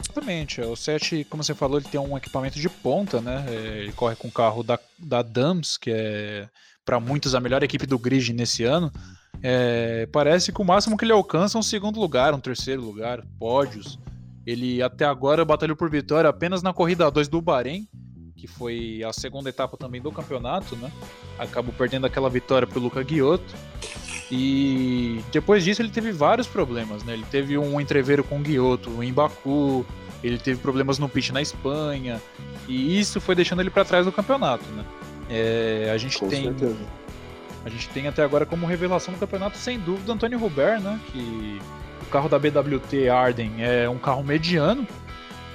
Exatamente. 0.00 0.60
O 0.60 0.76
7, 0.76 1.24
como 1.24 1.42
você 1.42 1.54
falou, 1.54 1.78
ele 1.78 1.88
tem 1.88 2.00
um 2.00 2.16
equipamento 2.16 2.58
de 2.58 2.68
ponta, 2.68 3.20
né? 3.20 3.44
É, 3.48 3.82
ele 3.82 3.92
corre 3.92 4.14
com 4.14 4.28
o 4.28 4.32
carro 4.32 4.62
da, 4.62 4.78
da 4.98 5.22
Dams, 5.22 5.76
que 5.76 5.90
é 5.90 6.48
para 6.84 7.00
muitos 7.00 7.34
a 7.34 7.40
melhor 7.40 7.62
equipe 7.62 7.86
do 7.86 7.98
grid 7.98 8.32
nesse 8.32 8.62
ano. 8.62 8.92
É, 9.42 10.06
parece 10.12 10.52
que 10.52 10.60
o 10.60 10.64
máximo 10.64 10.96
que 10.96 11.04
ele 11.04 11.12
alcança 11.12 11.58
é 11.58 11.60
um 11.60 11.62
segundo 11.62 11.98
lugar, 11.98 12.34
um 12.34 12.40
terceiro 12.40 12.82
lugar, 12.82 13.24
pódios. 13.38 13.98
Ele 14.46 14.82
até 14.82 15.04
agora 15.04 15.44
batalhou 15.44 15.76
por 15.76 15.90
vitória 15.90 16.28
apenas 16.28 16.62
na 16.62 16.72
corrida 16.72 17.10
2 17.10 17.28
do 17.28 17.40
Bahrein, 17.40 17.88
que 18.44 18.46
foi 18.46 19.02
a 19.02 19.12
segunda 19.12 19.48
etapa 19.48 19.74
também 19.76 20.02
do 20.02 20.12
campeonato, 20.12 20.76
né? 20.76 20.92
Acabou 21.38 21.72
perdendo 21.76 22.06
aquela 22.06 22.28
vitória 22.28 22.68
pro 22.68 22.78
Luca 22.78 23.02
Guiotto. 23.02 23.54
E 24.30 25.20
depois 25.32 25.64
disso 25.64 25.80
ele 25.80 25.88
teve 25.88 26.12
vários 26.12 26.46
problemas, 26.46 27.02
né? 27.04 27.14
Ele 27.14 27.24
teve 27.30 27.56
um 27.56 27.80
entreveiro 27.80 28.22
com 28.22 28.38
o 28.38 28.42
Guiotto 28.42 29.02
em 29.02 29.12
Baku, 29.12 29.86
ele 30.22 30.38
teve 30.38 30.60
problemas 30.60 30.98
no 30.98 31.08
pitch 31.08 31.30
na 31.30 31.40
Espanha, 31.40 32.20
e 32.68 32.98
isso 32.98 33.20
foi 33.20 33.34
deixando 33.34 33.60
ele 33.60 33.70
para 33.70 33.84
trás 33.84 34.04
do 34.04 34.12
campeonato, 34.12 34.64
né? 34.72 34.84
É, 35.30 35.90
a 35.92 35.96
gente 35.96 36.18
Com 36.18 36.28
tem 36.28 36.44
certeza. 36.44 36.86
a 37.64 37.70
gente 37.70 37.88
tem 37.88 38.08
até 38.08 38.22
agora 38.22 38.44
como 38.44 38.66
revelação 38.66 39.14
do 39.14 39.20
campeonato 39.20 39.56
sem 39.56 39.78
dúvida 39.78 40.12
Antônio 40.12 40.38
Robert, 40.38 40.80
né? 40.80 41.00
Que 41.10 41.58
o 42.02 42.06
carro 42.10 42.28
da 42.28 42.38
BWT 42.38 43.08
Arden 43.08 43.52
é 43.58 43.88
um 43.88 43.98
carro 43.98 44.22
mediano 44.22 44.86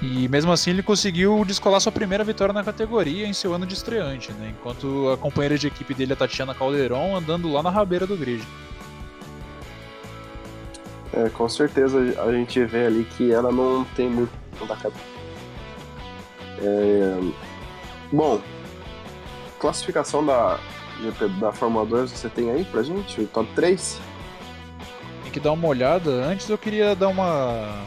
e 0.02 0.28
mesmo 0.30 0.52
assim 0.52 0.70
ele 0.70 0.82
conseguiu 0.82 1.44
descolar 1.46 1.80
sua 1.80 1.92
primeira 1.92 2.24
vitória 2.24 2.54
na 2.54 2.64
categoria 2.64 3.28
em 3.28 3.34
seu 3.34 3.54
ano 3.54 3.66
de 3.66 3.74
estreante, 3.74 4.32
né? 4.34 4.54
Enquanto 4.58 5.10
a 5.10 5.18
companheira 5.18 5.58
de 5.58 5.68
equipe 5.68 5.94
dele, 5.94 6.14
a 6.14 6.16
Tatiana 6.16 6.56
Calderon, 6.56 7.16
andando 7.16 7.52
lá 7.52 7.62
na 7.62 7.70
rabeira 7.70 8.08
do 8.08 8.16
grid. 8.16 8.42
É, 11.12 11.28
com 11.30 11.50
certeza 11.50 12.00
a 12.22 12.32
gente 12.32 12.64
vê 12.66 12.86
ali 12.86 13.04
que 13.04 13.32
ela 13.32 13.52
não 13.52 13.84
tem 13.96 14.10
muito 14.10 14.32
da 14.68 14.76
cabeça. 14.76 15.04
É... 16.62 17.20
Bom, 18.12 18.42
classificação 19.60 20.26
da, 20.26 20.60
da 21.40 21.52
Fórmula 21.52 21.86
2 21.86 22.12
você 22.12 22.30
tem 22.30 22.52
aí 22.52 22.64
pra 22.64 22.84
gente? 22.84 23.22
O 23.22 23.28
top 23.28 23.50
3? 23.54 24.00
tem 25.30 25.32
que 25.32 25.40
dar 25.40 25.52
uma 25.52 25.68
olhada. 25.68 26.10
Antes 26.26 26.50
eu 26.50 26.58
queria 26.58 26.96
dar 26.96 27.08
uma 27.08 27.86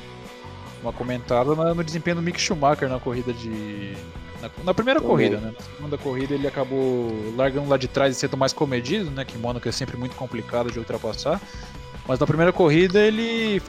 uma 0.83 0.93
comentada 0.93 1.55
no 1.55 1.85
desempenho 1.85 2.17
do 2.17 2.23
Mick 2.23 2.41
Schumacher 2.41 2.89
na 2.89 2.99
corrida 2.99 3.33
de 3.33 3.97
na, 4.43 4.51
na 4.65 4.75
primeira 4.75 5.01
Também. 5.01 5.17
corrida, 5.17 5.37
né? 5.39 5.53
Na 5.57 5.65
segunda 5.65 5.99
corrida 5.99 6.35
ele 6.35 6.47
acabou 6.47 7.13
largando 7.37 7.69
lá 7.69 7.77
de 7.77 7.87
trás 7.87 8.17
e 8.17 8.19
sendo 8.19 8.37
mais 8.37 8.53
comedido, 8.53 9.11
né? 9.11 9.25
Que 9.25 9.39
Mônaco 9.39 9.69
é 9.69 9.73
sempre 9.73 9.97
muito 9.97 10.17
complicado 10.17 10.71
de 10.71 10.79
ultrapassar. 10.79 11.41
Mas 12.07 12.19
na 12.19 12.27
primeira 12.27 12.53
corrida 12.53 12.99
ele 12.99 13.63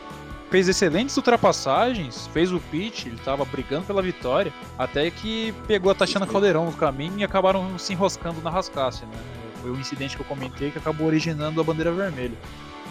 fez 0.49 0.67
excelentes 0.67 1.15
ultrapassagens, 1.15 2.27
fez 2.27 2.51
o 2.51 2.59
pit, 2.59 3.07
ele 3.07 3.15
estava 3.15 3.45
brigando 3.45 3.85
pela 3.85 4.01
vitória, 4.01 4.51
até 4.77 5.09
que 5.09 5.53
pegou 5.67 5.91
a 5.91 5.95
Tatiana 5.95 6.27
Caldeirão 6.27 6.65
no 6.65 6.73
caminho 6.73 7.19
e 7.19 7.23
acabaram 7.23 7.77
se 7.77 7.93
enroscando 7.93 8.41
na 8.41 8.49
rascasse, 8.49 9.05
né? 9.05 9.17
Foi 9.61 9.71
o 9.71 9.75
um 9.75 9.79
incidente 9.79 10.15
que 10.15 10.21
eu 10.21 10.25
comentei 10.25 10.71
que 10.71 10.77
acabou 10.77 11.07
originando 11.07 11.61
a 11.61 11.63
bandeira 11.63 11.91
vermelha. 11.91 12.37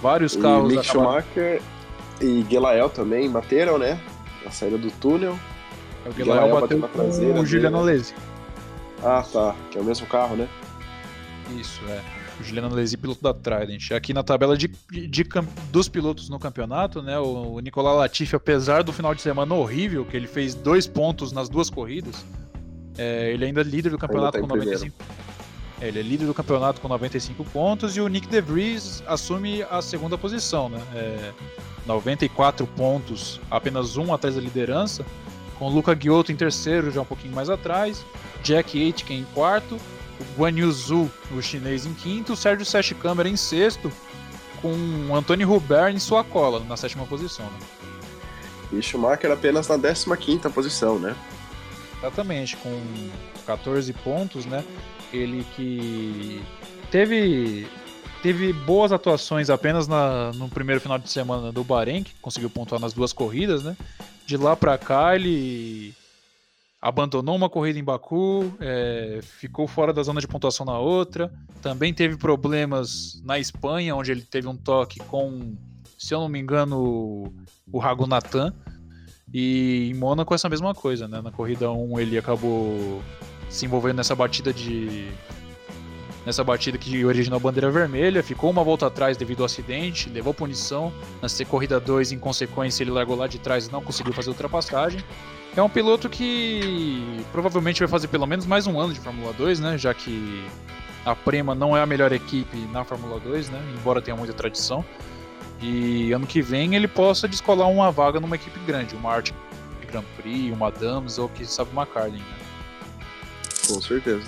Vários 0.01 0.35
carros. 0.35 0.73
E 0.73 0.77
Mick 0.77 0.89
acabaram... 0.89 1.21
Schumacher 1.21 1.63
e 2.21 2.47
Gelael 2.49 2.89
também 2.89 3.29
bateram, 3.29 3.79
né? 3.79 4.01
Na 4.45 4.51
saída 4.51 4.79
do 4.79 4.91
túnel. 4.91 5.39
É, 6.05 6.09
o 6.09 6.13
Gelael 6.13 6.49
bateu, 6.49 6.61
bateu 6.61 6.79
na 6.79 6.89
traseira. 6.89 7.41
O 7.41 7.47
Juliano 7.47 7.79
Alesi. 7.79 8.15
Ah, 9.03 9.25
tá. 9.31 9.55
Que 9.71 9.79
é 9.79 9.81
o 9.81 9.85
mesmo 9.85 10.07
carro, 10.07 10.37
né? 10.37 10.49
Isso, 11.59 11.81
é. 11.89 12.01
O 12.41 12.45
Juliano 12.45 12.69
Alesi, 12.69 12.97
piloto 12.97 13.23
da 13.23 13.33
Trident. 13.33 13.93
Aqui 13.93 14.13
na 14.13 14.23
tabela 14.23 14.57
de, 14.57 14.69
de, 14.91 15.07
de, 15.07 15.25
dos 15.71 15.89
pilotos 15.89 16.29
no 16.29 16.39
campeonato, 16.39 17.03
né? 17.03 17.19
O, 17.19 17.55
o 17.55 17.61
Nicolas 17.61 17.97
Latifi, 17.97 18.35
apesar 18.35 18.83
do 18.83 18.93
final 18.93 19.15
de 19.15 19.23
semana 19.23 19.55
horrível, 19.55 20.05
que 20.05 20.17
ele 20.17 20.27
fez 20.27 20.55
dois 20.55 20.87
pontos 20.87 21.31
nas 21.33 21.49
duas 21.49 21.71
corridas, 21.71 22.25
é, 22.99 23.33
ele 23.33 23.45
ainda 23.45 23.61
é 23.61 23.65
líder 23.65 23.91
do 23.91 23.99
campeonato 23.99 24.33
tá 24.33 24.41
com 24.41 24.47
95. 24.47 24.95
É, 24.99 25.32
ele 25.89 26.01
é 26.01 26.03
líder 26.03 26.27
do 26.27 26.35
campeonato 26.35 26.81
com 26.81 26.89
95 26.89 27.45
pontos 27.45 27.97
e 27.97 28.01
o 28.01 28.09
Nick 28.09 28.29
DeVries 28.29 29.03
assume 29.07 29.63
a 29.65 29.83
segunda 29.83 30.17
posição, 30.17 30.69
né? 30.69 30.81
É, 30.95 31.33
94 31.87 32.67
pontos, 32.69 33.41
apenas 33.51 33.97
um 33.97 34.15
atrás 34.15 34.37
da 34.37 34.41
liderança 34.41 35.05
com 35.59 35.67
o 35.67 35.71
Luca 35.71 35.97
Giotto 35.99 36.33
em 36.33 36.37
terceiro, 36.37 36.91
já 36.91 37.01
um 37.01 37.05
pouquinho 37.05 37.35
mais 37.35 37.49
atrás, 37.49 38.05
Jack 38.43 38.83
Aitken 38.83 39.21
em 39.21 39.25
quarto, 39.33 39.77
o 40.19 40.41
Guan 40.41 40.51
Yuzu, 40.51 41.09
o 41.31 41.41
chinês, 41.41 41.87
em 41.87 41.95
quinto, 41.95 42.33
o 42.33 42.37
Sérgio 42.37 42.67
Sete 42.67 42.97
Câmara 42.97 43.29
em 43.29 43.37
sexto, 43.37 43.91
com 44.61 44.73
o 45.09 45.15
Antônio 45.15 45.49
Hubert 45.53 45.95
em 45.95 46.01
sua 46.01 46.25
cola, 46.25 46.61
na 46.69 46.77
sétima 46.77 47.07
posição. 47.07 47.47
Né? 47.47 47.59
E 48.73 48.83
Schumacher 48.83 49.31
apenas 49.31 49.69
na 49.69 49.79
15 49.79 50.17
quinta 50.17 50.51
posição, 50.51 50.99
né? 50.99 51.15
Exatamente, 51.99 52.57
com 52.57 52.83
14 53.47 53.93
pontos, 53.93 54.45
né? 54.45 54.65
Ele 55.13 55.45
que 55.55 56.43
teve 56.91 57.67
teve 58.23 58.53
boas 58.53 58.93
atuações 58.93 59.51
apenas 59.51 59.89
na, 59.89 60.33
no 60.33 60.49
primeiro 60.49 60.81
final 60.81 60.97
de 60.97 61.11
semana 61.11 61.51
do 61.51 61.65
Bahrein, 61.65 62.05
que 62.05 62.15
conseguiu 62.23 62.49
pontuar 62.49 62.81
nas 62.81 62.93
duas 62.93 63.13
corridas, 63.13 63.65
né? 63.65 63.77
De 64.25 64.37
lá 64.37 64.55
para 64.55 64.79
cá, 64.79 65.17
ele 65.17 65.93
abandonou 66.81 67.35
uma 67.35 67.51
corrida 67.51 67.79
em 67.79 67.85
Baku, 67.85 68.53
é, 68.61 69.21
ficou 69.23 69.67
fora 69.67 69.93
da 69.93 70.03
zona 70.03 70.21
de 70.21 70.29
pontuação 70.29 70.65
na 70.65 70.79
outra. 70.79 71.33
Também 71.61 71.93
teve 71.93 72.17
problemas 72.17 73.21
na 73.25 73.39
Espanha, 73.39 73.95
onde 73.95 74.13
ele 74.13 74.23
teve 74.23 74.47
um 74.47 74.57
toque 74.57 75.01
com, 75.01 75.57
se 75.99 76.15
eu 76.15 76.21
não 76.21 76.29
me 76.29 76.41
engano, 76.41 77.33
o 77.71 77.79
Ragunatan. 77.79 78.55
E 79.35 79.91
em 79.91 79.95
Mônaco 79.95 80.35
essa 80.35 80.49
mesma 80.49 80.75
coisa, 80.75 81.09
né? 81.09 81.21
Na 81.21 81.33
corrida 81.33 81.71
1 81.71 82.01
ele 82.01 82.19
acabou 82.19 83.03
se 83.53 83.67
envolvendo 83.67 83.97
nessa 83.97 84.17
batida 84.17 84.53
de 84.53 85.09
nessa 86.25 86.43
batida 86.43 86.79
que 86.79 87.05
originou 87.05 87.37
a 87.37 87.41
bandeira 87.41 87.71
vermelha, 87.71 88.23
ficou 88.23 88.49
uma 88.51 88.63
volta 88.63 88.87
atrás 88.87 89.17
devido 89.17 89.41
ao 89.41 89.47
acidente, 89.47 90.09
levou 90.09 90.33
punição. 90.33 90.93
Na 91.21 91.29
corrida 91.45 91.81
2, 91.81 92.13
em 92.13 92.19
consequência, 92.19 92.83
ele 92.83 92.93
largou 92.93 93.17
lá 93.17 93.27
de 93.27 93.39
trás 93.39 93.67
e 93.67 93.73
não 93.73 93.83
conseguiu 93.83 94.13
fazer 94.13 94.31
ultrapassagem. 94.31 95.03
É 95.57 95.61
um 95.61 95.69
piloto 95.69 96.09
que 96.09 97.25
provavelmente 97.31 97.81
vai 97.81 97.89
fazer 97.89 98.09
pelo 98.09 98.27
menos 98.27 98.47
mais 98.47 98.67
um 98.67 98.81
ano 98.81 98.95
de 98.95 99.01
Fórmula 99.01 99.33
2, 99.33 99.61
né? 99.61 99.77
Já 99.77 99.93
que 99.93 100.45
a 101.05 101.15
Prema 101.15 101.55
não 101.55 101.77
é 101.77 101.83
a 101.83 101.87
melhor 101.87 102.13
equipe 102.13 102.57
na 102.73 102.85
Fórmula 102.85 103.19
2, 103.21 103.51
né? 103.51 103.61
Embora 103.77 104.01
tenha 104.01 104.17
muita 104.17 104.33
tradição. 104.33 104.85
E 105.61 106.13
ano 106.13 106.27
que 106.27 106.41
vem 106.41 106.75
ele 106.75 106.89
possa 106.89 107.29
descolar 107.29 107.69
uma 107.69 107.91
vaga 107.91 108.19
numa 108.19 108.37
equipe 108.37 108.59
grande, 108.61 108.95
uma 108.95 109.13
Art 109.13 109.31
Grand 109.91 110.05
Prix, 110.17 110.53
uma 110.53 110.71
Dams 110.71 111.19
ou 111.19 111.29
que 111.29 111.45
sabe 111.45 111.71
uma 111.73 111.85
Carlin, 111.85 112.19
né? 112.19 112.42
Com 113.69 113.81
certeza. 113.81 114.25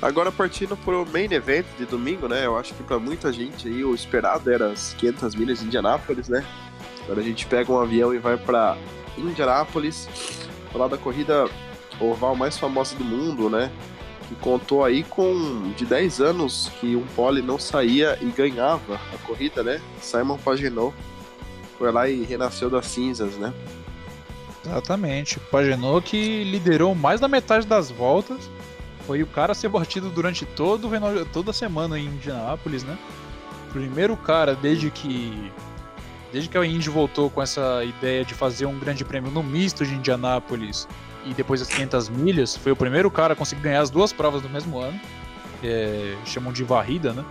Agora 0.00 0.30
partindo 0.30 0.76
pro 0.76 1.04
main 1.06 1.32
event 1.32 1.66
de 1.76 1.84
domingo, 1.84 2.28
né? 2.28 2.46
Eu 2.46 2.56
acho 2.56 2.72
que 2.74 2.82
para 2.84 2.98
muita 2.98 3.32
gente 3.32 3.66
aí 3.66 3.84
o 3.84 3.94
esperado 3.94 4.50
era 4.50 4.70
as 4.70 4.94
500 4.94 5.34
milhas 5.34 5.58
de 5.58 5.66
Indianápolis, 5.66 6.28
né? 6.28 6.46
Agora 7.04 7.20
a 7.20 7.24
gente 7.24 7.46
pega 7.46 7.72
um 7.72 7.80
avião 7.80 8.14
e 8.14 8.18
vai 8.18 8.36
para 8.36 8.76
Indianápolis, 9.16 10.08
falar 10.72 10.86
da 10.86 10.96
corrida 10.96 11.48
oval 11.98 12.36
mais 12.36 12.56
famosa 12.56 12.94
do 12.94 13.04
mundo, 13.04 13.50
né? 13.50 13.72
Que 14.28 14.36
contou 14.36 14.84
aí 14.84 15.02
com 15.02 15.72
de 15.76 15.84
10 15.84 16.20
anos 16.20 16.70
que 16.78 16.94
um 16.94 17.06
pole 17.16 17.42
não 17.42 17.58
saía 17.58 18.16
e 18.20 18.26
ganhava 18.26 19.00
a 19.12 19.18
corrida, 19.26 19.64
né? 19.64 19.80
Simon 20.00 20.38
Pagenaud 20.38 20.94
foi 21.76 21.90
lá 21.90 22.08
e 22.08 22.22
renasceu 22.22 22.70
das 22.70 22.86
cinzas, 22.86 23.34
né? 23.36 23.52
Exatamente. 24.68 25.40
Pagenaud 25.50 26.04
que 26.04 26.44
liderou 26.44 26.94
mais 26.94 27.20
da 27.20 27.28
metade 27.28 27.66
das 27.66 27.90
voltas 27.90 28.50
foi 29.06 29.22
o 29.22 29.26
cara 29.26 29.52
a 29.52 29.54
ser 29.54 29.68
batido 29.68 30.10
durante 30.10 30.44
todo, 30.44 30.90
toda 31.32 31.50
a 31.50 31.54
semana 31.54 31.98
em 31.98 32.06
Indianápolis, 32.06 32.84
né? 32.84 32.98
Primeiro 33.72 34.16
cara 34.16 34.54
desde 34.54 34.90
que 34.90 35.50
desde 36.30 36.50
que 36.50 36.58
a 36.58 36.66
Indy 36.66 36.90
voltou 36.90 37.30
com 37.30 37.40
essa 37.40 37.82
ideia 37.84 38.22
de 38.22 38.34
fazer 38.34 38.66
um 38.66 38.78
grande 38.78 39.02
prêmio 39.02 39.30
no 39.30 39.42
misto 39.42 39.86
de 39.86 39.94
Indianápolis 39.94 40.86
e 41.24 41.32
depois 41.32 41.62
as 41.62 41.68
500 41.68 42.10
milhas, 42.10 42.54
foi 42.54 42.70
o 42.70 42.76
primeiro 42.76 43.10
cara 43.10 43.32
a 43.32 43.36
conseguir 43.36 43.62
ganhar 43.62 43.80
as 43.80 43.88
duas 43.88 44.12
provas 44.12 44.42
do 44.42 44.48
mesmo 44.48 44.78
ano. 44.78 45.00
É, 45.64 46.14
chamam 46.24 46.52
de 46.52 46.62
varrida, 46.62 47.12
né? 47.12 47.24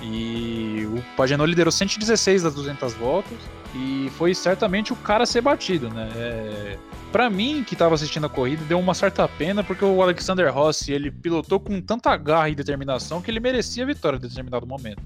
E 0.00 0.88
o 0.94 1.02
Pagenot 1.16 1.46
liderou 1.46 1.70
116 1.70 2.44
das 2.44 2.54
200 2.54 2.94
voltas 2.94 3.36
e 3.74 4.10
foi 4.16 4.34
certamente 4.34 4.92
o 4.92 4.96
cara 4.96 5.24
ser 5.24 5.40
batido, 5.40 5.88
né? 5.88 6.08
É, 6.16 6.78
para 7.12 7.30
mim, 7.30 7.64
que 7.64 7.74
estava 7.74 7.94
assistindo 7.94 8.26
a 8.26 8.28
corrida, 8.28 8.64
deu 8.64 8.78
uma 8.78 8.94
certa 8.94 9.26
pena 9.28 9.62
porque 9.62 9.84
o 9.84 10.02
Alexander 10.02 10.52
Rossi 10.52 10.92
ele 10.92 11.10
pilotou 11.10 11.60
com 11.60 11.80
tanta 11.80 12.16
garra 12.16 12.48
e 12.48 12.54
determinação 12.54 13.20
que 13.22 13.30
ele 13.30 13.40
merecia 13.40 13.84
a 13.84 13.86
vitória 13.86 14.16
em 14.16 14.20
determinado 14.20 14.66
momento. 14.66 15.02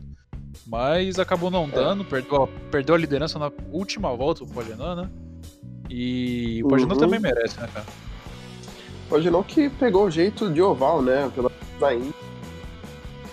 Mas 0.67 1.19
acabou 1.19 1.51
não 1.51 1.69
dando, 1.69 2.03
é. 2.03 2.07
perdeu, 2.07 2.49
perdeu 2.71 2.95
a 2.95 2.99
liderança 2.99 3.39
na 3.39 3.51
última 3.71 4.15
volta 4.15 4.45
o 4.45 4.47
Pagenot, 4.47 5.03
né? 5.03 5.11
E 5.91 6.63
o 6.65 6.69
Pagenot 6.69 6.95
uhum. 6.95 7.01
também 7.01 7.21
merece, 7.21 7.61
né, 7.61 7.69
cara? 7.73 7.87
O 9.07 9.11
Pagenot 9.11 9.47
que 9.47 9.69
pegou 9.69 10.07
o 10.07 10.11
jeito 10.11 10.51
de 10.51 10.63
oval, 10.63 11.03
né? 11.03 11.31
Pela 11.35 11.95
Indy 11.95 12.15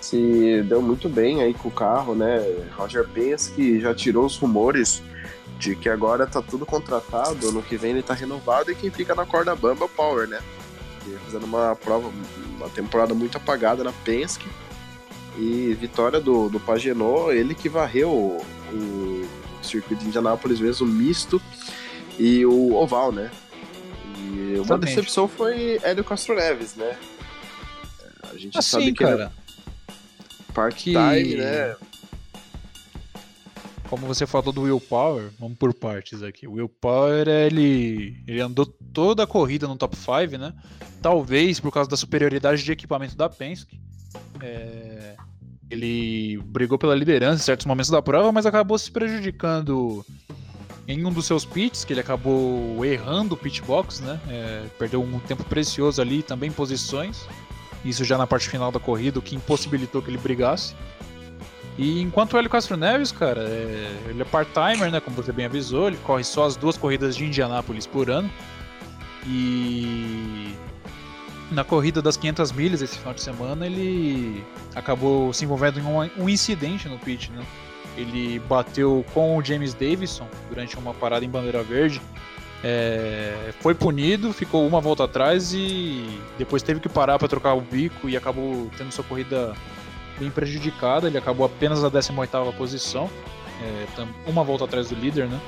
se 0.01 0.63
deu 0.63 0.81
muito 0.81 1.07
bem 1.07 1.41
aí 1.41 1.53
com 1.53 1.69
o 1.69 1.71
carro, 1.71 2.15
né? 2.15 2.43
Roger 2.75 3.07
Penske 3.07 3.79
já 3.79 3.93
tirou 3.93 4.25
os 4.25 4.37
rumores 4.37 5.01
de 5.61 5.75
que 5.75 5.87
agora 5.87 6.25
tá 6.25 6.41
tudo 6.41 6.65
contratado, 6.65 7.51
no 7.51 7.61
que 7.61 7.77
vem 7.77 7.91
ele 7.91 8.01
tá 8.01 8.15
renovado 8.15 8.71
e 8.71 8.75
quem 8.75 8.89
fica 8.89 9.13
na 9.13 9.27
corda 9.27 9.55
bamba 9.55 9.83
é 9.83 9.85
o 9.85 9.89
Power, 9.89 10.27
né? 10.27 10.41
fazendo 11.23 11.45
uma 11.45 11.75
prova, 11.75 12.11
uma 12.57 12.69
temporada 12.69 13.13
muito 13.13 13.37
apagada 13.37 13.83
na 13.83 13.91
Penske. 13.91 14.47
E 15.37 15.75
vitória 15.79 16.19
do, 16.19 16.49
do 16.49 16.59
Pagenot, 16.59 17.31
ele 17.31 17.55
que 17.55 17.69
varreu 17.69 18.09
o, 18.09 18.45
o 18.73 19.29
circuito 19.63 20.01
de 20.01 20.09
Indianápolis 20.09 20.59
mesmo, 20.59 20.85
misto 20.85 21.41
e 22.19 22.45
o 22.45 22.73
oval, 22.73 23.11
né? 23.11 23.31
E 24.17 24.55
uma 24.55 24.63
Exatamente. 24.63 24.95
decepção 24.95 25.27
foi 25.27 25.79
Hélio 25.83 26.03
Castro 26.03 26.35
Neves, 26.35 26.75
né? 26.75 26.97
A 28.29 28.37
gente 28.37 28.57
assim, 28.57 28.69
sabe 28.69 28.85
que 28.93 29.03
cara, 29.03 29.31
part-time, 30.53 31.23
que... 31.23 31.35
né? 31.37 31.75
Como 33.91 34.07
você 34.07 34.25
falou 34.25 34.53
do 34.53 34.61
Will 34.61 34.79
Power, 34.79 35.31
vamos 35.37 35.57
por 35.57 35.73
partes 35.73 36.23
aqui. 36.23 36.47
O 36.47 36.53
Will 36.53 36.69
Power, 36.69 37.27
ele, 37.27 38.23
ele 38.25 38.39
andou 38.39 38.65
toda 38.65 39.23
a 39.23 39.27
corrida 39.27 39.67
no 39.67 39.75
top 39.75 39.97
5, 39.97 40.37
né? 40.37 40.53
Talvez 41.01 41.59
por 41.59 41.73
causa 41.73 41.89
da 41.89 41.97
superioridade 41.97 42.63
de 42.63 42.71
equipamento 42.71 43.17
da 43.17 43.27
Penske. 43.27 43.81
É... 44.41 45.17
Ele 45.69 46.37
brigou 46.45 46.77
pela 46.77 46.95
liderança 46.95 47.41
em 47.41 47.45
certos 47.45 47.65
momentos 47.65 47.91
da 47.91 48.01
prova, 48.01 48.31
mas 48.31 48.45
acabou 48.45 48.79
se 48.79 48.89
prejudicando 48.89 50.05
em 50.87 51.05
um 51.05 51.11
dos 51.11 51.25
seus 51.25 51.43
pits, 51.43 51.83
que 51.83 51.91
ele 51.91 51.99
acabou 51.99 52.85
errando 52.85 53.35
o 53.35 53.37
pitbox, 53.37 53.99
né? 53.99 54.21
É, 54.29 54.63
perdeu 54.79 55.03
um 55.03 55.19
tempo 55.19 55.43
precioso 55.43 56.01
ali, 56.01 56.23
também 56.23 56.49
posições. 56.49 57.25
Isso 57.83 58.05
já 58.05 58.17
na 58.17 58.25
parte 58.25 58.47
final 58.47 58.71
da 58.71 58.79
corrida, 58.79 59.19
o 59.19 59.21
que 59.21 59.35
impossibilitou 59.35 60.01
que 60.01 60.09
ele 60.09 60.17
brigasse. 60.17 60.75
E 61.77 62.01
enquanto 62.01 62.33
o 62.33 62.37
Hélio 62.37 62.49
Castro 62.49 62.75
Neves, 62.77 63.11
cara, 63.11 63.41
é, 63.41 63.97
ele 64.09 64.21
é 64.21 64.25
part-timer, 64.25 64.91
né? 64.91 64.99
Como 64.99 65.15
você 65.15 65.31
bem 65.31 65.45
avisou, 65.45 65.87
ele 65.87 65.97
corre 66.03 66.23
só 66.23 66.45
as 66.45 66.55
duas 66.55 66.77
corridas 66.77 67.15
de 67.15 67.25
Indianápolis 67.25 67.87
por 67.87 68.09
ano. 68.09 68.29
E 69.25 70.53
na 71.51 71.63
corrida 71.63 72.01
das 72.01 72.17
500 72.17 72.51
milhas 72.51 72.81
esse 72.81 72.97
final 72.97 73.13
de 73.13 73.21
semana, 73.21 73.65
ele 73.65 74.43
acabou 74.75 75.31
se 75.33 75.45
envolvendo 75.45 75.79
em 75.79 75.83
um, 75.83 76.23
um 76.23 76.29
incidente 76.29 76.87
no 76.87 76.97
pit, 76.97 77.31
né? 77.31 77.43
ele 77.97 78.39
bateu 78.39 79.05
com 79.13 79.37
o 79.37 79.43
James 79.43 79.73
Davison 79.73 80.27
durante 80.49 80.77
uma 80.77 80.93
parada 80.93 81.25
em 81.25 81.29
bandeira 81.29 81.63
verde. 81.63 82.01
É, 82.63 83.51
foi 83.59 83.73
punido, 83.73 84.31
ficou 84.31 84.67
uma 84.67 84.79
volta 84.79 85.03
atrás 85.03 85.51
e 85.53 86.19
depois 86.37 86.61
teve 86.61 86.79
que 86.79 86.87
parar 86.87 87.17
para 87.17 87.27
trocar 87.27 87.53
o 87.53 87.61
bico 87.61 88.07
e 88.07 88.15
acabou 88.15 88.69
tendo 88.77 88.91
sua 88.91 89.03
corrida 89.03 89.55
bem 90.21 90.29
prejudicada. 90.29 91.07
Ele 91.07 91.17
acabou 91.17 91.45
apenas 91.45 91.81
na 91.81 91.89
18ª 91.89 92.53
posição, 92.55 93.09
é, 93.61 94.29
uma 94.29 94.43
volta 94.43 94.65
atrás 94.65 94.89
do 94.89 94.95
líder, 94.95 95.27
né? 95.27 95.41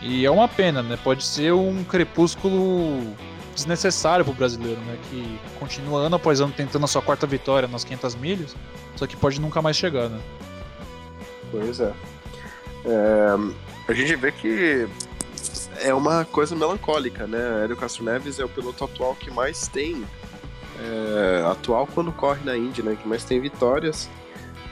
E 0.00 0.24
é 0.24 0.30
uma 0.30 0.46
pena, 0.46 0.80
né? 0.82 0.96
Pode 1.02 1.24
ser 1.24 1.52
um 1.52 1.82
crepúsculo 1.82 3.16
desnecessário 3.52 4.24
para 4.24 4.30
o 4.30 4.34
brasileiro, 4.34 4.80
né? 4.82 4.96
Que 5.10 5.40
continua 5.58 6.02
ano 6.02 6.14
após 6.14 6.40
ano 6.40 6.52
tentando 6.56 6.84
a 6.84 6.88
sua 6.88 7.02
quarta 7.02 7.26
vitória 7.26 7.66
nas 7.66 7.82
500 7.82 8.14
milhas, 8.14 8.56
só 8.94 9.06
que 9.06 9.16
pode 9.16 9.40
nunca 9.40 9.60
mais 9.60 9.76
chegar, 9.76 10.08
né? 10.08 10.20
Pois 11.50 11.80
é. 11.80 11.92
é 12.84 13.34
a 13.88 13.92
gente 13.92 14.14
vê 14.14 14.30
que 14.30 14.86
é 15.80 15.92
uma 15.92 16.24
coisa 16.24 16.54
melancólica, 16.54 17.26
né? 17.26 17.64
Hélio 17.64 17.76
Castro 17.76 18.04
Neves 18.04 18.38
é 18.38 18.44
o 18.44 18.48
piloto 18.48 18.84
atual 18.84 19.16
que 19.16 19.30
mais 19.30 19.66
tem 19.66 20.04
é, 20.80 21.44
atual 21.50 21.86
quando 21.86 22.12
corre 22.12 22.44
na 22.44 22.56
Indy, 22.56 22.82
né? 22.82 22.96
Que 23.00 23.08
mais 23.08 23.24
tem 23.24 23.40
vitórias. 23.40 24.08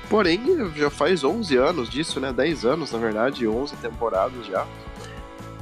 Porém, 0.08 0.40
já 0.76 0.88
faz 0.88 1.24
11 1.24 1.56
anos 1.56 1.88
disso, 1.88 2.20
né? 2.20 2.32
10 2.32 2.64
anos, 2.64 2.92
na 2.92 2.98
verdade, 2.98 3.46
11 3.46 3.76
temporadas 3.76 4.46
já. 4.46 4.66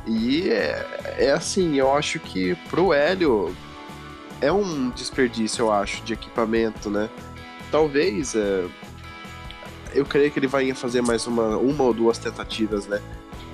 E 0.06 0.50
é, 0.50 1.16
é 1.18 1.30
assim, 1.30 1.76
eu 1.76 1.92
acho 1.94 2.18
que 2.20 2.54
pro 2.68 2.92
Hélio 2.92 3.54
é 4.40 4.52
um 4.52 4.90
desperdício, 4.90 5.62
eu 5.62 5.72
acho, 5.72 6.02
de 6.02 6.12
equipamento, 6.12 6.90
né? 6.90 7.08
Talvez, 7.70 8.34
é, 8.34 8.66
eu 9.94 10.04
creio 10.04 10.30
que 10.30 10.38
ele 10.38 10.46
vai 10.46 10.72
fazer 10.74 11.00
mais 11.00 11.26
uma, 11.26 11.56
uma 11.56 11.84
ou 11.84 11.94
duas 11.94 12.18
tentativas, 12.18 12.86
né? 12.86 13.00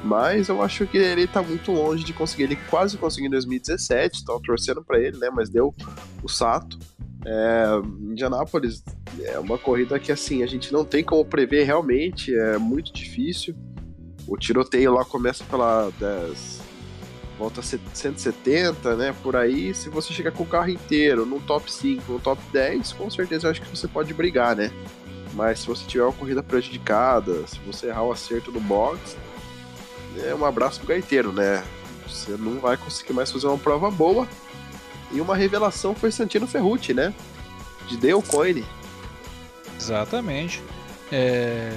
Mas 0.02 0.48
eu 0.48 0.62
acho 0.62 0.86
que 0.86 0.96
ele 0.96 1.26
tá 1.26 1.42
muito 1.42 1.72
longe 1.72 2.04
de 2.04 2.12
conseguir. 2.12 2.44
Ele 2.44 2.56
quase 2.68 2.96
conseguiu 2.96 3.28
em 3.28 3.30
2017, 3.30 4.24
tô 4.24 4.40
torcendo 4.40 4.82
para 4.82 4.98
ele, 4.98 5.18
né? 5.18 5.28
Mas 5.30 5.50
deu 5.50 5.74
o 6.22 6.28
Sato. 6.28 6.78
É, 7.24 7.64
Indianápolis 8.00 8.82
é 9.22 9.38
uma 9.38 9.58
corrida 9.58 9.98
que 9.98 10.10
assim 10.10 10.42
a 10.42 10.46
gente 10.46 10.72
não 10.72 10.86
tem 10.86 11.04
como 11.04 11.22
prever 11.22 11.64
realmente, 11.64 12.34
é 12.34 12.56
muito 12.56 12.92
difícil. 12.92 13.54
O 14.26 14.38
tiroteio 14.38 14.94
lá 14.94 15.04
começa 15.04 15.44
pela 15.44 15.90
10, 15.98 16.60
volta 17.38 17.60
170, 17.62 18.96
né? 18.96 19.14
Por 19.22 19.36
aí, 19.36 19.74
se 19.74 19.90
você 19.90 20.12
chegar 20.14 20.30
com 20.30 20.44
o 20.44 20.46
carro 20.46 20.70
inteiro 20.70 21.26
no 21.26 21.40
top 21.40 21.70
5, 21.70 22.10
no 22.10 22.20
top 22.20 22.40
10, 22.52 22.92
com 22.92 23.10
certeza 23.10 23.46
eu 23.46 23.50
acho 23.50 23.60
que 23.60 23.76
você 23.76 23.88
pode 23.88 24.14
brigar, 24.14 24.56
né? 24.56 24.70
Mas 25.34 25.60
se 25.60 25.66
você 25.66 25.84
tiver 25.86 26.04
uma 26.04 26.12
corrida 26.12 26.42
prejudicada, 26.42 27.46
se 27.46 27.58
você 27.60 27.88
errar 27.88 28.04
o 28.04 28.12
acerto 28.12 28.50
no 28.50 28.60
box, 28.60 29.16
é 30.24 30.34
um 30.34 30.44
abraço 30.44 30.78
pro 30.80 30.88
gaiteiro, 30.88 31.32
né? 31.32 31.64
Você 32.06 32.32
não 32.32 32.58
vai 32.60 32.76
conseguir 32.76 33.12
mais 33.12 33.30
fazer 33.30 33.46
uma 33.46 33.58
prova 33.58 33.90
boa. 33.90 34.26
E 35.12 35.20
uma 35.20 35.36
revelação 35.36 35.94
foi 35.94 36.10
Santino 36.10 36.46
Ferrucci, 36.46 36.94
né? 36.94 37.12
De 37.88 37.96
Dale 37.96 38.22
Coyne. 38.22 38.64
Exatamente. 39.76 40.62
É 41.10 41.70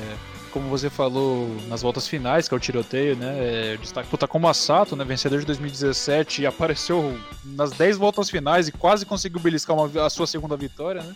como 0.54 0.70
você 0.70 0.88
falou 0.88 1.50
nas 1.68 1.82
voltas 1.82 2.08
finais, 2.08 2.48
que 2.48 2.54
é 2.54 2.58
o 2.58 2.60
tiroteio, 2.60 3.16
né? 3.16 3.74
É, 3.74 3.78
destaque 3.78 4.08
pro 4.08 4.20
Takuma 4.20 4.54
Sato, 4.54 4.96
né? 4.96 5.04
Vencedor 5.04 5.40
de 5.40 5.48
2017, 5.48 6.46
apareceu 6.46 7.20
nas 7.44 7.72
10 7.72 7.98
voltas 7.98 8.30
finais 8.30 8.68
e 8.68 8.72
quase 8.72 9.04
conseguiu 9.04 9.40
beliscar 9.40 9.76
uma, 9.76 10.06
a 10.06 10.10
sua 10.12 10.28
segunda 10.28 10.56
vitória, 10.56 11.02
né? 11.02 11.16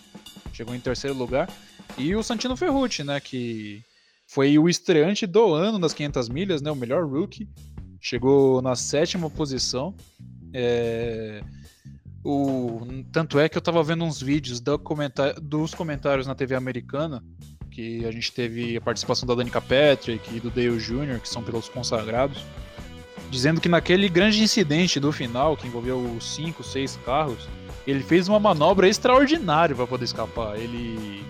Chegou 0.52 0.74
em 0.74 0.80
terceiro 0.80 1.16
lugar. 1.16 1.48
E 1.96 2.16
o 2.16 2.22
Santino 2.22 2.56
Ferrucci, 2.56 3.04
né? 3.04 3.20
Que 3.20 3.80
foi 4.28 4.58
o 4.58 4.68
estreante 4.68 5.26
do 5.26 5.54
ano 5.54 5.78
das 5.78 5.94
500 5.94 6.28
milhas, 6.28 6.60
né? 6.60 6.70
O 6.70 6.76
melhor 6.76 7.04
rookie. 7.08 7.48
Chegou 7.98 8.60
na 8.60 8.76
sétima 8.76 9.30
posição. 9.30 9.94
É... 10.52 11.42
O... 12.22 12.80
Tanto 13.10 13.38
é 13.38 13.48
que 13.48 13.56
eu 13.56 13.62
tava 13.62 13.82
vendo 13.82 14.04
uns 14.04 14.20
vídeos 14.20 14.60
do 14.60 14.78
comentar... 14.78 15.40
dos 15.40 15.72
comentários 15.72 16.26
na 16.26 16.34
TV 16.34 16.54
americana 16.54 17.24
que 17.70 18.04
a 18.04 18.10
gente 18.10 18.30
teve 18.32 18.76
a 18.76 18.80
participação 18.80 19.26
da 19.26 19.34
Danica 19.34 19.62
Patrick 19.62 20.34
e 20.34 20.40
do 20.40 20.50
Dale 20.50 20.78
Jr., 20.78 21.20
que 21.20 21.28
são 21.28 21.42
pilotos 21.42 21.68
consagrados, 21.68 22.44
dizendo 23.30 23.60
que 23.60 23.68
naquele 23.68 24.08
grande 24.08 24.42
incidente 24.42 24.98
do 24.98 25.12
final, 25.12 25.56
que 25.56 25.66
envolveu 25.66 26.18
5, 26.20 26.62
6 26.62 26.98
carros, 27.04 27.48
ele 27.86 28.02
fez 28.02 28.28
uma 28.28 28.40
manobra 28.40 28.88
extraordinária 28.88 29.76
para 29.76 29.86
poder 29.86 30.04
escapar. 30.04 30.58
Ele 30.58 31.24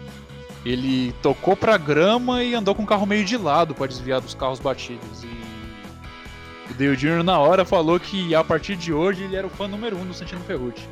ele 0.65 1.13
tocou 1.23 1.57
para 1.57 1.77
grama 1.77 2.43
e 2.43 2.55
andou 2.55 2.75
com 2.75 2.83
o 2.83 2.87
carro 2.87 3.07
meio 3.07 3.25
de 3.25 3.37
lado 3.37 3.75
para 3.75 3.87
desviar 3.87 4.21
dos 4.21 4.35
carros 4.35 4.59
batidos. 4.59 5.25
E 5.25 6.73
o 6.73 6.75
Dale 6.75 6.97
Jr. 6.97 7.23
na 7.23 7.39
hora 7.39 7.65
falou 7.65 7.99
que 7.99 8.35
a 8.35 8.45
partir 8.45 8.77
de 8.77 8.93
hoje 8.93 9.25
ele 9.25 9.37
era 9.37 9.47
o 9.47 9.51
fã 9.51 9.67
número 9.67 9.97
um 9.97 10.05
do 10.05 10.13
Santino 10.13 10.41
Ferrucci. 10.43 10.89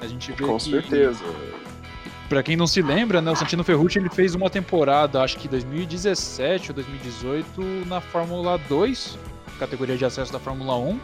A 0.00 0.06
gente 0.06 0.32
vê 0.32 0.44
Com 0.44 0.56
que... 0.56 0.70
certeza. 0.70 1.24
Para 2.28 2.44
quem 2.44 2.56
não 2.56 2.66
se 2.66 2.80
lembra, 2.80 3.20
né, 3.20 3.30
o 3.32 3.36
Santino 3.36 3.64
Ferrucci 3.64 3.98
ele 3.98 4.08
fez 4.08 4.36
uma 4.36 4.48
temporada, 4.48 5.20
acho 5.20 5.36
que 5.36 5.48
2017 5.48 6.70
ou 6.70 6.74
2018, 6.76 7.60
na 7.86 8.00
Fórmula 8.00 8.56
2, 8.68 9.18
categoria 9.58 9.96
de 9.96 10.04
acesso 10.04 10.32
da 10.32 10.38
Fórmula 10.38 10.76
1, 10.76 11.00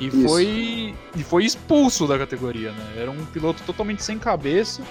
e 0.00 0.10
foi, 0.10 0.94
e 1.16 1.22
foi 1.24 1.44
expulso 1.44 2.06
da 2.06 2.18
categoria. 2.18 2.70
Né? 2.70 2.94
Era 2.98 3.10
um 3.10 3.24
piloto 3.26 3.62
totalmente 3.64 4.02
sem 4.02 4.18
cabeça, 4.18 4.82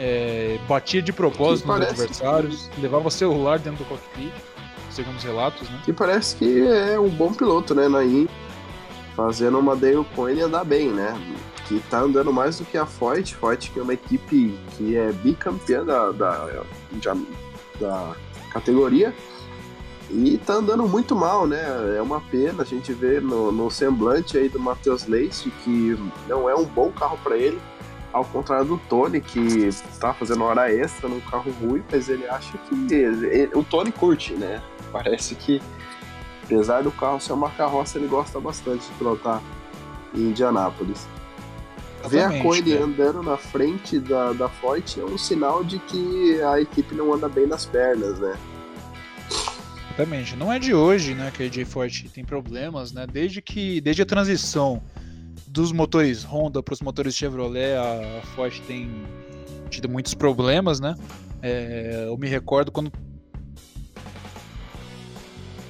é, 0.00 0.58
batia 0.66 1.02
de 1.02 1.12
propósito 1.12 1.68
nos 1.68 1.82
adversários, 1.82 2.68
que... 2.74 2.80
levava 2.80 3.10
celular 3.10 3.58
dentro 3.58 3.84
do 3.84 3.88
cockpit, 3.88 4.32
segundo 4.90 5.18
os 5.18 5.22
relatos. 5.22 5.68
Né? 5.68 5.82
Que 5.84 5.92
parece 5.92 6.36
que 6.36 6.66
é 6.66 6.98
um 6.98 7.10
bom 7.10 7.34
piloto, 7.34 7.74
né, 7.74 7.86
Nain? 7.86 8.26
Fazendo 9.14 9.58
uma 9.58 9.76
Dale 9.76 10.04
Coyne 10.16 10.40
andar 10.40 10.64
bem, 10.64 10.88
né? 10.88 11.14
que 11.68 11.78
tá 11.88 12.00
andando 12.00 12.32
mais 12.32 12.58
do 12.58 12.64
que 12.64 12.76
a 12.76 12.84
Foyt. 12.84 13.36
Foyt 13.36 13.70
que 13.70 13.78
é 13.78 13.82
uma 13.82 13.94
equipe 13.94 14.58
que 14.76 14.96
é 14.96 15.12
bicampeã 15.12 15.84
da, 15.84 16.10
da, 16.10 16.64
da 17.78 18.16
categoria 18.50 19.14
e 20.10 20.36
tá 20.38 20.54
andando 20.54 20.88
muito 20.88 21.14
mal, 21.14 21.46
né? 21.46 21.62
É 21.96 22.02
uma 22.02 22.20
pena 22.20 22.64
a 22.64 22.66
gente 22.66 22.92
ver 22.92 23.22
no, 23.22 23.52
no 23.52 23.70
semblante 23.70 24.36
aí 24.36 24.48
do 24.48 24.58
Matheus 24.58 25.06
Leite 25.06 25.48
que 25.62 25.96
não 26.28 26.50
é 26.50 26.54
um 26.56 26.64
bom 26.64 26.90
carro 26.90 27.16
para 27.22 27.36
ele, 27.36 27.60
ao 28.12 28.24
contrário 28.24 28.64
do 28.64 28.78
Tony 28.88 29.20
que 29.20 29.68
tá 30.00 30.12
fazendo 30.12 30.44
hora 30.44 30.72
extra 30.72 31.08
num 31.08 31.20
carro 31.20 31.50
ruim, 31.60 31.82
mas 31.90 32.08
ele 32.08 32.26
acha 32.26 32.56
que 32.58 32.94
ele, 32.94 33.50
o 33.54 33.62
Tony 33.62 33.92
curte, 33.92 34.34
né? 34.34 34.62
Parece 34.92 35.34
que 35.34 35.62
apesar 36.44 36.82
do 36.82 36.90
carro 36.90 37.20
ser 37.20 37.32
uma 37.32 37.50
carroça, 37.50 37.98
ele 37.98 38.08
gosta 38.08 38.40
bastante 38.40 38.86
de 38.86 38.92
pilotar 38.94 39.40
em 40.14 40.30
Indianápolis. 40.30 41.06
Ver 42.08 42.22
a 42.22 42.42
Coine 42.42 42.74
né? 42.74 42.82
andando 42.82 43.22
na 43.22 43.36
frente 43.36 43.98
da, 43.98 44.32
da 44.32 44.48
Foyt 44.48 44.98
é 44.98 45.04
um 45.04 45.18
sinal 45.18 45.62
de 45.62 45.78
que 45.78 46.40
a 46.42 46.60
equipe 46.60 46.94
não 46.94 47.12
anda 47.12 47.28
bem 47.28 47.46
nas 47.46 47.66
pernas, 47.66 48.18
né? 48.18 48.36
Exatamente. 50.00 50.34
Não 50.34 50.50
é 50.50 50.58
de 50.58 50.72
hoje, 50.72 51.14
né, 51.14 51.30
que 51.30 51.42
a 51.42 51.46
AJ 51.46 51.64
Foyt 51.66 52.08
tem 52.08 52.24
problemas, 52.24 52.90
né? 52.92 53.06
Desde 53.06 53.42
que 53.42 53.80
desde 53.80 54.02
a 54.02 54.06
transição 54.06 54.82
dos 55.50 55.72
motores 55.72 56.24
Honda 56.24 56.62
para 56.62 56.72
os 56.72 56.80
motores 56.80 57.14
Chevrolet, 57.14 57.74
a 57.74 58.22
Foyt 58.34 58.62
tem 58.62 58.88
tido 59.68 59.88
muitos 59.88 60.14
problemas, 60.14 60.78
né? 60.78 60.94
É, 61.42 62.04
eu 62.06 62.16
me 62.16 62.28
recordo 62.28 62.70
quando 62.70 62.92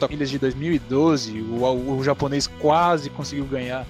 milhas 0.08 0.30
de 0.30 0.38
2012, 0.38 1.40
o, 1.42 1.96
o 1.96 2.02
japonês 2.02 2.46
quase 2.46 3.10
conseguiu 3.10 3.44
ganhar 3.44 3.86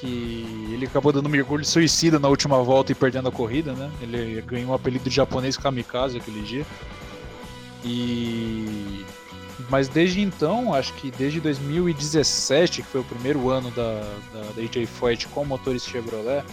que 0.00 0.70
ele 0.72 0.86
acabou 0.86 1.12
dando 1.12 1.26
um 1.26 1.30
mergulho 1.30 1.64
suicida 1.64 2.18
na 2.18 2.28
última 2.28 2.62
volta 2.62 2.90
e 2.92 2.94
perdendo 2.94 3.28
a 3.28 3.32
corrida, 3.32 3.72
né? 3.74 3.90
Ele 4.00 4.40
ganhou 4.42 4.70
um 4.70 4.74
apelido 4.74 5.08
de 5.08 5.14
japonês 5.14 5.56
kamikaze 5.56 6.16
aquele 6.16 6.42
dia. 6.42 6.66
E 7.84 9.04
mas 9.68 9.88
desde 9.88 10.20
então, 10.20 10.72
acho 10.72 10.92
que 10.94 11.10
desde 11.10 11.40
2017, 11.40 12.82
que 12.82 12.88
foi 12.88 13.00
o 13.00 13.04
primeiro 13.04 13.50
ano 13.50 13.70
da, 13.72 14.00
da, 14.32 14.40
da 14.56 14.62
AJ 14.62 14.86
Foyt 14.86 15.28
com 15.28 15.44
motores 15.44 15.84
Chevrolet, 15.84 16.44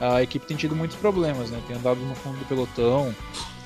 a 0.00 0.22
equipe 0.22 0.46
tem 0.46 0.56
tido 0.56 0.74
muitos 0.74 0.96
problemas, 0.96 1.50
né? 1.50 1.60
Tem 1.66 1.76
andado 1.76 2.00
no 2.00 2.14
fundo 2.14 2.38
do 2.38 2.44
pelotão. 2.46 3.14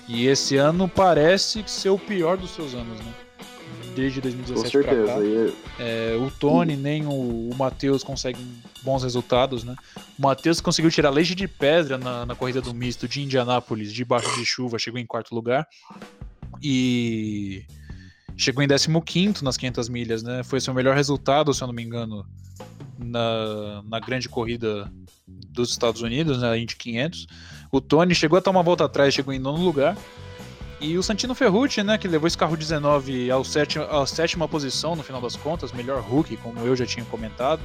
E 0.08 0.26
esse 0.26 0.56
ano 0.56 0.88
parece 0.88 1.62
ser 1.66 1.90
o 1.90 1.98
pior 1.98 2.36
dos 2.36 2.50
seus 2.50 2.74
anos, 2.74 2.98
né? 2.98 3.14
desde 3.94 4.20
2017 4.20 4.62
Com 4.62 4.70
certeza. 4.70 5.14
Cá. 5.14 5.24
E... 5.24 5.54
É, 5.78 6.16
o 6.16 6.30
Tony 6.30 6.76
nem 6.76 7.06
o, 7.06 7.50
o 7.50 7.54
Matheus 7.56 8.02
conseguem 8.02 8.44
bons 8.82 9.02
resultados, 9.02 9.64
né? 9.64 9.74
O 10.18 10.22
Matheus 10.22 10.60
conseguiu 10.60 10.90
tirar 10.90 11.10
leite 11.10 11.34
de 11.34 11.48
pedra 11.48 11.96
na, 11.96 12.26
na 12.26 12.34
corrida 12.34 12.60
do 12.60 12.74
misto 12.74 13.08
de 13.08 13.22
Indianápolis, 13.22 13.92
debaixo 13.92 14.34
de 14.36 14.44
chuva, 14.44 14.78
chegou 14.78 15.00
em 15.00 15.06
quarto 15.06 15.34
lugar. 15.34 15.66
E 16.62 17.64
chegou 18.36 18.62
em 18.62 18.68
15 18.68 19.44
nas 19.44 19.56
500 19.56 19.88
milhas, 19.88 20.22
né? 20.22 20.42
Foi 20.42 20.60
seu 20.60 20.74
melhor 20.74 20.94
resultado, 20.94 21.52
se 21.52 21.62
eu 21.62 21.66
não 21.66 21.74
me 21.74 21.82
engano, 21.82 22.26
na, 22.98 23.82
na 23.88 24.00
grande 24.00 24.28
corrida 24.28 24.90
dos 25.26 25.70
Estados 25.70 26.02
Unidos, 26.02 26.40
na 26.40 26.56
Indy 26.56 26.76
500. 26.76 27.26
O 27.70 27.80
Tony 27.80 28.14
chegou 28.14 28.36
a 28.36 28.38
estar 28.38 28.50
uma 28.50 28.62
volta 28.62 28.84
atrás, 28.84 29.14
chegou 29.14 29.32
em 29.32 29.38
nono 29.38 29.62
lugar. 29.62 29.96
E 30.80 30.98
o 30.98 31.02
Santino 31.02 31.34
Ferrucci, 31.34 31.82
né, 31.82 31.96
que 31.96 32.06
levou 32.06 32.26
esse 32.26 32.36
carro 32.36 32.56
19 32.56 33.30
ao 33.30 33.44
sétima, 33.44 33.86
à 33.86 34.06
sétima 34.06 34.46
posição 34.46 34.94
no 34.94 35.02
final 35.02 35.20
das 35.20 35.36
contas, 35.36 35.72
melhor 35.72 36.02
Hulk, 36.02 36.36
como 36.38 36.60
eu 36.60 36.76
já 36.76 36.84
tinha 36.84 37.04
comentado, 37.06 37.62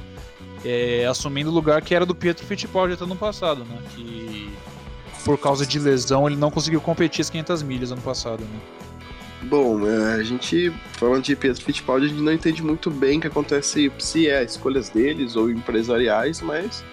é, 0.64 1.04
assumindo 1.04 1.50
o 1.50 1.52
lugar 1.52 1.82
que 1.82 1.94
era 1.94 2.06
do 2.06 2.14
Pietro 2.14 2.46
Fittipaldi 2.46 2.94
até 2.94 3.04
ano 3.04 3.16
passado, 3.16 3.64
né, 3.64 3.78
que 3.94 4.50
por 5.24 5.36
causa 5.36 5.66
de 5.66 5.78
lesão 5.78 6.26
ele 6.26 6.36
não 6.36 6.50
conseguiu 6.50 6.80
competir 6.80 7.20
as 7.20 7.28
500 7.28 7.62
milhas 7.62 7.92
ano 7.92 8.00
passado, 8.00 8.42
né. 8.42 8.60
Bom, 9.42 9.88
é, 9.88 10.14
a 10.14 10.22
gente, 10.22 10.70
falando 10.92 11.22
de 11.22 11.34
Pietro 11.34 11.64
Fittipaldi, 11.64 12.06
a 12.06 12.08
gente 12.08 12.20
não 12.20 12.32
entende 12.32 12.62
muito 12.62 12.90
bem 12.90 13.18
o 13.18 13.20
que 13.22 13.26
acontece, 13.26 13.90
se 13.98 14.28
é 14.28 14.44
escolhas 14.44 14.90
deles 14.90 15.34
ou 15.34 15.50
empresariais, 15.50 16.42
mas 16.42 16.84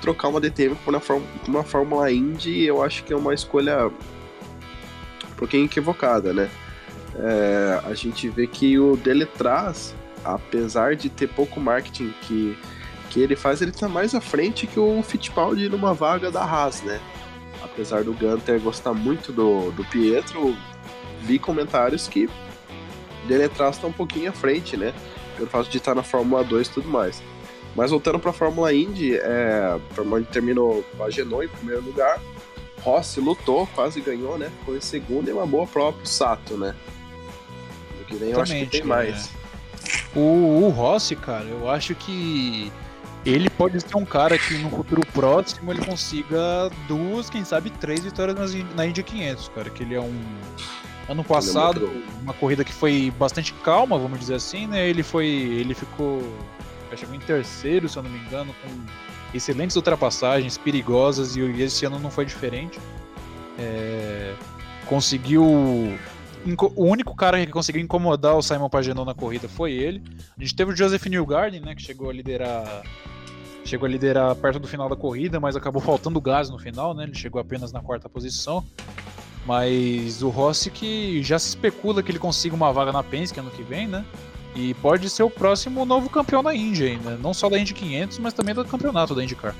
trocar 0.00 0.28
uma 0.28 0.40
DTM 0.40 0.74
por 0.76 0.94
uma, 0.94 1.02
uma 1.46 1.64
Fórmula 1.64 2.10
Indy 2.10 2.64
eu 2.64 2.82
acho 2.82 3.04
que 3.04 3.12
é 3.12 3.16
uma 3.16 3.32
escolha 3.32 3.86
um 3.86 5.36
pouquinho 5.36 5.64
equivocada, 5.64 6.32
né? 6.32 6.50
É, 7.18 7.80
a 7.84 7.94
gente 7.94 8.28
vê 8.28 8.46
que 8.46 8.78
o 8.78 8.96
dele 8.96 9.24
traz, 9.24 9.94
apesar 10.24 10.96
de 10.96 11.08
ter 11.08 11.28
pouco 11.28 11.60
marketing 11.60 12.12
que, 12.22 12.58
que 13.10 13.20
ele 13.20 13.36
faz, 13.36 13.62
ele 13.62 13.72
tá 13.72 13.88
mais 13.88 14.14
à 14.14 14.20
frente 14.20 14.66
que 14.66 14.78
o 14.78 15.02
Fittipaldi 15.02 15.68
numa 15.68 15.94
vaga 15.94 16.30
da 16.32 16.42
Haas, 16.42 16.82
né? 16.82 17.00
Apesar 17.62 18.04
do 18.04 18.12
Gunter 18.12 18.60
gostar 18.60 18.92
muito 18.92 19.32
do, 19.32 19.70
do 19.72 19.84
Pietro, 19.84 20.56
vi 21.22 21.38
comentários 21.38 22.08
que 22.08 22.28
dele 23.26 23.48
traz 23.48 23.78
tá 23.78 23.86
um 23.86 23.92
pouquinho 23.92 24.30
à 24.30 24.32
frente, 24.32 24.76
né? 24.76 24.94
Pelo 25.36 25.48
fato 25.48 25.68
de 25.68 25.76
estar 25.78 25.94
na 25.94 26.02
Fórmula 26.02 26.42
2 26.44 26.66
e 26.66 26.70
tudo 26.70 26.88
mais. 26.88 27.22
Mas 27.74 27.90
voltando 27.90 28.18
para 28.18 28.30
a 28.30 28.34
Fórmula 28.34 28.72
Indy, 28.72 29.16
é, 29.16 29.76
a 29.76 29.94
Fórmula 29.94 30.20
Indy 30.20 30.30
terminou 30.30 30.82
Pagenou 30.96 31.42
em 31.42 31.48
primeiro 31.48 31.82
lugar, 31.82 32.20
Rossi 32.80 33.20
lutou, 33.20 33.66
quase 33.74 34.00
ganhou, 34.00 34.38
né? 34.38 34.50
Ficou 34.60 34.76
em 34.76 34.80
segundo 34.80 35.28
e 35.28 35.32
uma 35.32 35.46
boa 35.46 35.66
prova 35.66 35.92
pro 35.92 36.06
Sato, 36.06 36.56
né? 36.56 36.74
Do 37.98 38.04
que 38.04 38.14
nem 38.14 38.30
eu 38.30 38.40
acho 38.40 38.54
que 38.54 38.66
tem 38.66 38.84
mais. 38.84 39.30
É. 40.14 40.18
O, 40.18 40.64
o 40.64 40.68
Rossi, 40.70 41.16
cara, 41.16 41.44
eu 41.44 41.68
acho 41.68 41.94
que 41.94 42.72
ele 43.26 43.50
pode 43.50 43.80
ser 43.80 43.96
um 43.96 44.04
cara 44.04 44.38
que 44.38 44.56
no 44.58 44.70
futuro 44.70 45.02
próximo 45.12 45.72
ele 45.72 45.84
consiga 45.84 46.70
duas, 46.86 47.28
quem 47.28 47.44
sabe 47.44 47.70
três 47.70 48.04
vitórias 48.04 48.54
na 48.76 48.86
Indy 48.86 49.02
500, 49.02 49.48
cara. 49.48 49.68
Que 49.68 49.82
ele 49.82 49.96
é 49.96 50.00
um. 50.00 50.14
Ano 51.08 51.22
é 51.22 51.24
passado, 51.24 51.90
uma 52.22 52.32
corrida 52.32 52.64
que 52.64 52.72
foi 52.72 53.12
bastante 53.18 53.52
calma, 53.64 53.98
vamos 53.98 54.20
dizer 54.20 54.34
assim, 54.34 54.68
né? 54.68 54.88
Ele 54.88 55.02
foi. 55.02 55.26
Ele 55.26 55.74
ficou. 55.74 56.22
Chegou 56.96 57.16
em 57.16 57.20
terceiro, 57.20 57.88
se 57.88 57.98
eu 57.98 58.02
não 58.02 58.08
me 58.08 58.18
engano, 58.18 58.54
com 58.62 59.36
excelentes 59.36 59.76
ultrapassagens, 59.76 60.56
perigosas, 60.56 61.36
e 61.36 61.40
esse 61.60 61.84
ano 61.84 61.98
não 61.98 62.10
foi 62.10 62.24
diferente. 62.24 62.78
É, 63.58 64.34
conseguiu. 64.86 65.98
O 66.76 66.84
único 66.84 67.14
cara 67.14 67.44
que 67.44 67.50
conseguiu 67.50 67.82
incomodar 67.82 68.36
o 68.36 68.42
Simon 68.42 68.68
Pagenaud 68.68 69.06
na 69.06 69.14
corrida 69.14 69.48
foi 69.48 69.72
ele. 69.72 70.02
A 70.38 70.40
gente 70.40 70.54
teve 70.54 70.72
o 70.72 70.76
Joseph 70.76 71.04
Newgarden, 71.06 71.60
né, 71.60 71.74
que 71.74 71.82
chegou 71.82 72.08
a 72.08 72.12
liderar 72.12 72.82
chegou 73.64 73.86
a 73.86 73.90
liderar 73.90 74.34
perto 74.36 74.60
do 74.60 74.68
final 74.68 74.88
da 74.88 74.94
corrida, 74.94 75.40
mas 75.40 75.56
acabou 75.56 75.82
faltando 75.82 76.20
gás 76.20 76.48
no 76.48 76.56
final, 76.56 76.94
né? 76.94 77.02
Ele 77.02 77.14
chegou 77.14 77.40
apenas 77.40 77.72
na 77.72 77.80
quarta 77.80 78.08
posição. 78.08 78.64
Mas 79.44 80.22
o 80.22 80.28
Rossi 80.28 80.70
que 80.70 81.22
já 81.22 81.38
se 81.38 81.48
especula 81.48 82.02
que 82.02 82.10
ele 82.10 82.18
consiga 82.18 82.54
uma 82.54 82.72
vaga 82.72 82.92
na 82.92 83.02
Penske 83.02 83.38
ano 83.40 83.50
que 83.50 83.62
vem, 83.62 83.86
né? 83.86 84.04
E 84.54 84.72
pode 84.74 85.10
ser 85.10 85.22
o 85.22 85.30
próximo 85.30 85.84
novo 85.84 86.08
campeão 86.08 86.42
da 86.42 86.54
Indy 86.54 86.84
ainda. 86.84 87.16
Não 87.16 87.34
só 87.34 87.48
da 87.48 87.58
Indy 87.58 87.74
500, 87.74 88.18
mas 88.20 88.32
também 88.32 88.54
do 88.54 88.64
campeonato 88.64 89.14
da 89.14 89.22
IndyCar. 89.22 89.54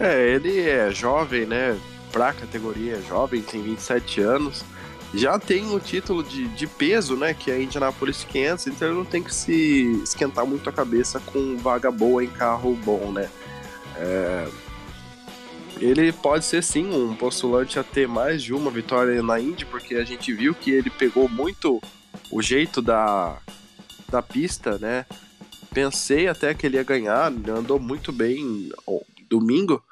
É, 0.00 0.34
ele 0.34 0.68
é 0.68 0.90
jovem, 0.90 1.46
né? 1.46 1.78
Pra 2.10 2.32
categoria 2.32 2.96
é 2.96 3.02
jovem, 3.02 3.42
tem 3.42 3.62
27 3.62 4.20
anos. 4.20 4.64
Já 5.14 5.38
tem 5.38 5.74
o 5.74 5.78
título 5.78 6.22
de, 6.22 6.48
de 6.48 6.66
peso, 6.66 7.16
né? 7.16 7.34
Que 7.34 7.50
é 7.50 7.54
a 7.54 7.62
Indianapolis 7.62 8.24
500, 8.24 8.66
então 8.68 8.88
ele 8.88 8.96
não 8.96 9.04
tem 9.04 9.22
que 9.22 9.34
se 9.34 10.00
esquentar 10.02 10.46
muito 10.46 10.68
a 10.70 10.72
cabeça 10.72 11.20
com 11.20 11.56
vaga 11.58 11.90
boa 11.90 12.24
em 12.24 12.28
carro 12.28 12.74
bom, 12.82 13.12
né? 13.12 13.28
É, 13.96 14.48
ele 15.78 16.12
pode 16.12 16.44
ser 16.44 16.62
sim 16.62 16.86
um 16.94 17.14
postulante 17.14 17.78
a 17.78 17.84
ter 17.84 18.08
mais 18.08 18.42
de 18.42 18.54
uma 18.54 18.70
vitória 18.70 19.22
na 19.22 19.38
Indy, 19.38 19.66
porque 19.66 19.96
a 19.96 20.04
gente 20.04 20.32
viu 20.32 20.54
que 20.54 20.70
ele 20.70 20.88
pegou 20.88 21.28
muito 21.28 21.82
o 22.30 22.40
jeito 22.40 22.80
da, 22.80 23.36
da 24.08 24.22
pista, 24.22 24.78
né? 24.78 25.04
Pensei 25.74 26.28
até 26.28 26.54
que 26.54 26.66
ele 26.66 26.76
ia 26.76 26.84
ganhar, 26.84 27.32
andou 27.48 27.78
muito 27.78 28.12
bem 28.12 28.70
domingo. 29.28 29.82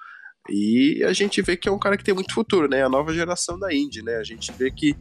E 0.49 1.03
a 1.05 1.13
gente 1.13 1.43
vê 1.43 1.57
que 1.57 1.69
é 1.69 1.73
um 1.73 1.79
cara 1.79 1.97
que 1.97 2.05
tem 2.05 2.15
muito 2.15 2.33
futuro, 2.35 2.69
né? 2.69 2.85
A 2.85 2.89
nova 2.89 3.13
geração 3.13 3.59
da 3.59 3.75
Indy, 3.75 4.03
né? 4.03 4.17
A 4.17 4.25
gente 4.25 4.53
vê 4.53 4.71
que 4.71 4.97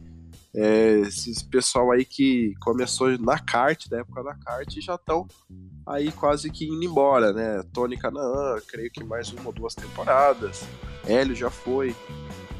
é, 0.54 1.00
esses 1.00 1.42
pessoal 1.42 1.92
aí 1.92 2.04
que 2.04 2.54
começou 2.60 3.16
na 3.18 3.38
kart, 3.38 3.88
da 3.88 3.98
época 3.98 4.22
da 4.22 4.34
kart, 4.34 4.68
já 4.80 4.94
estão 4.94 5.26
aí 5.86 6.10
quase 6.12 6.50
que 6.50 6.66
indo 6.66 6.84
embora, 6.84 7.32
né? 7.32 7.62
Tony 7.72 7.96
Canaan, 7.96 8.60
creio 8.66 8.90
que 8.90 9.04
mais 9.04 9.30
uma 9.32 9.46
ou 9.46 9.52
duas 9.52 9.74
temporadas. 9.74 10.62
Hélio 11.06 11.34
já 11.34 11.50
foi. 11.50 11.94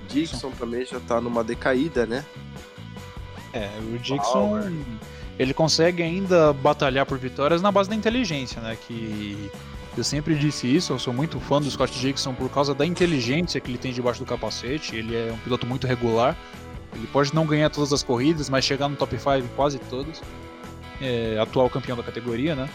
Dixon 0.08 0.50
também 0.52 0.84
já 0.84 0.98
tá 1.00 1.20
numa 1.20 1.44
decaída, 1.44 2.06
né? 2.06 2.24
É, 3.52 3.68
o 3.92 3.98
Dixon 3.98 4.60
ele 5.38 5.54
consegue 5.54 6.02
ainda 6.02 6.52
batalhar 6.52 7.06
por 7.06 7.18
vitórias 7.18 7.62
na 7.62 7.72
base 7.72 7.88
da 7.88 7.96
inteligência, 7.96 8.60
né? 8.60 8.76
Que 8.86 9.50
eu 9.96 10.04
sempre 10.04 10.34
disse 10.34 10.72
isso, 10.72 10.92
eu 10.92 10.98
sou 10.98 11.12
muito 11.12 11.40
fã 11.40 11.60
do 11.60 11.70
Scott 11.70 11.98
Dixon 11.98 12.34
por 12.34 12.48
causa 12.50 12.74
da 12.74 12.86
inteligência 12.86 13.60
que 13.60 13.70
ele 13.70 13.78
tem 13.78 13.92
debaixo 13.92 14.20
do 14.20 14.26
capacete. 14.26 14.94
Ele 14.94 15.16
é 15.16 15.32
um 15.32 15.38
piloto 15.38 15.66
muito 15.66 15.86
regular. 15.86 16.36
Ele 16.94 17.06
pode 17.06 17.34
não 17.34 17.46
ganhar 17.46 17.70
todas 17.70 17.92
as 17.92 18.02
corridas, 18.02 18.48
mas 18.48 18.64
chegar 18.64 18.88
no 18.88 18.96
top 18.96 19.16
5 19.16 19.32
em 19.38 19.48
quase 19.56 19.78
todas. 19.78 20.20
É, 21.00 21.38
atual 21.40 21.70
campeão 21.70 21.96
da 21.96 22.02
categoria, 22.02 22.54
né? 22.54 22.68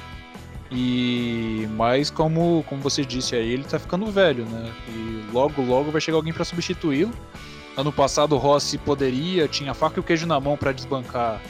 E 0.72 1.68
mas 1.72 2.10
como, 2.10 2.66
como 2.68 2.82
você 2.82 3.06
disse 3.06 3.36
aí, 3.36 3.52
ele 3.52 3.64
tá 3.64 3.78
ficando 3.78 4.06
velho, 4.08 4.46
né? 4.46 4.74
E 4.90 5.26
logo 5.32 5.62
logo 5.62 5.92
vai 5.92 6.02
chegar 6.02 6.18
alguém 6.18 6.34
para 6.34 6.44
substituí-lo. 6.44 7.14
Ano 7.78 7.92
passado 7.92 8.36
o 8.36 8.38
Rossi 8.38 8.78
poderia, 8.78 9.48
tinha 9.48 9.74
faca 9.74 10.00
e 10.00 10.02
o 10.02 10.04
queijo 10.04 10.26
na 10.26 10.40
mão 10.40 10.58
para 10.58 10.72
desbancar 10.72 11.42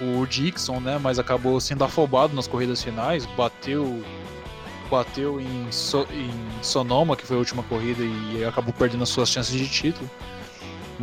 o 0.00 0.26
Dixon, 0.26 0.80
né? 0.80 0.98
Mas 1.00 1.18
acabou 1.18 1.60
sendo 1.60 1.84
afobado 1.84 2.34
nas 2.34 2.46
corridas 2.46 2.82
finais, 2.82 3.24
bateu 3.36 4.02
bateu 4.90 5.40
em, 5.40 5.72
so, 5.72 6.06
em 6.12 6.30
Sonoma, 6.62 7.16
que 7.16 7.26
foi 7.26 7.36
a 7.36 7.38
última 7.38 7.62
corrida, 7.62 8.02
e 8.04 8.44
acabou 8.44 8.74
perdendo 8.74 9.02
as 9.02 9.08
suas 9.08 9.30
chances 9.30 9.58
de 9.58 9.66
título. 9.66 10.08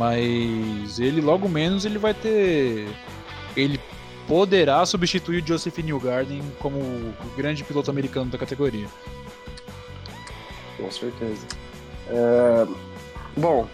Mas 0.00 0.98
ele 0.98 1.20
logo 1.20 1.46
menos 1.46 1.84
ele 1.84 1.98
vai 1.98 2.14
ter. 2.14 2.88
Ele 3.54 3.78
poderá 4.26 4.86
substituir 4.86 5.42
o 5.42 5.46
Joseph 5.46 5.76
Newgarden 5.76 6.40
como 6.58 6.78
o 6.78 7.14
grande 7.36 7.62
piloto 7.62 7.90
americano 7.90 8.30
da 8.30 8.38
categoria. 8.38 8.86
Com 10.78 10.90
certeza. 10.90 11.46
É... 12.08 12.66
Bom, 13.36 13.68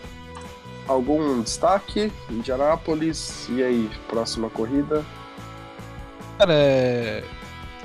algum 0.89 1.43
destaque? 1.43 2.11
Indianápolis, 2.29 3.47
e 3.49 3.63
aí, 3.63 3.89
próxima 4.09 4.51
corrida? 4.51 5.05
Cara, 6.39 6.55
é... 6.55 7.23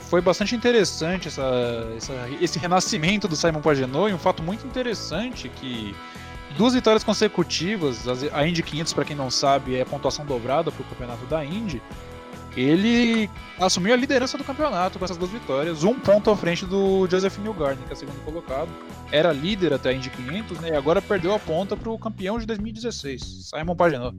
foi 0.09 0.19
bastante 0.19 0.55
interessante 0.55 1.27
essa, 1.27 1.93
essa, 1.95 2.13
esse 2.41 2.57
renascimento 2.57 3.27
do 3.27 3.35
Simon 3.35 3.61
Pagenaud 3.61 4.09
e 4.09 4.15
um 4.15 4.19
fato 4.19 4.41
muito 4.41 4.65
interessante 4.65 5.47
que 5.47 5.95
duas 6.57 6.73
vitórias 6.73 7.03
consecutivas, 7.03 8.05
a 8.31 8.47
Indy 8.47 8.63
500 8.63 8.93
para 8.93 9.05
quem 9.05 9.15
não 9.15 9.29
sabe 9.29 9.75
é 9.75 9.85
pontuação 9.85 10.25
dobrada 10.25 10.71
para 10.71 10.81
o 10.81 10.85
campeonato 10.85 11.25
da 11.25 11.43
Indy, 11.43 11.81
ele 12.55 13.29
assumiu 13.59 13.93
a 13.93 13.97
liderança 13.97 14.37
do 14.37 14.43
campeonato 14.43 14.99
com 14.99 15.05
essas 15.05 15.17
duas 15.17 15.31
vitórias, 15.31 15.83
um 15.83 15.97
ponto 15.97 16.29
à 16.29 16.35
frente 16.35 16.65
do 16.65 17.07
Joseph 17.07 17.37
Newgarden, 17.37 17.85
que 17.85 17.93
é 17.93 17.95
segundo 17.95 18.23
colocado. 18.25 18.69
Era 19.11 19.31
líder 19.31 19.73
até 19.73 19.89
a 19.89 19.93
Indy 19.93 20.09
500, 20.09 20.59
né? 20.59 20.69
E 20.69 20.75
agora 20.75 21.01
perdeu 21.01 21.33
a 21.33 21.39
ponta 21.39 21.77
para 21.77 21.89
o 21.89 21.97
campeão 21.97 22.37
de 22.37 22.45
2016, 22.45 23.49
Simon 23.49 23.75
Pagenaud. 23.75 24.17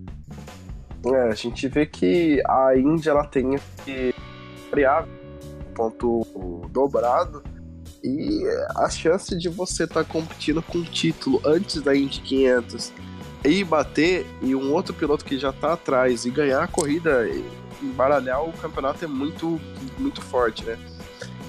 É, 1.05 1.29
a 1.29 1.35
gente 1.35 1.69
vê 1.69 1.85
que 1.85 2.43
a 2.47 2.77
Indy 2.77 3.09
ela 3.09 3.27
tem 3.27 3.55
esse 3.55 4.15
ponto 5.75 6.25
dobrado, 6.71 7.43
e 8.03 8.43
a 8.77 8.89
chance 8.91 9.37
de 9.37 9.49
você 9.49 9.85
estar 9.85 10.05
tá 10.05 10.13
competindo 10.13 10.63
com 10.63 10.79
o 10.79 10.85
título 10.85 11.41
antes 11.45 11.81
da 11.81 11.95
Indy 11.95 12.21
500 12.21 12.93
e 13.45 13.65
bater 13.65 14.27
e 14.41 14.55
um 14.55 14.73
outro 14.73 14.95
piloto 14.95 15.25
que 15.25 15.39
já 15.39 15.51
está 15.51 15.75
atrás 15.75 16.25
e 16.25 16.31
ganhar 16.31 16.63
a 16.63 16.69
corrida 16.69 17.29
embaralhar 17.83 18.43
o 18.45 18.53
campeonato 18.53 19.05
é 19.05 19.09
muito, 19.09 19.61
muito 19.99 20.23
forte, 20.23 20.65
né? 20.65 20.79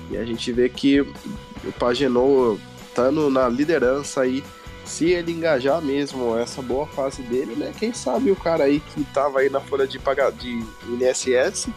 E 0.09 0.17
a 0.17 0.25
gente 0.25 0.51
vê 0.51 0.67
que 0.67 1.01
o 1.01 1.71
Pagenot 1.77 2.59
estando 2.87 3.29
na 3.29 3.47
liderança 3.47 4.21
aí, 4.21 4.43
se 4.85 5.11
ele 5.11 5.31
engajar 5.31 5.81
mesmo 5.81 6.37
essa 6.37 6.61
boa 6.61 6.85
fase 6.85 7.21
dele, 7.23 7.55
né? 7.55 7.73
Quem 7.79 7.93
sabe 7.93 8.31
o 8.31 8.35
cara 8.35 8.65
aí 8.65 8.79
que 8.79 9.03
tava 9.05 9.39
aí 9.39 9.49
na 9.49 9.59
folha 9.59 9.87
de 9.87 9.97
pagar 9.97 10.31
de 10.31 10.49
INSS 10.87 11.69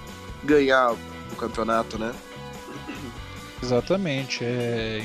ganhar 0.44 0.92
o 0.92 1.36
campeonato, 1.36 1.98
né? 1.98 2.12
Exatamente. 3.62 4.44
É... 4.44 5.00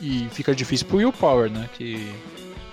E 0.00 0.28
fica 0.30 0.54
difícil 0.54 0.86
pro 0.86 0.98
Will 0.98 1.12
Power, 1.12 1.50
né? 1.50 1.68
Que 1.72 2.12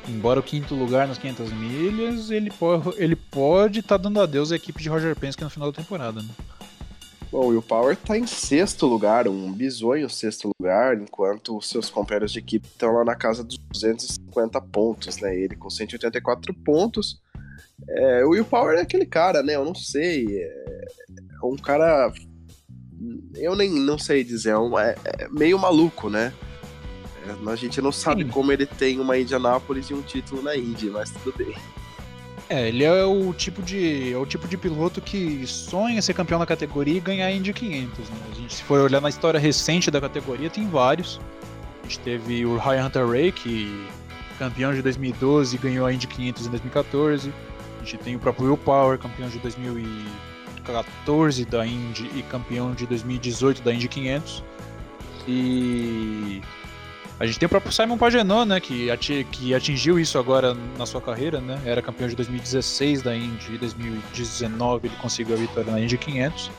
embora 0.08 0.40
o 0.40 0.44
quinto 0.44 0.76
lugar 0.76 1.08
nas 1.08 1.18
500 1.18 1.52
milhas, 1.54 2.30
ele, 2.30 2.52
pode 2.52 2.94
ele 2.98 3.16
pode 3.16 3.80
estar 3.80 3.98
tá 3.98 4.04
dando 4.04 4.22
adeus 4.22 4.52
à 4.52 4.56
equipe 4.56 4.82
de 4.82 4.90
Roger 4.90 5.16
Penske 5.16 5.44
no 5.44 5.50
final 5.50 5.72
da 5.72 5.82
temporada, 5.82 6.22
né? 6.22 6.30
Bom, 7.32 7.46
o 7.46 7.48
Will 7.48 7.64
Power 7.64 7.94
está 7.94 8.16
em 8.16 8.28
sexto 8.28 8.86
lugar, 8.86 9.28
um 9.28 9.52
bisonho 9.52 10.08
sexto 10.08 10.52
lugar, 10.60 10.96
enquanto 11.02 11.58
os 11.58 11.68
seus 11.68 11.90
companheiros 11.90 12.32
de 12.32 12.38
equipe 12.38 12.68
estão 12.68 12.94
lá 12.94 13.04
na 13.04 13.16
casa 13.16 13.44
dos 13.44 13.58
250 13.72 14.62
pontos, 14.62 15.18
né? 15.18 15.36
Ele 15.36 15.56
com 15.56 15.68
184 15.68 16.54
pontos. 16.54 17.20
É, 17.90 18.24
o 18.24 18.30
Will 18.30 18.46
Power 18.46 18.78
é 18.78 18.82
aquele 18.82 19.06
cara, 19.06 19.42
né? 19.42 19.56
Eu 19.56 19.66
não 19.66 19.74
sei. 19.74 20.28
É, 20.28 20.86
é 21.42 21.46
um 21.46 21.56
cara. 21.56 22.14
Eu 23.36 23.56
nem 23.56 23.70
não 23.70 23.98
sei 23.98 24.24
dizer, 24.24 24.52
é, 24.52 24.58
um, 24.58 24.78
é, 24.78 24.96
é 25.04 25.28
meio 25.30 25.58
maluco, 25.58 26.10
né? 26.10 26.34
É, 27.26 27.50
a 27.50 27.56
gente 27.56 27.82
não 27.82 27.92
sabe 27.92 28.24
Sim. 28.24 28.30
como 28.30 28.52
ele 28.52 28.66
tem 28.66 29.00
uma 29.00 29.18
Indianápolis 29.18 29.90
e 29.90 29.94
um 29.94 30.02
título 30.02 30.42
na 30.42 30.56
Indy, 30.56 30.90
mas 30.90 31.12
tudo 31.12 31.34
bem. 31.38 31.56
É, 32.50 32.68
ele 32.68 32.84
é 32.84 33.04
o 33.06 33.34
tipo 33.34 33.62
de 33.62 34.12
é 34.12 34.18
o 34.18 34.26
tipo 34.26 34.48
de 34.48 34.58
piloto 34.58 35.02
que 35.02 35.48
sonha 35.48 36.02
ser 36.02 36.14
campeão 36.14 36.38
na 36.38 36.46
categoria 36.46 36.98
e 36.98 37.00
ganhar 37.00 37.28
a 37.28 37.32
Indy 37.32 37.54
500. 37.54 38.10
Né? 38.10 38.16
A 38.32 38.36
gente, 38.36 38.54
se 38.54 38.64
for 38.64 38.80
olhar 38.82 39.02
na 39.02 39.10
história 39.10 39.40
recente 39.40 39.90
da 39.90 40.02
categoria, 40.02 40.50
tem 40.50 40.68
vários. 40.68 41.20
A 41.82 41.88
gente 41.88 42.00
teve 42.00 42.46
o 42.46 42.58
Ryan 42.58 42.86
Hunter 42.86 43.08
Ray, 43.08 43.32
que 43.32 43.88
campeão 44.38 44.74
de 44.74 44.82
2012 44.82 45.58
ganhou 45.58 45.86
a 45.86 45.94
Indy 45.94 46.08
500 46.08 46.48
em 46.48 46.50
2014. 46.50 47.34
A 47.82 47.86
gente 47.86 47.98
tem 48.04 48.16
o 48.16 48.20
próprio 48.20 48.48
Will 48.48 48.58
Power, 48.58 48.98
campeão 48.98 49.30
de 49.30 49.40
2014 50.64 51.46
da 51.46 51.66
Indy 51.66 52.10
e 52.16 52.24
campeão 52.24 52.74
de 52.74 52.86
2018 52.88 53.62
da 53.62 53.74
Indy 53.74 53.88
500. 53.88 54.44
E 55.28 56.42
a 57.20 57.26
gente 57.26 57.40
tem 57.40 57.46
o 57.46 57.50
próprio 57.50 57.72
Simon 57.72 57.98
Pagenaud, 57.98 58.48
né, 58.48 58.60
que, 58.60 58.90
ati 58.90 59.26
que 59.32 59.54
atingiu 59.54 60.00
isso 60.00 60.18
agora 60.18 60.56
na 60.78 60.86
sua 60.86 61.02
carreira, 61.02 61.40
né? 61.40 61.62
Era 61.66 61.82
campeão 61.82 62.08
de 62.08 62.16
2016 62.16 63.02
da 63.02 63.16
Indy, 63.16 63.54
e 63.54 63.58
2019 63.58 64.88
ele 64.88 64.96
conseguiu 64.98 65.36
a 65.36 65.40
vitória 65.40 65.72
na 65.72 65.80
Indy 65.80 65.98
500. 65.98 66.52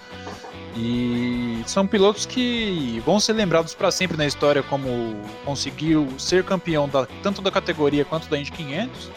E 0.76 1.62
são 1.66 1.86
pilotos 1.86 2.26
que 2.26 3.00
vão 3.06 3.20
ser 3.20 3.32
lembrados 3.34 3.74
para 3.74 3.92
sempre 3.92 4.16
na 4.16 4.26
história 4.26 4.60
como 4.62 5.14
conseguiu 5.44 6.08
ser 6.18 6.42
campeão 6.42 6.88
da, 6.88 7.06
tanto 7.22 7.40
da 7.40 7.50
categoria 7.50 8.04
quanto 8.04 8.28
da 8.28 8.38
Indy 8.38 8.50
500. 8.52 9.10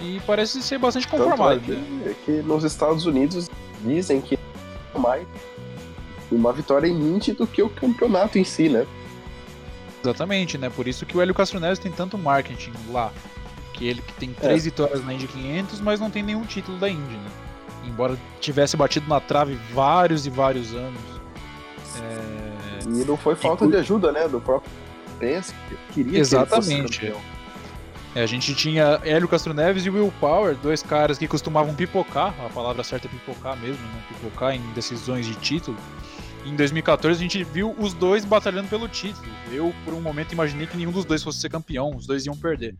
E 0.00 0.20
parece 0.26 0.62
ser 0.62 0.78
bastante 0.78 1.08
conformado. 1.08 1.56
É 1.56 1.58
que, 1.58 2.08
é 2.08 2.14
que 2.24 2.42
nos 2.42 2.62
Estados 2.62 3.04
Unidos 3.04 3.48
dizem 3.82 4.20
que 4.20 4.38
é 4.94 4.98
mais 4.98 5.26
uma 6.30 6.52
vitória 6.52 6.86
em 6.86 6.92
Indy 6.92 7.32
do 7.32 7.46
que 7.46 7.62
o 7.62 7.70
campeonato 7.70 8.38
em 8.38 8.44
si, 8.44 8.68
né? 8.68 8.86
Exatamente, 10.02 10.56
né? 10.56 10.70
Por 10.70 10.86
isso 10.86 11.04
que 11.04 11.16
o 11.16 11.20
Hélio 11.20 11.34
Castro 11.34 11.58
Neves 11.58 11.78
tem 11.78 11.90
tanto 11.90 12.16
marketing 12.16 12.72
lá. 12.90 13.12
Que 13.72 13.86
ele 13.86 14.02
que 14.02 14.12
tem 14.14 14.32
três 14.32 14.62
é. 14.62 14.64
vitórias 14.64 15.04
na 15.04 15.14
Indy 15.14 15.28
500, 15.28 15.80
mas 15.80 16.00
não 16.00 16.10
tem 16.10 16.22
nenhum 16.22 16.44
título 16.44 16.78
da 16.78 16.88
Indy, 16.88 17.14
né? 17.14 17.30
Embora 17.84 18.18
tivesse 18.40 18.76
batido 18.76 19.08
na 19.08 19.20
trave 19.20 19.58
vários 19.72 20.26
e 20.26 20.30
vários 20.30 20.74
anos. 20.74 21.00
É... 22.00 22.84
E 22.84 23.04
não 23.04 23.16
foi 23.16 23.34
falta 23.34 23.64
e... 23.64 23.68
de 23.68 23.76
ajuda, 23.76 24.12
né? 24.12 24.28
Do 24.28 24.40
próprio 24.40 24.70
Pence, 25.18 25.54
que 25.68 25.76
queria 25.94 26.18
Exatamente. 26.18 27.00
Que 27.00 27.06
é, 27.08 27.16
a 28.22 28.26
gente 28.26 28.54
tinha 28.54 29.00
Hélio 29.04 29.28
Castro 29.28 29.52
Neves 29.52 29.84
e 29.84 29.90
Will 29.90 30.12
Power, 30.20 30.56
dois 30.56 30.82
caras 30.82 31.18
que 31.18 31.28
costumavam 31.28 31.74
pipocar, 31.74 32.34
a 32.44 32.48
palavra 32.48 32.82
certa 32.82 33.06
é 33.06 33.10
pipocar 33.10 33.56
mesmo, 33.58 33.82
não 33.92 34.00
pipocar 34.02 34.54
em 34.54 34.60
decisões 34.72 35.26
de 35.26 35.34
título 35.36 35.76
em 36.48 36.56
2014 36.56 37.18
a 37.18 37.22
gente 37.22 37.44
viu 37.44 37.74
os 37.78 37.92
dois 37.92 38.24
batalhando 38.24 38.68
pelo 38.68 38.88
título. 38.88 39.26
Eu, 39.52 39.72
por 39.84 39.94
um 39.94 40.00
momento, 40.00 40.32
imaginei 40.32 40.66
que 40.66 40.76
nenhum 40.76 40.90
dos 40.90 41.04
dois 41.04 41.22
fosse 41.22 41.38
ser 41.38 41.50
campeão, 41.50 41.94
os 41.94 42.06
dois 42.06 42.26
iam 42.26 42.36
perder. 42.36 42.74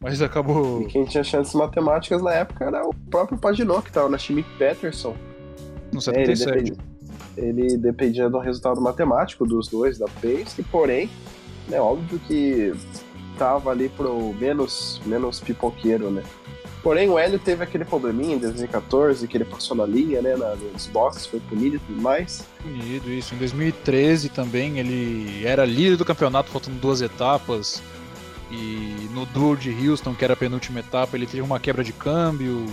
Mas 0.00 0.22
acabou. 0.22 0.82
E 0.82 0.86
quem 0.86 1.04
tinha 1.04 1.22
chances 1.22 1.54
matemáticas 1.54 2.22
na 2.22 2.32
época 2.32 2.64
era 2.64 2.86
o 2.86 2.94
próprio 3.10 3.38
Paginot, 3.38 3.82
que 3.82 3.90
estava 3.90 4.08
na 4.08 4.18
Schmidt 4.18 4.48
Peterson. 4.58 5.14
No 5.92 6.00
77. 6.00 6.50
É, 6.50 6.56
ele, 6.56 6.70
dependia, 6.70 6.84
ele 7.36 7.76
dependia 7.76 8.30
do 8.30 8.38
resultado 8.38 8.80
matemático 8.80 9.46
dos 9.46 9.68
dois, 9.68 9.98
da 9.98 10.06
Pace, 10.06 10.62
porém, 10.70 11.10
é 11.70 11.80
óbvio 11.80 12.18
que 12.20 12.72
tava 13.38 13.70
ali 13.70 13.88
pro 13.88 14.34
menos, 14.34 15.00
menos 15.04 15.40
pipoqueiro, 15.40 16.10
né? 16.10 16.22
Porém, 16.82 17.08
o 17.08 17.16
Hélio 17.16 17.38
teve 17.38 17.62
aquele 17.62 17.84
probleminha 17.84 18.34
em 18.34 18.38
2014, 18.38 19.28
que 19.28 19.36
ele 19.36 19.44
passou 19.44 19.76
na 19.76 19.86
linha, 19.86 20.20
né, 20.20 20.34
na, 20.34 20.56
nos 20.56 20.88
boxes, 20.88 21.26
foi 21.26 21.38
punido 21.38 21.76
e 21.76 21.78
tudo 21.78 22.02
mais. 22.02 22.44
Punido, 22.60 23.08
isso. 23.12 23.34
Em 23.34 23.38
2013 23.38 24.28
também 24.30 24.80
ele 24.80 25.46
era 25.46 25.64
líder 25.64 25.96
do 25.96 26.04
campeonato, 26.04 26.50
faltando 26.50 26.76
duas 26.78 27.00
etapas. 27.00 27.80
E 28.50 29.08
no 29.14 29.24
Duel 29.26 29.54
de 29.54 29.70
Houston, 29.70 30.12
que 30.12 30.24
era 30.24 30.34
a 30.34 30.36
penúltima 30.36 30.80
etapa, 30.80 31.16
ele 31.16 31.26
teve 31.26 31.40
uma 31.40 31.60
quebra 31.60 31.84
de 31.84 31.92
câmbio, 31.92 32.66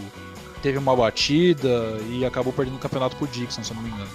teve 0.62 0.78
uma 0.78 0.95
batida 0.95 1.97
e 2.10 2.26
acabou 2.26 2.51
perdendo 2.51 2.78
o 2.78 2.80
campeonato 2.80 3.16
pro 3.16 3.28
Dixon, 3.28 3.64
se 3.64 3.72
eu 3.72 3.76
não 3.76 3.84
me 3.84 3.89
engano. 3.89 4.10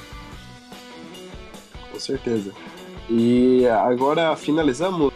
Com 1.93 2.01
certeza. 2.01 2.53
E 3.09 3.65
agora 3.67 4.35
finalizamos? 4.35 5.13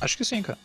Acho 0.00 0.16
que 0.16 0.24
sim, 0.24 0.42
cara. 0.42 0.58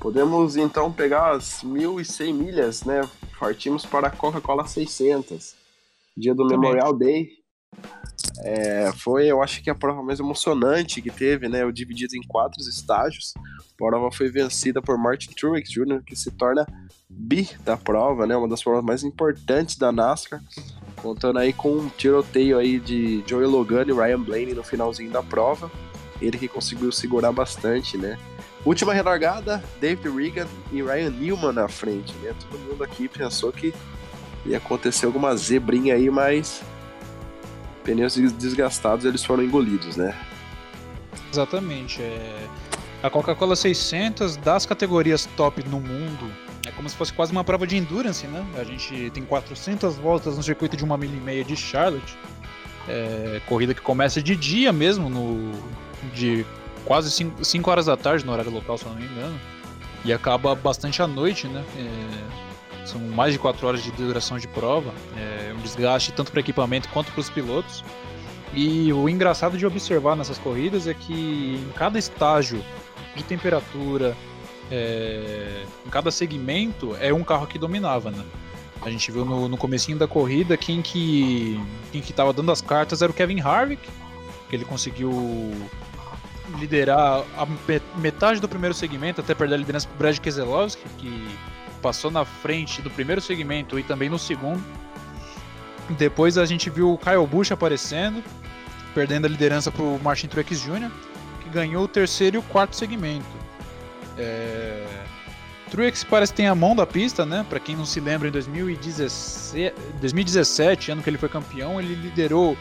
Podemos 0.00 0.56
então 0.56 0.92
pegar 0.92 1.32
as 1.32 1.62
1.100 1.64 2.32
milhas, 2.32 2.84
né? 2.84 3.00
Partimos 3.38 3.84
para 3.84 4.08
a 4.08 4.10
Coca-Cola 4.10 4.66
600, 4.66 5.54
dia 6.16 6.34
do 6.34 6.46
Também. 6.46 6.58
Memorial 6.58 6.96
Day. 6.96 7.38
É, 8.40 8.92
foi, 8.92 9.26
eu 9.26 9.42
acho 9.42 9.62
que 9.62 9.70
a 9.70 9.74
prova 9.74 10.02
mais 10.02 10.20
emocionante 10.20 11.02
que 11.02 11.10
teve, 11.10 11.48
né? 11.48 11.64
O 11.64 11.72
dividido 11.72 12.16
em 12.16 12.22
quatro 12.22 12.60
estágios. 12.60 13.34
A 13.36 13.76
prova 13.76 14.10
foi 14.12 14.28
vencida 14.28 14.80
por 14.80 14.96
Martin 14.96 15.32
Truex 15.32 15.70
Jr., 15.70 16.02
que 16.04 16.14
se 16.14 16.30
torna 16.30 16.66
bi 17.08 17.48
da 17.64 17.76
prova, 17.76 18.26
né? 18.26 18.36
Uma 18.36 18.48
das 18.48 18.62
provas 18.62 18.84
mais 18.84 19.02
importantes 19.02 19.76
da 19.76 19.90
NASCAR. 19.90 20.42
Contando 20.96 21.38
aí 21.38 21.52
com 21.52 21.70
um 21.70 21.88
tiroteio 21.88 22.58
aí 22.58 22.78
de 22.78 23.22
Joey 23.26 23.46
Logano 23.46 23.90
e 23.90 23.94
Ryan 23.94 24.20
Blaney 24.20 24.54
no 24.54 24.62
finalzinho 24.62 25.10
da 25.10 25.22
prova. 25.22 25.70
Ele 26.20 26.36
que 26.36 26.48
conseguiu 26.48 26.90
segurar 26.90 27.32
bastante, 27.32 27.96
né? 27.96 28.18
Última 28.64 28.92
relargada, 28.92 29.62
David 29.80 30.08
Regan 30.08 30.48
e 30.72 30.82
Ryan 30.82 31.10
Newman 31.10 31.52
na 31.52 31.68
frente, 31.68 32.12
né? 32.22 32.34
Todo 32.40 32.58
mundo 32.60 32.82
aqui 32.82 33.08
pensou 33.08 33.52
que 33.52 33.72
ia 34.44 34.58
acontecer 34.58 35.06
alguma 35.06 35.36
zebrinha 35.36 35.94
aí, 35.94 36.10
mas 36.10 36.62
pneus 37.84 38.14
desgastados 38.14 39.04
eles 39.04 39.24
foram 39.24 39.42
engolidos, 39.42 39.96
né? 39.96 40.14
Exatamente. 41.32 42.02
É... 42.02 42.46
A 43.02 43.08
Coca-Cola 43.08 43.54
600 43.54 44.36
das 44.36 44.66
categorias 44.66 45.26
top 45.36 45.62
no 45.68 45.78
mundo 45.78 46.30
é 46.66 46.72
como 46.72 46.88
se 46.88 46.96
fosse 46.96 47.12
quase 47.12 47.30
uma 47.30 47.44
prova 47.44 47.66
de 47.66 47.76
endurance, 47.76 48.26
né? 48.26 48.44
A 48.58 48.64
gente 48.64 49.10
tem 49.10 49.24
400 49.24 49.96
voltas 49.96 50.36
no 50.36 50.42
circuito 50.42 50.76
de 50.76 50.84
uma 50.84 50.98
milha 50.98 51.16
e 51.16 51.20
meia 51.20 51.44
de 51.44 51.56
Charlotte. 51.56 52.18
É... 52.88 53.40
Corrida 53.46 53.72
que 53.72 53.80
começa 53.80 54.20
de 54.20 54.34
dia 54.34 54.72
mesmo, 54.72 55.08
no 55.08 55.52
de 56.14 56.44
quase 56.84 57.10
5 57.10 57.70
horas 57.70 57.86
da 57.86 57.96
tarde 57.96 58.24
no 58.24 58.32
horário 58.32 58.50
local, 58.50 58.78
se 58.78 58.84
eu 58.84 58.92
não 58.92 58.98
me 58.98 59.06
engano. 59.06 59.38
E 60.04 60.12
acaba 60.12 60.54
bastante 60.54 61.02
à 61.02 61.06
noite, 61.06 61.46
né? 61.48 61.64
É, 61.76 62.86
são 62.86 63.00
mais 63.00 63.32
de 63.32 63.38
4 63.38 63.66
horas 63.66 63.82
de 63.82 63.90
duração 63.92 64.38
de 64.38 64.48
prova. 64.48 64.92
É 65.16 65.52
um 65.54 65.60
desgaste 65.60 66.12
tanto 66.12 66.30
para 66.30 66.40
equipamento 66.40 66.88
quanto 66.88 67.12
para 67.12 67.20
os 67.20 67.28
pilotos. 67.28 67.84
E 68.54 68.92
o 68.92 69.08
engraçado 69.08 69.58
de 69.58 69.66
observar 69.66 70.16
nessas 70.16 70.38
corridas 70.38 70.86
é 70.86 70.94
que 70.94 71.60
em 71.62 71.72
cada 71.76 71.98
estágio 71.98 72.64
de 73.14 73.22
temperatura, 73.22 74.16
é, 74.70 75.64
em 75.86 75.90
cada 75.90 76.10
segmento, 76.10 76.96
é 77.00 77.12
um 77.12 77.22
carro 77.22 77.46
que 77.46 77.58
dominava, 77.58 78.10
né? 78.10 78.24
A 78.80 78.90
gente 78.90 79.10
viu 79.10 79.24
no, 79.24 79.48
no 79.48 79.56
comecinho 79.56 79.98
da 79.98 80.06
corrida 80.06 80.56
quem 80.56 80.80
que 80.80 81.60
quem 81.90 82.00
que 82.00 82.12
estava 82.12 82.32
dando 82.32 82.52
as 82.52 82.62
cartas 82.62 83.02
era 83.02 83.10
o 83.10 83.14
Kevin 83.14 83.40
Harvick, 83.40 83.82
que 84.48 84.56
ele 84.56 84.64
conseguiu 84.64 85.52
liderar 86.58 87.24
a 87.36 87.46
metade 87.98 88.40
do 88.40 88.48
primeiro 88.48 88.74
segmento 88.74 89.20
até 89.20 89.34
perder 89.34 89.54
a 89.54 89.58
liderança 89.58 89.86
para 89.86 89.94
o 89.94 89.98
Brad 89.98 90.18
Keselowski, 90.18 90.82
que 90.98 91.28
passou 91.82 92.10
na 92.10 92.24
frente 92.24 92.82
do 92.82 92.90
primeiro 92.90 93.20
segmento 93.20 93.78
e 93.78 93.82
também 93.82 94.08
no 94.08 94.18
segundo. 94.18 94.62
Depois 95.90 96.36
a 96.36 96.44
gente 96.44 96.68
viu 96.68 96.92
o 96.92 96.98
Kyle 96.98 97.26
Busch 97.26 97.50
aparecendo, 97.50 98.22
perdendo 98.94 99.26
a 99.26 99.28
liderança 99.28 99.70
para 99.70 99.82
o 99.82 99.98
Martin 100.02 100.26
Truex 100.26 100.62
Jr., 100.62 100.90
que 101.42 101.48
ganhou 101.48 101.84
o 101.84 101.88
terceiro 101.88 102.36
e 102.36 102.38
o 102.38 102.42
quarto 102.42 102.76
segmento. 102.76 103.26
É... 104.16 104.86
Truex 105.70 106.02
parece 106.04 106.32
que 106.32 106.38
tem 106.38 106.46
a 106.46 106.54
mão 106.54 106.74
da 106.74 106.86
pista, 106.86 107.24
né? 107.24 107.44
Para 107.48 107.60
quem 107.60 107.76
não 107.76 107.84
se 107.84 108.00
lembra, 108.00 108.28
em 108.28 108.30
2017, 108.30 109.74
2017, 110.00 110.92
ano 110.92 111.02
que 111.02 111.10
ele 111.10 111.18
foi 111.18 111.28
campeão, 111.28 111.80
ele 111.80 111.94
liderou 111.94 112.56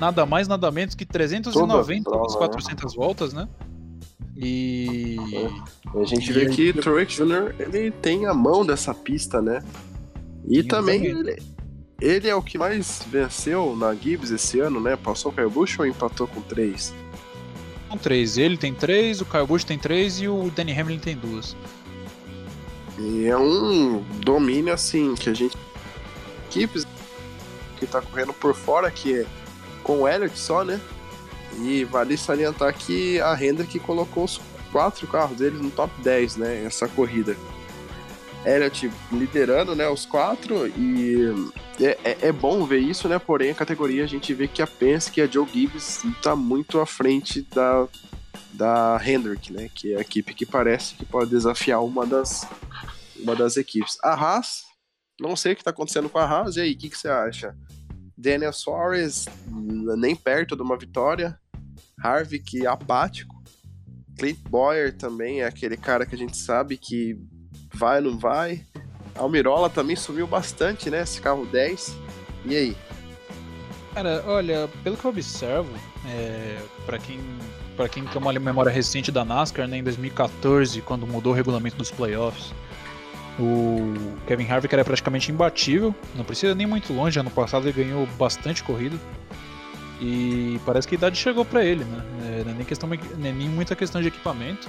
nada 0.00 0.24
mais, 0.24 0.48
nada 0.48 0.70
menos 0.70 0.94
que 0.94 1.04
390 1.04 2.10
das 2.10 2.34
400 2.34 2.92
né? 2.92 2.96
voltas, 2.96 3.32
né? 3.32 3.48
E... 4.36 5.16
É. 5.34 6.00
A 6.00 6.04
gente 6.04 6.30
e 6.30 6.32
vê 6.32 6.48
que 6.48 6.70
o 6.70 6.80
Truex 6.80 7.14
Jr. 7.14 7.54
ele 7.58 7.90
tem 7.90 8.26
a 8.26 8.32
mão 8.32 8.64
dessa 8.64 8.94
pista, 8.94 9.42
né? 9.42 9.62
E 10.48 10.62
também 10.62 11.04
ele, 11.04 11.42
ele, 12.00 12.28
é 12.28 12.34
o 12.34 12.42
que 12.42 12.56
mais 12.56 13.04
venceu 13.06 13.76
na 13.76 13.94
Gibbs 13.94 14.30
esse 14.30 14.60
ano, 14.60 14.80
né? 14.80 14.96
Passou 14.96 15.30
o 15.30 15.34
Kyle 15.34 15.50
Busch 15.50 15.78
ou 15.78 15.86
empatou 15.86 16.26
com 16.26 16.40
três? 16.40 16.94
São 17.88 17.98
três. 17.98 18.38
Ele 18.38 18.56
tem 18.56 18.72
três, 18.72 19.20
o 19.20 19.26
Kyle 19.26 19.46
Busch 19.46 19.64
tem 19.64 19.78
três 19.78 20.20
e 20.20 20.28
o 20.28 20.50
Danny 20.50 20.72
Hamlin 20.72 20.98
tem 20.98 21.16
duas. 21.16 21.56
E 22.98 23.26
é 23.26 23.36
um 23.36 24.02
domínio 24.24 24.72
assim 24.72 25.14
que 25.14 25.28
a 25.28 25.34
gente. 25.34 25.56
Equipes 26.48 26.86
que 27.78 27.86
tá 27.86 28.00
correndo 28.00 28.32
por 28.32 28.54
fora, 28.54 28.90
que 28.90 29.20
é 29.20 29.26
com 29.90 30.02
o 30.02 30.08
Elliott 30.08 30.38
só, 30.38 30.62
né? 30.62 30.80
E 31.64 31.82
vale 31.82 32.16
salientar 32.16 32.72
que 32.72 33.20
a 33.20 33.34
Hendrick 33.34 33.80
colocou 33.80 34.22
os 34.22 34.40
quatro 34.70 35.04
carros 35.08 35.36
deles 35.36 35.60
no 35.60 35.68
top 35.68 35.92
10, 36.00 36.36
né? 36.36 36.64
Essa 36.64 36.86
corrida. 36.86 37.36
Elliott 38.46 38.88
liderando, 39.10 39.74
né? 39.74 39.88
Os 39.88 40.06
quatro 40.06 40.68
e 40.68 41.52
é, 41.80 41.98
é, 42.04 42.18
é, 42.28 42.32
bom 42.32 42.64
ver 42.64 42.78
isso, 42.78 43.08
né? 43.08 43.18
Porém, 43.18 43.50
a 43.50 43.54
categoria 43.54 44.04
a 44.04 44.06
gente 44.06 44.32
vê 44.32 44.46
que 44.46 44.62
a 44.62 44.66
Penske 44.66 45.18
e 45.18 45.22
a 45.24 45.26
Joe 45.26 45.48
Gibbs 45.52 46.02
tá 46.22 46.36
muito 46.36 46.78
à 46.78 46.86
frente 46.86 47.42
da, 47.52 47.88
da 48.52 49.00
Hendrick, 49.04 49.52
né? 49.52 49.68
Que 49.74 49.94
é 49.94 49.96
a 49.96 50.02
equipe 50.02 50.32
que 50.34 50.46
parece 50.46 50.94
que 50.94 51.04
pode 51.04 51.30
desafiar 51.30 51.82
uma 51.82 52.06
das, 52.06 52.46
uma 53.18 53.34
das 53.34 53.56
equipes. 53.56 53.98
A 54.04 54.14
Haas, 54.14 54.62
não 55.20 55.34
sei 55.34 55.54
o 55.54 55.56
que 55.56 55.64
tá 55.64 55.70
acontecendo 55.70 56.08
com 56.08 56.18
a 56.18 56.24
Haas, 56.24 56.56
e 56.56 56.60
aí, 56.60 56.74
o 56.74 56.78
que, 56.78 56.90
que 56.90 56.96
você 56.96 57.08
acha? 57.08 57.56
Daniel 58.20 58.52
Suarez, 58.52 59.26
nem 59.98 60.14
perto 60.14 60.54
de 60.54 60.62
uma 60.62 60.76
vitória. 60.76 61.38
Harvick, 62.02 62.66
apático. 62.66 63.40
Clint 64.18 64.38
Boyer 64.48 64.96
também 64.96 65.40
é 65.40 65.46
aquele 65.46 65.76
cara 65.76 66.04
que 66.04 66.14
a 66.14 66.18
gente 66.18 66.36
sabe 66.36 66.76
que 66.76 67.18
vai 67.74 67.96
ou 67.98 68.10
não 68.10 68.18
vai. 68.18 68.64
Almirola 69.14 69.70
também 69.70 69.96
subiu 69.96 70.26
bastante, 70.26 70.90
né? 70.90 71.02
Esse 71.02 71.20
carro 71.20 71.46
10. 71.46 71.96
E 72.44 72.56
aí? 72.56 72.76
Cara, 73.94 74.22
olha, 74.26 74.68
pelo 74.84 74.96
que 74.96 75.04
eu 75.04 75.10
observo, 75.10 75.70
é, 76.06 76.58
para 76.86 76.98
quem 76.98 77.18
para 77.76 77.88
quem 77.88 78.04
tem 78.04 78.20
uma 78.20 78.32
memória 78.32 78.70
recente 78.70 79.10
da 79.10 79.24
NASCAR, 79.24 79.66
né, 79.66 79.78
em 79.78 79.82
2014, 79.82 80.82
quando 80.82 81.06
mudou 81.06 81.32
o 81.32 81.34
regulamento 81.34 81.76
dos 81.76 81.90
playoffs, 81.90 82.52
o 83.40 83.94
Kevin 84.26 84.46
Harvick 84.46 84.74
era 84.74 84.84
praticamente 84.84 85.32
imbatível, 85.32 85.94
não 86.14 86.24
precisa 86.24 86.54
nem 86.54 86.66
muito 86.66 86.92
longe, 86.92 87.18
ano 87.18 87.30
passado 87.30 87.66
ele 87.66 87.84
ganhou 87.84 88.06
bastante 88.18 88.62
corrida. 88.62 88.96
E 90.00 90.58
parece 90.64 90.88
que 90.88 90.94
a 90.94 90.98
idade 90.98 91.16
chegou 91.16 91.44
para 91.44 91.64
ele, 91.64 91.84
né? 91.84 92.02
É, 92.24 92.44
não 92.44 92.52
é 92.52 92.54
nem, 92.54 92.64
questão, 92.64 92.88
é 92.92 92.98
nem 93.16 93.48
muita 93.48 93.76
questão 93.76 94.00
de 94.00 94.08
equipamento. 94.08 94.68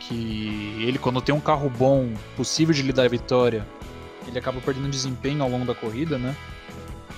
Que 0.00 0.76
ele, 0.80 0.98
quando 0.98 1.20
tem 1.20 1.34
um 1.34 1.40
carro 1.40 1.68
bom, 1.68 2.12
possível 2.36 2.74
de 2.74 2.82
lhe 2.82 2.92
dar 2.92 3.08
vitória, 3.08 3.66
ele 4.26 4.38
acaba 4.38 4.60
perdendo 4.60 4.88
desempenho 4.88 5.42
ao 5.42 5.48
longo 5.48 5.64
da 5.64 5.74
corrida, 5.74 6.16
né? 6.16 6.36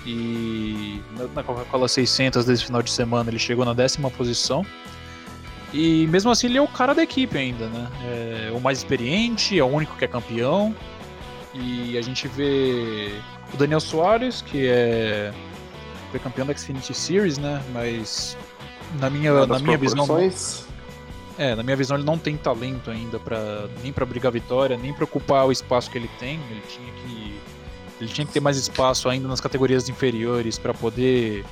E 0.05 1.01
na 1.33 1.43
Coca-Cola 1.43 1.87
600 1.87 2.45
desse 2.45 2.65
final 2.65 2.81
de 2.81 2.91
semana 2.91 3.29
ele 3.29 3.39
chegou 3.39 3.65
na 3.65 3.73
décima 3.73 4.09
posição. 4.11 4.65
E 5.77 6.07
mesmo 6.07 6.31
assim 6.31 6.47
ele 6.47 6.57
é 6.57 6.61
o 6.61 6.67
cara 6.69 6.95
da 6.95 7.03
equipe 7.03 7.37
ainda, 7.37 7.67
né? 7.67 7.89
É 8.47 8.51
o 8.53 8.61
mais 8.61 8.77
experiente, 8.77 9.59
é 9.59 9.63
o 9.63 9.67
único 9.67 9.97
que 9.97 10.05
é 10.05 10.07
campeão. 10.07 10.73
E 11.53 11.97
a 11.97 12.01
gente 12.01 12.29
vê 12.29 13.11
o 13.53 13.57
Daniel 13.57 13.81
Soares, 13.81 14.41
que 14.41 14.67
é 14.67 15.33
foi 16.11 16.19
campeão 16.21 16.47
da 16.47 16.55
Xfinity 16.55 16.93
Series, 16.93 17.37
né? 17.37 17.61
Mas 17.73 18.37
na 19.01 19.09
minha, 19.09 19.45
na 19.45 19.59
minha 19.59 19.77
visão. 19.77 20.07
É, 21.37 21.53
na 21.53 21.61
minha 21.61 21.75
visão 21.75 21.97
ele 21.97 22.05
não 22.05 22.17
tem 22.17 22.37
talento 22.37 22.89
ainda 22.89 23.19
para 23.19 23.67
nem 23.83 23.91
para 23.91 24.05
brigar 24.05 24.31
vitória, 24.31 24.77
nem 24.77 24.93
para 24.93 25.03
ocupar 25.03 25.45
o 25.45 25.51
espaço 25.51 25.91
que 25.91 25.97
ele 25.97 26.09
tem. 26.17 26.39
Ele 26.49 26.61
tinha 26.69 26.93
que 26.93 27.39
ele 27.99 28.09
tinha 28.09 28.25
que 28.25 28.31
ter 28.31 28.39
mais 28.39 28.55
espaço 28.55 29.09
ainda 29.09 29.27
nas 29.27 29.41
categorias 29.41 29.89
inferiores 29.89 30.57
para 30.57 30.73
poder 30.73 31.43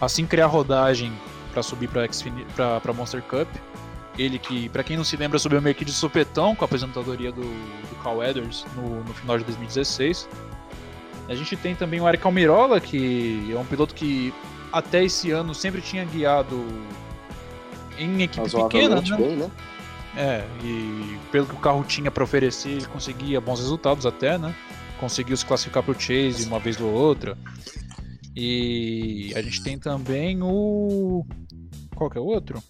assim 0.00 0.24
criar 0.24 0.46
rodagem 0.46 1.12
para 1.52 1.64
subir 1.64 1.88
para 1.88 2.78
para 2.78 2.92
Monster 2.92 3.22
Cup. 3.22 3.48
Ele 4.18 4.38
que, 4.38 4.68
para 4.68 4.82
quem 4.82 4.96
não 4.96 5.04
se 5.04 5.16
lembra, 5.16 5.38
subiu 5.38 5.60
meio 5.62 5.74
que 5.74 5.84
de 5.84 5.92
supetão 5.92 6.54
com 6.54 6.64
a 6.64 6.66
aposentadoria 6.66 7.32
do, 7.32 7.40
do 7.40 8.02
Cal 8.02 8.22
Edwards 8.22 8.64
no, 8.76 9.02
no 9.02 9.14
final 9.14 9.38
de 9.38 9.44
2016. 9.44 10.28
A 11.28 11.34
gente 11.34 11.56
tem 11.56 11.74
também 11.74 12.00
o 12.00 12.08
Eric 12.08 12.24
Almirola, 12.26 12.80
que 12.80 13.50
é 13.50 13.58
um 13.58 13.64
piloto 13.64 13.94
que 13.94 14.34
até 14.72 15.04
esse 15.04 15.30
ano 15.30 15.54
sempre 15.54 15.80
tinha 15.80 16.04
guiado 16.04 16.62
em 17.98 18.22
equipe 18.22 18.50
pequena, 18.50 19.00
né? 19.00 19.16
Bem, 19.16 19.36
né? 19.36 19.50
É, 20.14 20.44
e 20.62 21.18
pelo 21.30 21.46
que 21.46 21.54
o 21.54 21.58
carro 21.58 21.82
tinha 21.84 22.10
para 22.10 22.24
oferecer, 22.24 22.70
ele 22.70 22.86
conseguia 22.86 23.40
bons 23.40 23.60
resultados 23.60 24.04
até, 24.04 24.36
né? 24.36 24.54
Conseguiu 25.00 25.36
se 25.36 25.46
classificar 25.46 25.82
para 25.82 25.92
o 25.92 25.98
Chase 25.98 26.46
uma 26.46 26.58
vez 26.58 26.78
ou 26.80 26.90
outra. 26.90 27.36
E 28.36 29.32
a 29.34 29.42
gente 29.42 29.62
tem 29.62 29.78
também 29.78 30.42
o. 30.42 31.24
Qual 31.94 32.10
que 32.10 32.18
é 32.18 32.20
o 32.20 32.24
outro? 32.24 32.62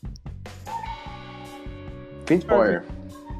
Clint 2.33 2.47
Boyer. 2.47 2.83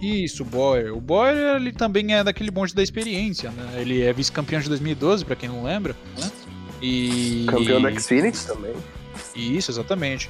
Isso, 0.01 0.45
Boyer. 0.45 0.95
O 0.95 1.01
Boyer 1.01 1.57
ele 1.57 1.73
também 1.73 2.15
é 2.15 2.25
daquele 2.25 2.51
bonde 2.51 2.75
da 2.75 2.83
experiência, 2.83 3.51
né? 3.51 3.81
Ele 3.81 4.03
é 4.03 4.13
vice-campeão 4.13 4.61
de 4.61 4.69
2012, 4.69 5.25
para 5.25 5.37
quem 5.37 5.49
não 5.49 5.63
lembra, 5.65 5.97
né? 6.19 6.31
E 6.83 7.47
campeão 7.49 7.81
da 7.81 7.91
Xfinix 7.93 8.45
também. 8.45 8.75
Isso, 9.35 9.71
exatamente. 9.71 10.29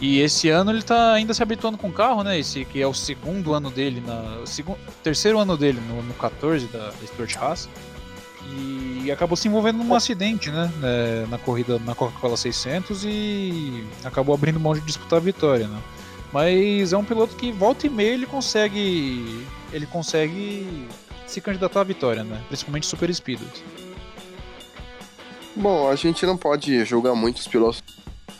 E 0.00 0.20
esse 0.20 0.48
ano 0.48 0.70
ele 0.70 0.82
tá 0.82 1.12
ainda 1.12 1.34
se 1.34 1.42
habituando 1.42 1.76
com 1.76 1.88
o 1.88 1.92
carro, 1.92 2.22
né? 2.22 2.38
Esse 2.38 2.64
que 2.64 2.80
é 2.80 2.86
o 2.86 2.94
segundo 2.94 3.52
ano 3.52 3.70
dele, 3.70 4.00
na, 4.06 4.46
segundo, 4.46 4.78
terceiro 5.02 5.40
ano 5.40 5.56
dele 5.56 5.80
no, 5.88 6.00
no 6.02 6.14
14 6.14 6.66
da, 6.66 6.90
da 6.90 7.06
Stuart 7.06 7.36
Haas. 7.36 7.68
E 8.50 9.10
acabou 9.10 9.36
se 9.36 9.48
envolvendo 9.48 9.78
num 9.78 9.94
acidente, 9.94 10.50
né? 10.50 10.70
É, 10.82 11.26
na 11.28 11.36
corrida 11.36 11.80
na 11.80 11.94
Coca-Cola 11.96 12.36
600 12.36 13.04
e 13.04 13.84
acabou 14.04 14.34
abrindo 14.34 14.60
mão 14.60 14.72
de 14.72 14.80
disputar 14.82 15.18
a 15.18 15.22
vitória, 15.22 15.66
né? 15.66 15.78
Mas 16.32 16.92
é 16.92 16.96
um 16.96 17.04
piloto 17.04 17.36
que 17.36 17.50
volta 17.50 17.86
e 17.86 17.90
meia 17.90 18.12
ele 18.12 18.26
consegue. 18.26 19.46
Ele 19.72 19.86
consegue 19.86 20.86
se 21.26 21.40
candidatar 21.40 21.80
à 21.80 21.84
vitória, 21.84 22.24
né? 22.24 22.42
Principalmente 22.48 22.86
Super 22.86 23.12
Speedways. 23.14 23.62
Bom, 25.54 25.88
a 25.88 25.96
gente 25.96 26.24
não 26.24 26.36
pode 26.36 26.84
julgar 26.84 27.14
muitos 27.14 27.46
pilotos 27.48 27.82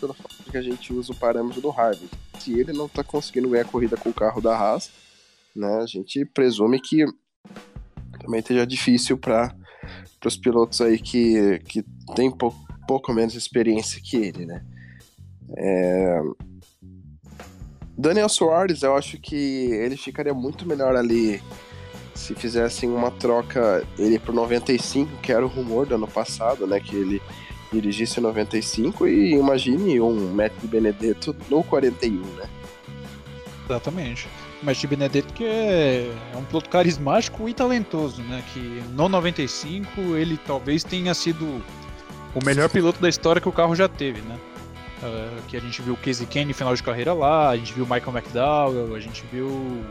pelo 0.01 0.15
fato 0.15 0.37
de 0.45 0.51
que 0.51 0.57
a 0.57 0.63
gente 0.63 0.93
usa 0.93 1.13
o 1.13 1.17
parâmetro 1.17 1.61
do 1.61 1.71
Harvey. 1.71 2.09
Se 2.39 2.59
ele 2.59 2.73
não 2.73 2.87
está 2.87 3.03
conseguindo 3.03 3.49
ganhar 3.49 3.65
a 3.65 3.69
corrida 3.69 3.97
com 3.97 4.11
o 4.11 4.15
carro 4.15 4.41
da 4.41 4.57
Haas, 4.57 4.91
né, 5.55 5.81
a 5.83 5.87
gente 5.87 6.25
presume 6.25 6.81
que 6.81 7.05
também 8.21 8.41
esteja 8.41 8.67
difícil 8.67 9.19
para 9.19 9.55
os 10.25 10.37
pilotos 10.37 10.81
aí 10.81 10.99
que, 10.99 11.59
que 11.67 11.85
tem 12.15 12.31
pouco, 12.31 12.59
pouco 12.87 13.13
menos 13.13 13.35
experiência 13.35 14.01
que 14.03 14.17
ele, 14.17 14.47
né? 14.47 14.65
É, 15.57 16.21
Daniel 17.99 18.29
Soares, 18.29 18.85
eu 18.85 18.97
acho 18.97 19.19
que 19.19 19.35
ele 19.73 19.97
ficaria 19.97 20.33
muito 20.33 20.65
melhor 20.65 20.95
ali 20.95 21.43
se 22.15 22.33
fizessem 22.33 22.89
uma 22.89 23.11
troca 23.11 23.85
ele 23.99 24.21
pro 24.21 24.33
95, 24.33 25.17
que 25.21 25.33
era 25.33 25.45
o 25.45 25.49
rumor 25.49 25.85
do 25.85 25.97
ano 25.97 26.07
passado, 26.07 26.65
né? 26.65 26.79
Que 26.79 26.95
ele 26.95 27.21
dirigisse 27.73 28.21
95 28.21 29.09
e 29.09 29.35
imagine 29.35 30.01
um 30.01 30.33
Matt 30.33 30.53
Benedetto 30.63 31.35
no 31.51 31.65
41, 31.65 32.23
né? 32.37 32.49
Exatamente. 33.69 34.29
Matt 34.63 34.85
Benedetto 34.87 35.35
que 35.35 35.45
é, 35.45 36.13
é 36.33 36.37
um 36.37 36.45
piloto 36.45 36.71
carismático 36.71 37.49
e 37.49 37.55
talentoso, 37.55 38.23
né? 38.23 38.45
Que 38.53 38.61
no 38.93 39.09
95 39.09 40.17
ele 40.17 40.39
talvez 40.47 40.85
tenha 40.85 41.13
sido 41.15 41.45
o 42.33 42.45
melhor 42.45 42.69
piloto 42.69 43.01
da 43.01 43.09
história 43.09 43.43
que 43.43 43.49
o 43.49 43.53
carro 43.53 43.75
já 43.75 43.89
teve, 43.89 44.21
né? 44.21 44.39
Uh, 45.01 45.43
que 45.47 45.57
a 45.57 45.61
gente 45.61 45.81
viu 45.81 45.95
o 45.95 45.97
Casey 45.97 46.27
Kane 46.27 46.53
final 46.53 46.75
de 46.75 46.83
carreira 46.83 47.13
lá, 47.13 47.51
a 47.51 47.57
gente 47.57 47.73
viu 47.73 47.85
o 47.85 47.89
Michael 47.89 48.17
McDowell, 48.17 48.97
a 48.97 49.01
gente 49.01 49.25
viu 49.31 49.85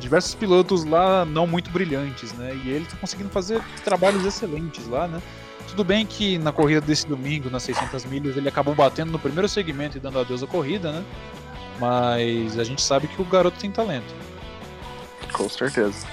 diversos 0.00 0.34
pilotos 0.34 0.84
lá 0.84 1.24
não 1.24 1.46
muito 1.46 1.70
brilhantes, 1.70 2.32
né? 2.32 2.58
E 2.64 2.70
ele 2.70 2.84
tá 2.84 2.96
conseguindo 2.96 3.28
fazer 3.28 3.62
trabalhos 3.84 4.24
excelentes 4.24 4.88
lá, 4.88 5.06
né? 5.06 5.22
Tudo 5.68 5.84
bem 5.84 6.04
que 6.04 6.36
na 6.38 6.50
corrida 6.50 6.80
desse 6.80 7.06
domingo, 7.06 7.48
nas 7.48 7.62
600 7.62 8.04
milhas, 8.06 8.36
ele 8.36 8.48
acabou 8.48 8.74
batendo 8.74 9.12
no 9.12 9.18
primeiro 9.20 9.48
segmento 9.48 9.96
e 9.96 10.00
dando 10.00 10.18
adeus 10.18 10.42
à 10.42 10.46
corrida, 10.48 10.90
né? 10.90 11.04
Mas 11.78 12.58
a 12.58 12.64
gente 12.64 12.82
sabe 12.82 13.06
que 13.06 13.22
o 13.22 13.24
garoto 13.24 13.56
tem 13.58 13.70
talento. 13.70 14.12
Com 15.32 15.48
certeza. 15.48 16.06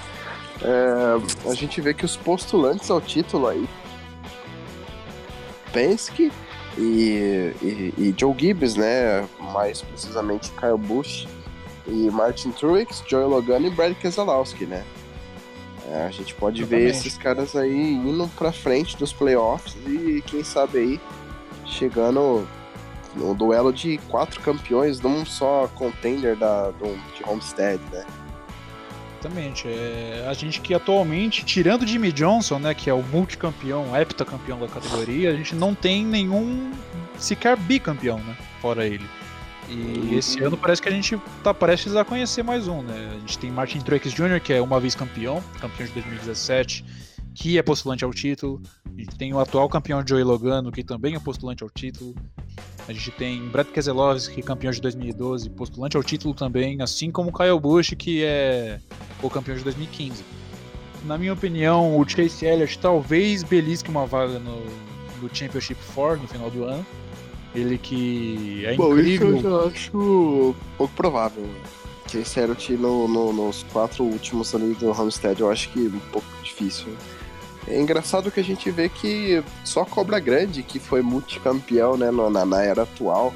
É, 0.62 1.50
a 1.50 1.54
gente 1.54 1.80
vê 1.80 1.92
que 1.92 2.04
os 2.04 2.16
postulantes 2.16 2.90
ao 2.90 3.00
título 3.00 3.46
aí 3.46 3.68
Penske 5.72 6.32
e, 6.76 7.54
e, 7.62 7.94
e, 7.96 8.14
Joe 8.16 8.34
Gibbs, 8.36 8.76
né? 8.76 9.26
Mais 9.52 9.82
precisamente 9.82 10.50
Kyle 10.52 10.78
Busch 10.78 11.26
e 11.86 12.10
Martin 12.10 12.50
Truex, 12.50 13.02
Joey 13.06 13.26
Logano 13.26 13.66
e 13.66 13.70
Brad 13.70 13.94
Keselowski, 13.94 14.66
né? 14.66 14.84
É, 15.90 16.04
a 16.04 16.10
gente 16.10 16.34
pode 16.34 16.60
Exatamente. 16.60 16.84
ver 16.84 16.90
esses 16.90 17.16
caras 17.16 17.56
aí 17.56 17.94
indo 17.94 18.28
pra 18.36 18.52
frente 18.52 18.96
dos 18.96 19.12
playoffs 19.12 19.74
e 19.86 20.22
quem 20.26 20.44
sabe 20.44 20.78
aí 20.78 21.00
chegando 21.64 22.46
no 23.14 23.34
duelo 23.34 23.72
de 23.72 23.98
quatro 24.08 24.40
campeões 24.40 25.00
num 25.00 25.24
só 25.24 25.68
contender 25.74 26.36
da, 26.36 26.70
do, 26.72 26.94
de 27.16 27.24
Homestead, 27.26 27.80
né? 27.90 28.04
Exatamente. 29.18 29.66
É, 29.66 30.26
a 30.28 30.32
gente 30.32 30.60
que 30.60 30.72
atualmente, 30.72 31.44
tirando 31.44 31.86
Jimmy 31.86 32.12
Johnson, 32.12 32.58
né, 32.58 32.72
que 32.72 32.88
é 32.88 32.94
o 32.94 33.02
multicampeão, 33.02 33.96
heptacampeão 33.96 34.58
da 34.58 34.68
categoria, 34.68 35.30
a 35.30 35.34
gente 35.34 35.54
não 35.54 35.74
tem 35.74 36.04
nenhum 36.04 36.70
sequer 37.18 37.56
bicampeão, 37.56 38.18
né, 38.18 38.36
fora 38.60 38.86
ele. 38.86 39.04
E 39.68 40.14
esse 40.14 40.42
ano 40.42 40.56
parece 40.56 40.80
que 40.80 40.88
a 40.88 40.92
gente 40.92 41.20
tá 41.44 41.52
prestes 41.52 41.94
a 41.94 42.02
conhecer 42.02 42.42
mais 42.42 42.66
um, 42.68 42.80
né? 42.80 43.10
A 43.14 43.18
gente 43.18 43.38
tem 43.38 43.50
Martin 43.50 43.80
Truex 43.80 44.12
Jr., 44.12 44.40
que 44.42 44.54
é 44.54 44.62
uma 44.62 44.80
vez 44.80 44.94
campeão, 44.94 45.44
campeão 45.60 45.86
de 45.86 45.92
2017, 45.92 46.84
que 47.38 47.56
é 47.56 47.62
postulante 47.62 48.04
ao 48.04 48.12
título. 48.12 48.60
A 48.84 49.00
gente 49.00 49.16
tem 49.16 49.32
o 49.32 49.38
atual 49.38 49.68
campeão 49.68 50.04
Joey 50.04 50.24
Logano, 50.24 50.72
que 50.72 50.82
também 50.82 51.14
é 51.14 51.20
postulante 51.20 51.62
ao 51.62 51.70
título. 51.70 52.12
A 52.88 52.92
gente 52.92 53.12
tem 53.12 53.48
Brad 53.48 53.68
Keselowski, 53.68 54.42
campeão 54.42 54.72
de 54.72 54.80
2012, 54.80 55.48
postulante 55.50 55.96
ao 55.96 56.02
título 56.02 56.34
também, 56.34 56.82
assim 56.82 57.12
como 57.12 57.32
Kyle 57.32 57.60
Busch, 57.60 57.94
que 57.96 58.24
é 58.24 58.80
o 59.22 59.30
campeão 59.30 59.56
de 59.56 59.62
2015. 59.62 60.24
Na 61.04 61.16
minha 61.16 61.32
opinião, 61.32 61.96
o 61.96 62.08
Chase 62.08 62.44
Elliott 62.44 62.76
talvez 62.80 63.44
belisque 63.44 63.88
uma 63.88 64.04
vaga 64.04 64.40
no, 64.40 64.64
no 65.22 65.32
Championship 65.32 65.78
4 65.94 66.20
no 66.20 66.26
final 66.26 66.50
do 66.50 66.64
ano. 66.64 66.84
Ele 67.54 67.78
que 67.78 68.64
é 68.66 68.74
Bom, 68.74 68.94
incrível. 68.94 69.36
isso 69.36 69.46
eu 69.46 69.62
já 69.62 69.68
acho 69.68 70.54
pouco 70.76 70.94
provável. 70.94 71.48
Que 72.08 72.18
esse 72.18 72.40
Elliott 72.40 72.72
no, 72.72 73.06
no, 73.06 73.32
nos 73.32 73.62
quatro 73.64 74.02
últimos 74.02 74.52
ali 74.56 74.74
do 74.74 74.90
Homestead 74.90 75.40
eu 75.40 75.50
acho 75.52 75.68
que 75.68 75.78
um 75.78 76.00
pouco 76.10 76.26
difícil. 76.42 76.88
É 77.70 77.78
engraçado 77.78 78.30
que 78.30 78.40
a 78.40 78.44
gente 78.44 78.70
vê 78.70 78.88
que 78.88 79.42
só 79.64 79.84
Cobra 79.84 80.18
Grande, 80.18 80.62
que 80.62 80.78
foi 80.78 81.02
multicampeão 81.02 81.96
né, 81.96 82.10
na, 82.10 82.44
na 82.44 82.62
era 82.62 82.82
atual, 82.82 83.32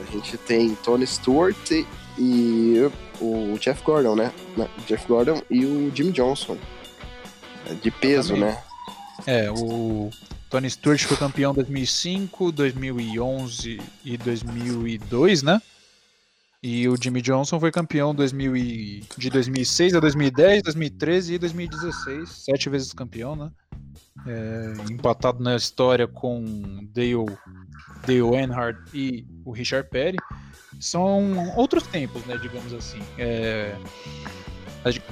a 0.00 0.12
gente 0.12 0.36
tem 0.36 0.74
Tony 0.76 1.06
Stewart 1.06 1.70
e, 2.18 2.90
o 3.20 3.56
Jeff 3.58 3.82
Gordon, 3.82 4.14
né? 4.14 4.32
Não, 4.56 4.68
Jeff 4.86 5.06
Gordon 5.06 5.40
e 5.50 5.64
o 5.64 5.90
Jimmy 5.94 6.12
Johnson. 6.12 6.56
É 7.68 7.74
De 7.74 7.90
peso, 7.90 8.34
Exatamente. 8.34 8.56
né? 8.56 8.62
É, 9.26 9.50
o 9.50 10.10
Tony 10.50 10.70
Stewart 10.70 11.02
foi 11.04 11.16
campeão 11.16 11.52
em 11.52 11.54
2005, 11.54 12.52
2011 12.52 13.80
e 14.04 14.16
2002, 14.18 15.42
né? 15.42 15.60
E 16.68 16.88
o 16.88 16.96
Jimmy 17.00 17.22
Johnson 17.22 17.60
foi 17.60 17.70
campeão 17.70 18.12
2000 18.12 18.56
e- 18.56 19.04
de 19.16 19.30
2006 19.30 19.94
a 19.94 20.00
2010, 20.00 20.64
2013 20.64 21.34
e 21.34 21.38
2016, 21.38 22.28
sete 22.28 22.68
vezes 22.68 22.92
campeão, 22.92 23.36
né? 23.36 23.52
É, 24.26 24.72
empatado 24.90 25.40
na 25.40 25.54
história 25.54 26.08
com 26.08 26.44
Dale, 26.92 27.24
Dale 28.04 28.18
Earnhardt 28.18 28.80
e 28.92 29.24
o 29.44 29.52
Richard 29.52 29.88
Petty. 29.88 30.16
São 30.80 31.54
outros 31.56 31.84
tempos, 31.86 32.26
né, 32.26 32.36
digamos 32.36 32.74
assim. 32.74 32.98
É, 33.16 33.76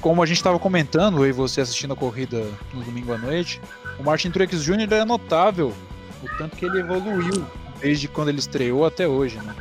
como 0.00 0.24
a 0.24 0.26
gente 0.26 0.38
estava 0.38 0.58
comentando, 0.58 1.24
e 1.24 1.30
você 1.30 1.60
assistindo 1.60 1.92
a 1.92 1.96
corrida 1.96 2.44
no 2.72 2.82
domingo 2.82 3.12
à 3.12 3.18
noite, 3.18 3.60
o 3.96 4.02
Martin 4.02 4.32
Truex 4.32 4.60
Jr. 4.60 4.92
é 4.92 5.04
notável 5.04 5.72
o 6.20 6.36
tanto 6.36 6.56
que 6.56 6.64
ele 6.64 6.80
evoluiu 6.80 7.46
desde 7.80 8.08
quando 8.08 8.30
ele 8.30 8.40
estreou 8.40 8.84
até 8.84 9.06
hoje, 9.06 9.36
né? 9.38 9.54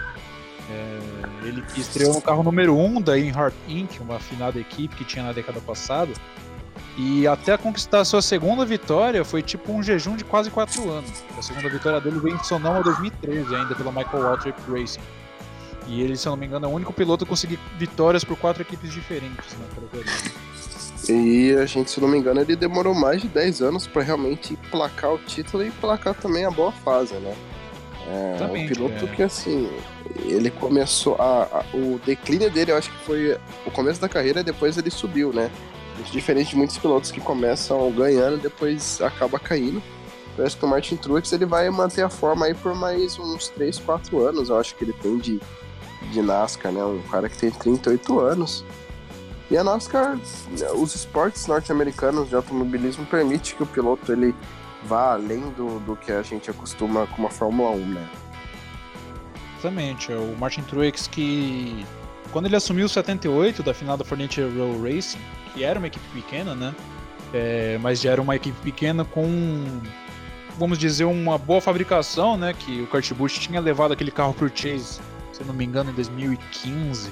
Ele 1.44 1.64
estreou 1.76 2.14
no 2.14 2.22
carro 2.22 2.44
número 2.44 2.76
1 2.76 2.86
um 2.86 3.02
da 3.02 3.18
Earnhardt 3.18 3.56
Inc., 3.68 4.00
uma 4.00 4.16
afinada 4.16 4.60
equipe 4.60 4.96
que 4.96 5.04
tinha 5.04 5.26
na 5.26 5.34
década 5.34 5.60
passada, 5.62 6.12
e 6.98 7.26
até 7.28 7.58
conquistar 7.58 8.06
sua 8.06 8.22
segunda 8.22 8.66
vitória 8.66 9.26
foi 9.26 9.42
tipo 9.42 9.72
um 9.72 9.82
jejum 9.82 10.16
de 10.16 10.24
quase 10.24 10.52
4 10.52 10.90
anos. 10.90 11.24
A 11.38 11.42
segunda 11.42 11.70
vitória 11.70 12.00
dele 12.00 12.20
veio 12.20 12.36
em 12.36 12.44
Sonoma 12.44 12.84
2013, 12.84 13.56
ainda 13.56 13.76
pela 13.76 13.92
Michael 13.92 14.24
Waltrip 14.24 14.60
Racing. 14.70 15.02
E 15.88 16.02
ele, 16.02 16.16
se 16.16 16.28
eu 16.28 16.32
não 16.32 16.38
me 16.38 16.46
engano, 16.46 16.66
é 16.66 16.70
o 16.70 16.72
único 16.72 16.94
piloto 16.94 17.26
a 17.26 17.28
conseguir 17.28 17.60
vitórias 17.78 18.24
por 18.24 18.38
quatro 18.38 18.62
equipes 18.62 18.92
diferentes 18.92 19.58
na 19.60 19.68
categoria. 19.68 20.14
E 21.10 21.54
a 21.56 21.66
gente, 21.66 21.92
se 21.92 22.00
não 22.00 22.08
me 22.08 22.18
engano, 22.18 22.40
ele 22.40 22.56
demorou 22.56 22.96
mais 22.96 23.22
de 23.22 23.28
10 23.28 23.62
anos 23.62 23.88
pra 23.88 24.02
realmente 24.02 24.56
placar 24.72 25.14
o 25.14 25.18
título 25.18 25.66
e 25.66 25.72
placar 25.72 26.14
também 26.14 26.46
a 26.46 26.52
boa 26.52 26.72
fase, 26.72 27.16
né? 27.16 27.36
É 28.08 28.46
um 28.46 28.68
piloto 28.68 29.06
é. 29.06 29.08
que, 29.16 29.24
assim, 29.24 29.70
ele 30.26 30.52
começou. 30.52 31.16
A, 31.20 31.44
a- 31.44 31.66
o 31.74 32.00
declínio 32.06 32.50
dele, 32.52 32.72
eu 32.72 32.78
acho 32.78 32.90
que 32.92 32.98
foi 33.06 33.38
o 33.66 33.72
começo 33.72 34.00
da 34.02 34.10
carreira 34.10 34.42
e 34.42 34.44
depois 34.44 34.78
ele 34.78 34.90
subiu, 34.92 35.32
né? 35.32 35.50
Diferente 36.12 36.50
de 36.52 36.56
muitos 36.58 36.78
pilotos 36.78 37.12
que 37.12 37.22
começam 37.22 37.92
ganhando 37.92 38.38
e 38.38 38.42
depois 38.42 39.00
acaba 39.02 39.40
caindo. 39.40 39.82
Parece 40.36 40.58
que 40.58 40.66
o 40.66 40.68
Martin 40.68 40.96
Truex 40.96 41.32
ele 41.32 41.46
vai 41.46 41.70
manter 41.70 42.02
a 42.04 42.10
forma 42.10 42.48
aí 42.48 42.54
por 42.56 42.74
mais 42.76 43.20
uns 43.20 43.50
3, 43.50 43.78
4 43.80 44.20
anos, 44.26 44.50
eu 44.50 44.58
acho 44.58 44.76
que 44.76 44.84
ele 44.84 44.94
tem 44.94 45.18
de, 45.20 45.40
de 46.12 46.22
NASCAR, 46.22 46.72
né? 46.72 46.84
Um 46.84 47.02
cara 47.04 47.30
que 47.30 47.38
tem 47.38 47.52
38 47.52 48.20
anos. 48.20 48.66
E 49.52 49.58
a 49.58 49.64
NASCAR, 49.64 50.18
os 50.76 50.96
esportes 50.96 51.46
norte-americanos 51.46 52.30
de 52.30 52.36
automobilismo 52.36 53.06
permite 53.06 53.54
que 53.54 53.62
o 53.62 53.68
piloto 53.68 54.12
ele 54.12 54.34
vá 54.88 55.14
além 55.14 55.50
do, 55.52 55.80
do 55.80 55.96
que 55.96 56.12
a 56.12 56.22
gente 56.22 56.50
acostuma 56.50 57.08
com 57.08 57.22
uma 57.24 57.30
Fórmula 57.30 57.72
1, 57.72 57.86
né? 57.86 58.10
Exatamente, 59.60 60.12
é 60.12 60.16
o 60.16 60.36
Martin 60.38 60.62
Truex 60.64 61.08
que 61.08 61.86
quando 62.32 62.48
ele 62.48 62.56
assumiu 62.56 62.88
o 62.88 62.90
78 62.90 63.62
da 63.62 63.74
final 63.74 63.96
da 63.96 64.04
Furniture 64.04 64.50
Row 64.58 64.82
Racing, 64.82 65.20
que 65.54 65.64
era 65.64 65.78
uma 65.78 65.88
equipe 65.88 66.06
pequena, 66.14 66.56
né? 66.56 66.76
É, 67.32 67.78
mas 67.80 68.02
já 68.02 68.12
era 68.12 68.22
uma 68.22 68.36
equipe 68.36 68.60
pequena 68.62 69.06
com, 69.06 69.82
vamos 70.58 70.78
dizer, 70.78 71.06
uma 71.06 71.38
boa 71.38 71.62
fabricação, 71.62 72.38
né? 72.38 72.54
Que 72.54 72.82
o 72.82 72.88
Kurt 72.88 73.12
Busch 73.14 73.40
tinha 73.40 73.62
levado 73.62 73.94
aquele 73.94 74.12
carro 74.12 74.34
pro 74.34 74.52
Chase, 74.54 75.00
se 75.32 75.42
eu 75.42 75.46
não 75.46 75.54
me 75.54 75.64
engano, 75.64 75.92
em 75.92 75.94
2015, 75.94 77.12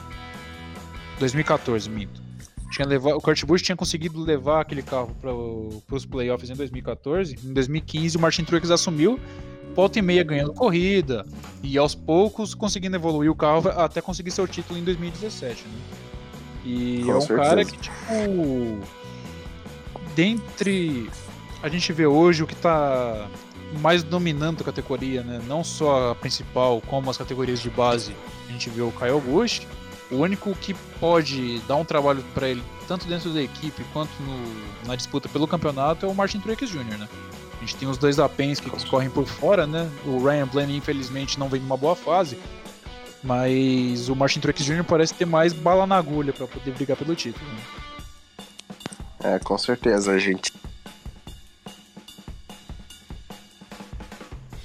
2014, 1.19 1.89
minto. 1.89 2.20
Tinha 2.72 2.88
levado, 2.88 3.17
o 3.17 3.22
Kurt 3.22 3.43
Busch 3.45 3.61
tinha 3.61 3.76
conseguido 3.76 4.24
levar 4.24 4.61
aquele 4.61 4.82
carro 4.82 5.13
para 5.19 5.95
os 5.95 6.05
playoffs 6.05 6.49
em 6.49 6.55
2014. 6.55 7.36
Em 7.43 7.53
2015, 7.53 8.15
o 8.15 8.19
Martin 8.19 8.45
Truex 8.45 8.72
assumiu, 8.72 9.19
volta 9.76 9.99
e 9.99 10.01
meia 10.01 10.24
ganhando 10.24 10.53
corrida, 10.53 11.26
e 11.61 11.78
aos 11.78 11.93
poucos 11.93 12.55
conseguindo 12.55 12.95
evoluir 12.95 13.30
o 13.30 13.36
carro 13.36 13.67
até 13.69 13.99
conseguir 14.01 14.32
seu 14.32 14.47
título 14.47 14.80
em 14.80 14.84
2017, 14.84 15.63
né? 15.63 15.74
E 16.63 17.01
Com 17.05 17.11
é 17.11 17.15
um 17.17 17.22
certeza. 17.22 17.49
cara 17.49 17.65
que, 17.65 17.78
tipo, 17.78 18.80
dentre 20.15 21.09
a 21.61 21.69
gente 21.69 21.91
vê 21.91 22.05
hoje 22.05 22.43
o 22.43 22.47
que 22.47 22.55
tá 22.55 23.28
mais 23.80 24.03
dominando 24.03 24.61
a 24.61 24.63
categoria, 24.63 25.24
né? 25.24 25.41
Não 25.47 25.63
só 25.63 26.11
a 26.11 26.15
principal, 26.15 26.82
como 26.88 27.09
as 27.09 27.17
categorias 27.17 27.59
de 27.59 27.69
base, 27.69 28.13
a 28.47 28.51
gente 28.51 28.69
vê 28.69 28.82
o 28.82 28.91
Kyle 28.91 29.19
Busch. 29.19 29.61
O 30.12 30.18
único 30.18 30.53
que 30.55 30.74
pode 30.99 31.59
dar 31.62 31.78
um 31.78 31.86
trabalho 31.86 32.22
para 32.34 32.49
ele, 32.49 32.62
tanto 32.88 33.05
dentro 33.07 33.30
da 33.34 33.41
equipe 33.41 33.84
quanto 33.93 34.12
no- 34.22 34.86
na 34.88 34.95
disputa 34.95 35.30
pelo 35.30 35.47
campeonato, 35.47 36.05
é 36.05 36.09
o 36.09 36.14
Martin 36.14 36.39
Truex 36.41 36.70
Jr., 36.70 36.97
né? 36.97 37.07
A 37.55 37.59
gente 37.62 37.76
tem 37.78 37.88
os 37.88 37.97
dois 37.97 38.18
da 38.18 38.28
que 38.28 38.70
correm 38.86 39.09
por 39.09 39.26
fora, 39.26 39.66
né? 39.66 39.89
O 40.05 40.22
Ryan 40.24 40.47
Blaney, 40.47 40.76
infelizmente, 40.76 41.39
não 41.39 41.47
vem 41.47 41.62
numa 41.62 41.78
boa 41.78 41.95
fase. 41.95 42.38
Mas 43.24 44.09
o 44.09 44.16
Martin 44.16 44.39
Truex 44.39 44.66
Jr. 44.66 44.84
parece 44.84 45.14
ter 45.14 45.26
mais 45.26 45.53
bala 45.53 45.86
na 45.86 45.95
agulha 45.95 46.34
para 46.34 46.47
poder 46.47 46.72
brigar 46.72 46.97
pelo 46.97 47.16
título. 47.16 47.45
né? 47.45 49.36
É, 49.36 49.39
com 49.39 49.55
certeza, 49.57 50.12
a 50.12 50.18
gente. 50.18 50.51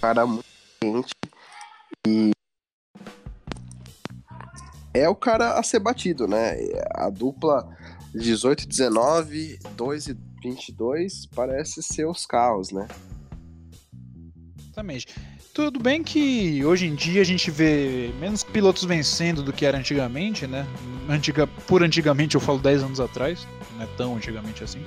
Cara 0.00 0.26
muito 0.26 0.44
quente 0.80 1.12
e 2.06 2.30
é 4.98 5.08
o 5.08 5.14
cara 5.14 5.58
a 5.58 5.62
ser 5.62 5.80
batido, 5.80 6.26
né? 6.26 6.56
A 6.94 7.10
dupla 7.10 7.68
18 8.14 8.64
e 8.64 8.66
19, 8.66 9.58
2 9.76 10.06
e 10.08 10.16
22 10.42 11.26
parece 11.34 11.82
ser 11.82 12.06
os 12.06 12.24
carros, 12.26 12.70
né? 12.70 12.86
Exatamente. 14.58 15.06
Tudo 15.52 15.80
bem 15.80 16.02
que 16.02 16.62
hoje 16.66 16.86
em 16.86 16.94
dia 16.94 17.22
a 17.22 17.24
gente 17.24 17.50
vê 17.50 18.10
menos 18.20 18.44
pilotos 18.44 18.84
vencendo 18.84 19.42
do 19.42 19.52
que 19.52 19.64
era 19.64 19.78
antigamente, 19.78 20.46
né? 20.46 20.66
Antiga, 21.08 21.46
por 21.46 21.82
antigamente 21.82 22.34
eu 22.34 22.40
falo 22.42 22.58
10 22.58 22.82
anos 22.82 23.00
atrás, 23.00 23.46
não 23.74 23.82
é 23.82 23.86
tão 23.96 24.16
antigamente 24.16 24.62
assim. 24.62 24.84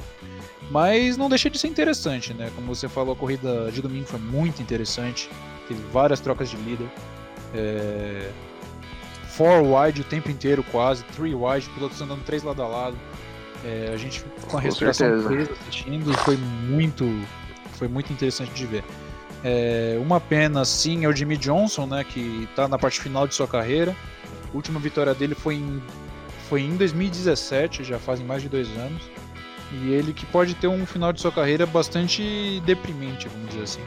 Mas 0.70 1.18
não 1.18 1.28
deixa 1.28 1.50
de 1.50 1.58
ser 1.58 1.68
interessante, 1.68 2.36
né? 2.36 2.52
Como 2.56 2.68
você 2.68 2.88
falou, 2.88 3.16
a 3.16 3.18
corrida 3.18 3.72
de 3.72 3.82
domingo 3.82 4.06
foi 4.06 4.20
muito 4.20 4.62
interessante. 4.62 5.28
Teve 5.68 5.82
várias 5.92 6.20
trocas 6.20 6.50
de 6.52 6.58
líder. 6.58 6.88
É... 7.56 8.32
Four 9.40 9.64
wide 9.64 10.02
o 10.02 10.04
tempo 10.04 10.30
inteiro, 10.30 10.62
quase. 10.64 11.02
Three 11.16 11.34
wide, 11.34 11.70
pilotos 11.70 12.02
andando 12.02 12.22
três 12.26 12.44
lado 12.44 12.62
a 12.62 12.68
lado. 12.68 12.98
É, 13.64 13.90
a 13.94 13.96
gente 13.96 14.22
com 14.50 14.58
a 14.58 14.60
respiração 14.60 15.08
presa 15.24 15.54
assistindo, 15.54 16.14
foi 16.20 16.36
muito, 16.36 17.06
foi 17.76 17.88
muito 17.88 18.12
interessante 18.12 18.52
de 18.52 18.66
ver. 18.66 18.84
É, 19.42 19.98
uma 20.02 20.20
pena, 20.20 20.66
sim, 20.66 21.06
é 21.06 21.08
o 21.08 21.16
Jimmy 21.16 21.38
Johnson, 21.38 21.86
né, 21.86 22.04
que 22.04 22.50
está 22.52 22.68
na 22.68 22.78
parte 22.78 23.00
final 23.00 23.26
de 23.26 23.34
sua 23.34 23.48
carreira. 23.48 23.96
A 24.52 24.56
última 24.58 24.78
vitória 24.78 25.14
dele 25.14 25.36
foi 25.36 25.56
em, 25.56 25.82
foi 26.50 26.64
em 26.64 26.76
2017, 26.76 27.86
já 27.86 27.98
fazem 27.98 28.26
mais 28.26 28.42
de 28.42 28.50
dois 28.50 28.68
anos. 28.78 29.02
E 29.72 29.94
ele 29.94 30.12
que 30.12 30.26
pode 30.26 30.54
ter 30.56 30.68
um 30.68 30.86
final 30.86 31.14
de 31.14 31.22
sua 31.22 31.32
carreira 31.32 31.66
bastante 31.66 32.62
deprimente, 32.66 33.30
vamos 33.30 33.52
dizer 33.52 33.64
assim. 33.64 33.82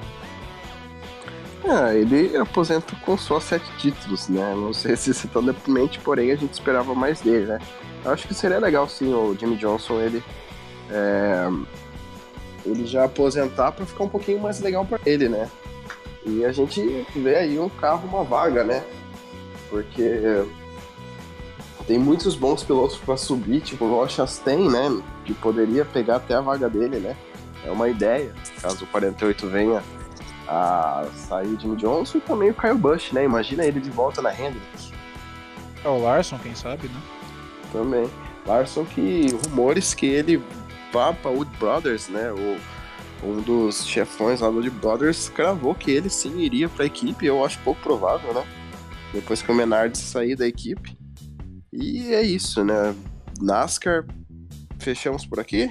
É, 1.65 1.97
ele 1.97 2.37
aposenta 2.37 2.95
com 3.05 3.17
só 3.17 3.39
sete 3.39 3.65
títulos, 3.79 4.29
né? 4.29 4.55
Não 4.55 4.73
sei 4.73 4.95
se 4.97 5.11
isso 5.11 5.27
é 5.27 5.31
tão 5.31 5.45
deprimente, 5.45 5.99
porém 6.01 6.33
a 6.33 6.37
gente 6.37 6.53
esperava 6.53 6.95
mais 6.95 7.21
dele, 7.21 7.47
né? 7.47 7.59
Eu 8.05 8.11
acho 8.11 8.27
que 8.27 8.35
seria 8.35 8.59
legal 8.59 8.89
sim 8.89 9.13
o 9.13 9.37
Jimmy 9.39 9.57
Johnson 9.57 10.01
ele 10.01 10.23
é, 10.91 11.49
ele 12.67 12.85
já 12.85 13.05
aposentar 13.05 13.73
para 13.73 13.87
ficar 13.87 14.05
um 14.05 14.09
pouquinho 14.09 14.41
mais 14.41 14.61
legal 14.61 14.85
para 14.85 14.99
ele, 15.07 15.29
né? 15.29 15.49
E 16.27 16.45
a 16.45 16.53
gente 16.53 17.07
vê 17.15 17.37
aí 17.37 17.59
um 17.59 17.69
carro, 17.69 18.09
uma 18.09 18.25
vaga, 18.25 18.65
né? 18.65 18.83
porque 19.73 20.45
tem 21.87 21.99
muitos 21.99 22.37
bons 22.37 22.63
pilotos 22.63 22.99
para 22.99 23.17
subir, 23.17 23.63
tipo 23.63 23.87
o 23.87 24.07
Chastain, 24.07 24.69
né? 24.69 25.03
Que 25.25 25.33
poderia 25.33 25.83
pegar 25.83 26.17
até 26.17 26.35
a 26.35 26.43
vaga 26.43 26.69
dele, 26.69 26.99
né? 26.99 27.17
É 27.65 27.71
uma 27.71 27.89
ideia, 27.89 28.35
caso 28.61 28.85
o 28.85 28.89
48 28.89 29.49
venha 29.49 29.83
a 30.49 31.07
sair 31.15 31.59
Jim 31.61 31.75
Johnson 31.77 32.19
e 32.19 32.21
também 32.21 32.51
o 32.51 32.55
Kyle 32.55 32.75
Busch, 32.75 33.13
né? 33.13 33.25
Imagina 33.25 33.65
ele 33.65 33.81
de 33.81 33.91
volta 33.91 34.21
na 34.21 34.33
Hendrix. 34.33 34.93
É 35.85 35.89
o 35.89 35.99
Larson, 36.01 36.39
quem 36.39 36.55
sabe, 36.55 36.89
né? 36.89 37.01
Também. 37.73 38.11
Larson 38.47 38.85
que 38.85 39.27
rumores 39.47 39.95
que 39.95 40.07
ele 40.07 40.43
vá 40.93 41.13
para 41.13 41.31
Wood 41.31 41.51
Brothers, 41.59 42.09
né? 42.09 42.33
O, 42.33 42.59
um 43.27 43.41
dos 43.41 43.87
chefões 43.87 44.41
lá 44.41 44.49
do 44.49 44.57
Wood 44.57 44.71
Brothers 44.71 45.29
cravou 45.29 45.75
que 45.75 45.91
ele 45.91 46.11
sim 46.11 46.39
iria 46.39 46.69
para 46.69 46.85
a 46.85 46.87
equipe. 46.87 47.27
Eu 47.27 47.45
acho 47.45 47.59
pouco 47.61 47.81
provável, 47.81 48.35
né? 48.35 48.45
Depois 49.13 49.43
que 49.43 49.51
o 49.51 49.55
Menard 49.55 49.97
sair 49.97 50.37
da 50.37 50.47
equipe. 50.47 50.97
E 51.73 52.13
é 52.13 52.23
isso, 52.23 52.65
né? 52.65 52.95
NASCAR, 53.41 54.05
fechamos 54.79 55.25
por 55.25 55.41
aqui? 55.41 55.71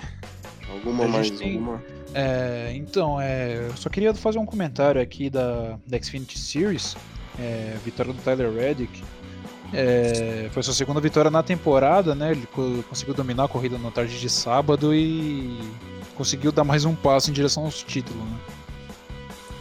Alguma 0.69 1.07
mais? 1.07 1.29
Tem... 1.29 1.57
Alguma? 1.57 1.83
É, 2.13 2.71
então, 2.75 3.19
é, 3.19 3.67
eu 3.69 3.77
só 3.77 3.89
queria 3.89 4.13
fazer 4.13 4.39
um 4.39 4.45
comentário 4.45 5.01
aqui 5.01 5.29
da, 5.29 5.77
da 5.87 6.01
Xfinity 6.01 6.37
Series, 6.37 6.95
é, 7.39 7.77
vitória 7.83 8.11
do 8.11 8.21
Tyler 8.21 8.51
Reddick. 8.51 9.03
É, 9.73 10.49
foi 10.51 10.61
sua 10.63 10.73
segunda 10.73 10.99
vitória 10.99 11.31
na 11.31 11.41
temporada, 11.41 12.13
né? 12.13 12.31
Ele 12.31 12.47
conseguiu 12.89 13.13
dominar 13.13 13.45
a 13.45 13.47
corrida 13.47 13.77
na 13.77 13.89
tarde 13.89 14.19
de 14.19 14.29
sábado 14.29 14.93
e 14.93 15.57
conseguiu 16.15 16.51
dar 16.51 16.65
mais 16.65 16.83
um 16.83 16.93
passo 16.93 17.29
em 17.29 17.33
direção 17.33 17.63
aos 17.63 17.81
títulos, 17.81 18.21
né? 18.21 18.37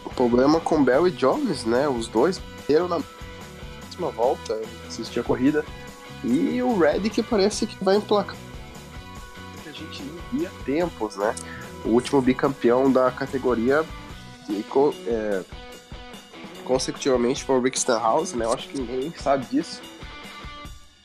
O 0.03 0.09
problema 0.09 0.59
com 0.59 0.83
Bell 0.83 1.07
e 1.07 1.11
Jones, 1.11 1.63
né? 1.63 1.87
Os 1.87 2.07
dois 2.07 2.41
perderam 2.67 2.89
na 2.89 3.01
última 3.83 4.09
volta, 4.09 4.59
assisti 4.85 5.19
a 5.19 5.23
corrida. 5.23 5.63
E 6.23 6.61
o 6.61 6.77
Reddick 6.77 7.23
parece 7.23 7.65
que 7.65 7.81
vai 7.83 7.95
emplacar. 7.95 8.35
A 9.65 9.71
gente 9.71 10.03
não 10.03 10.39
via 10.39 10.51
tempos, 10.65 11.15
né? 11.15 11.33
O 11.85 11.89
último 11.89 12.21
bicampeão 12.21 12.91
da 12.91 13.09
categoria 13.11 13.83
é, 15.07 15.43
consecutivamente 16.63 17.43
foi 17.43 17.57
o 17.57 17.61
Rick 17.61 17.79
Stenhouse, 17.79 18.35
né? 18.35 18.45
Eu 18.45 18.53
acho 18.53 18.67
que 18.67 18.79
ninguém 18.79 19.13
sabe 19.17 19.45
disso. 19.45 19.81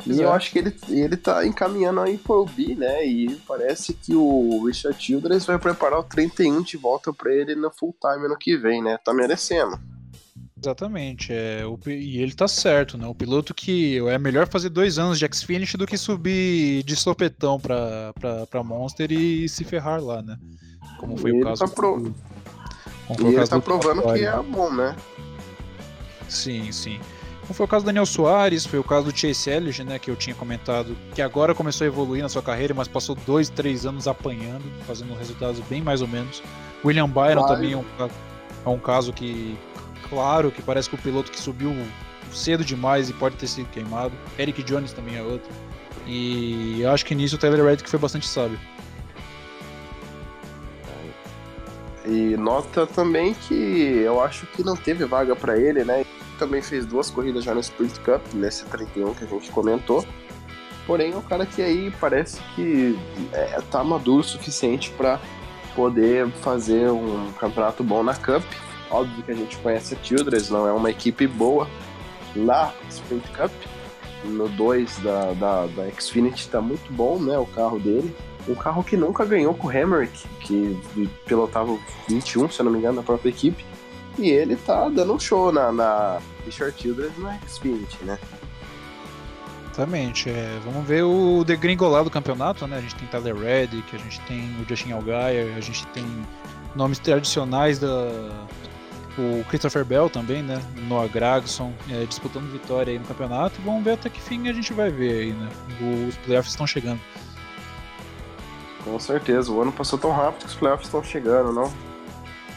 E 0.06 0.20
eu 0.20 0.32
acho 0.32 0.52
que 0.52 0.58
ele, 0.60 0.76
ele 0.88 1.16
tá 1.16 1.44
encaminhando 1.44 2.00
aí 2.00 2.16
pro 2.16 2.44
B, 2.44 2.76
né? 2.76 3.04
E 3.04 3.34
parece 3.46 3.92
que 3.92 4.14
o 4.14 4.64
Richard 4.64 5.02
Childress 5.02 5.44
vai 5.44 5.58
preparar 5.58 5.98
o 5.98 6.04
31 6.04 6.62
de 6.62 6.76
volta 6.76 7.12
para 7.12 7.34
ele 7.34 7.56
no 7.56 7.70
full 7.72 7.94
time 8.00 8.24
ano 8.24 8.36
que 8.38 8.56
vem, 8.56 8.80
né? 8.80 8.98
Tá 9.04 9.12
merecendo. 9.12 9.76
Exatamente, 10.66 11.32
é, 11.32 11.64
o, 11.64 11.78
e 11.88 12.20
ele 12.20 12.34
tá 12.34 12.48
certo, 12.48 12.98
né? 12.98 13.06
O 13.06 13.14
piloto 13.14 13.54
que 13.54 13.98
é 14.08 14.18
melhor 14.18 14.48
fazer 14.48 14.68
dois 14.68 14.98
anos 14.98 15.16
de 15.16 15.24
X-Finish 15.24 15.74
do 15.74 15.86
que 15.86 15.96
subir 15.96 16.82
de 16.82 16.96
sopetão 16.96 17.60
pra, 17.60 18.12
pra, 18.18 18.46
pra 18.46 18.64
Monster 18.64 19.12
e 19.12 19.48
se 19.48 19.62
ferrar 19.62 20.02
lá, 20.02 20.20
né? 20.22 20.36
Como 20.98 21.16
foi 21.16 21.30
e 21.30 21.40
o 21.40 21.44
caso. 21.44 21.64
Tá 21.64 21.70
pro... 21.72 22.00
do, 22.00 23.30
e 23.30 23.34
ele 23.36 23.46
tá 23.46 23.60
provando 23.60 24.02
que 24.12 24.24
é 24.24 24.42
bom, 24.42 24.74
né? 24.74 24.96
Sim, 26.28 26.72
sim. 26.72 26.98
Como 27.42 27.54
foi 27.54 27.64
o 27.64 27.68
caso 27.68 27.84
do 27.84 27.86
Daniel 27.86 28.06
Soares, 28.06 28.66
foi 28.66 28.80
o 28.80 28.84
caso 28.84 29.12
do 29.12 29.16
Chase 29.16 29.48
Elliott, 29.48 29.84
né, 29.84 30.00
que 30.00 30.10
eu 30.10 30.16
tinha 30.16 30.34
comentado, 30.34 30.96
que 31.14 31.22
agora 31.22 31.54
começou 31.54 31.84
a 31.84 31.88
evoluir 31.88 32.24
na 32.24 32.28
sua 32.28 32.42
carreira, 32.42 32.74
mas 32.74 32.88
passou 32.88 33.16
dois, 33.24 33.48
três 33.48 33.86
anos 33.86 34.08
apanhando, 34.08 34.64
fazendo 34.84 35.14
resultados 35.14 35.60
bem 35.68 35.80
mais 35.80 36.02
ou 36.02 36.08
menos. 36.08 36.42
William 36.84 37.08
Byron 37.08 37.46
também 37.46 37.74
é 37.74 37.76
um, 37.76 37.84
é 38.66 38.68
um 38.68 38.80
caso 38.80 39.12
que 39.12 39.56
claro 40.08 40.50
que 40.50 40.62
parece 40.62 40.88
que 40.88 40.94
o 40.94 40.98
piloto 40.98 41.30
que 41.30 41.40
subiu 41.40 41.74
cedo 42.32 42.64
demais 42.64 43.08
e 43.08 43.12
pode 43.12 43.36
ter 43.36 43.46
sido 43.46 43.68
queimado. 43.70 44.12
Eric 44.38 44.62
Jones 44.62 44.92
também 44.92 45.16
é 45.16 45.22
outro. 45.22 45.50
E 46.06 46.80
eu 46.80 46.90
acho 46.90 47.04
que 47.04 47.14
nisso 47.14 47.36
o 47.36 47.38
Taylor 47.38 47.66
Reddick 47.66 47.88
foi 47.88 47.98
bastante 47.98 48.26
sábio. 48.26 48.58
E 52.06 52.36
nota 52.36 52.86
também 52.86 53.34
que 53.34 53.54
eu 54.04 54.22
acho 54.22 54.46
que 54.46 54.62
não 54.62 54.76
teve 54.76 55.04
vaga 55.04 55.34
para 55.34 55.58
ele, 55.58 55.82
né? 55.82 56.06
Também 56.38 56.62
fez 56.62 56.86
duas 56.86 57.10
corridas 57.10 57.42
já 57.42 57.52
no 57.52 57.60
Sprint 57.60 57.98
Cup, 58.00 58.22
nesse 58.32 58.64
31 58.66 59.14
que 59.14 59.24
a 59.24 59.26
gente 59.26 59.50
comentou. 59.50 60.06
Porém, 60.86 61.12
é 61.12 61.16
um 61.16 61.22
cara 61.22 61.44
que 61.44 61.60
aí 61.60 61.92
parece 62.00 62.40
que 62.54 62.96
é, 63.32 63.60
tá 63.72 63.82
maduro 63.82 64.20
o 64.20 64.24
suficiente 64.24 64.90
para 64.90 65.20
poder 65.74 66.30
fazer 66.42 66.90
um 66.90 67.32
campeonato 67.32 67.82
bom 67.82 68.04
na 68.04 68.14
Cup. 68.14 68.44
Óbvio 68.90 69.22
que 69.24 69.32
a 69.32 69.34
gente 69.34 69.56
conhece 69.58 69.94
a 69.94 70.04
Childress, 70.04 70.50
não 70.50 70.66
é 70.66 70.72
uma 70.72 70.90
equipe 70.90 71.26
boa 71.26 71.68
na 72.34 72.72
Sprint 72.88 73.28
Cup. 73.30 73.52
No 74.24 74.48
2 74.48 74.98
da, 74.98 75.32
da, 75.34 75.66
da 75.66 75.90
Xfinity 76.00 76.40
está 76.40 76.60
muito 76.60 76.92
bom, 76.92 77.18
né? 77.18 77.38
O 77.38 77.46
carro 77.46 77.78
dele. 77.78 78.14
Um 78.48 78.54
carro 78.54 78.82
que 78.82 78.96
nunca 78.96 79.24
ganhou 79.24 79.54
com 79.54 79.68
o 79.68 79.70
Hamrick, 79.70 80.26
que 80.40 80.80
pilotava 81.26 81.72
o 81.72 81.80
21, 82.08 82.48
se 82.50 82.60
eu 82.60 82.64
não 82.64 82.72
me 82.72 82.78
engano, 82.78 82.96
na 82.96 83.02
própria 83.02 83.30
equipe. 83.30 83.64
E 84.18 84.30
ele 84.30 84.56
tá 84.56 84.88
dando 84.88 85.12
um 85.12 85.18
show 85.18 85.52
na, 85.52 85.70
na 85.72 86.18
Richard 86.44 86.80
Childress 86.80 87.18
na 87.20 87.38
Xfinity, 87.46 88.04
né? 88.04 88.18
Exatamente. 89.76 90.30
É, 90.30 90.58
vamos 90.64 90.86
ver 90.86 91.02
o 91.02 91.44
degringolar 91.44 92.02
do 92.02 92.10
campeonato, 92.10 92.66
né? 92.66 92.78
A 92.78 92.80
gente 92.80 92.94
tem 92.94 93.06
Tyler 93.08 93.36
Reddick, 93.36 93.94
a 93.94 93.98
gente 93.98 94.20
tem 94.22 94.56
o 94.60 94.66
Justin 94.66 94.92
Allgaier, 94.92 95.54
a 95.54 95.60
gente 95.60 95.86
tem 95.88 96.04
nomes 96.74 96.98
tradicionais 96.98 97.78
da, 97.78 98.46
o 99.18 99.44
Christopher 99.44 99.84
Bell 99.84 100.10
também, 100.10 100.42
né? 100.42 100.62
Noah 100.88 101.08
Gragson, 101.08 101.72
é, 101.90 102.04
disputando 102.04 102.50
vitória 102.50 102.92
aí 102.92 102.98
no 102.98 103.04
campeonato. 103.04 103.60
Vamos 103.62 103.82
ver 103.84 103.92
até 103.92 104.08
que 104.08 104.20
fim 104.20 104.48
a 104.48 104.52
gente 104.52 104.72
vai 104.72 104.90
ver 104.90 105.18
aí, 105.18 105.32
né? 105.32 105.48
Os 106.08 106.16
playoffs 106.18 106.52
estão 106.52 106.66
chegando. 106.66 107.00
Com 108.84 108.98
certeza, 109.00 109.50
o 109.50 109.60
ano 109.60 109.72
passou 109.72 109.98
tão 109.98 110.12
rápido 110.12 110.42
que 110.42 110.46
os 110.46 110.54
playoffs 110.54 110.86
estão 110.86 111.02
chegando, 111.02 111.52
não? 111.52 111.72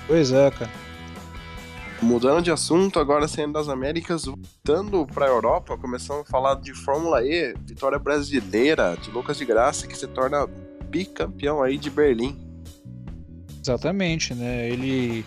Pois 0.08 0.32
é, 0.32 0.52
cara. 0.52 0.72
Mudando 2.02 2.42
de 2.42 2.52
assunto, 2.52 2.98
agora 3.00 3.28
saindo 3.28 3.54
das 3.54 3.68
Américas, 3.68 4.26
voltando 4.26 5.06
para 5.06 5.26
a 5.26 5.30
Europa, 5.30 5.78
começamos 5.78 6.26
a 6.28 6.32
falar 6.32 6.56
de 6.56 6.74
Fórmula 6.74 7.22
E, 7.24 7.54
vitória 7.66 8.00
brasileira 8.00 8.96
de 9.02 9.12
Lucas 9.12 9.38
de 9.38 9.44
Graça, 9.44 9.86
que 9.86 9.98
se 9.98 10.08
torna 10.08 10.48
bicampeão 10.86 11.62
aí 11.62 11.78
de 11.78 11.90
Berlim. 11.90 12.38
Exatamente, 13.62 14.34
né? 14.34 14.70
Ele 14.70 15.26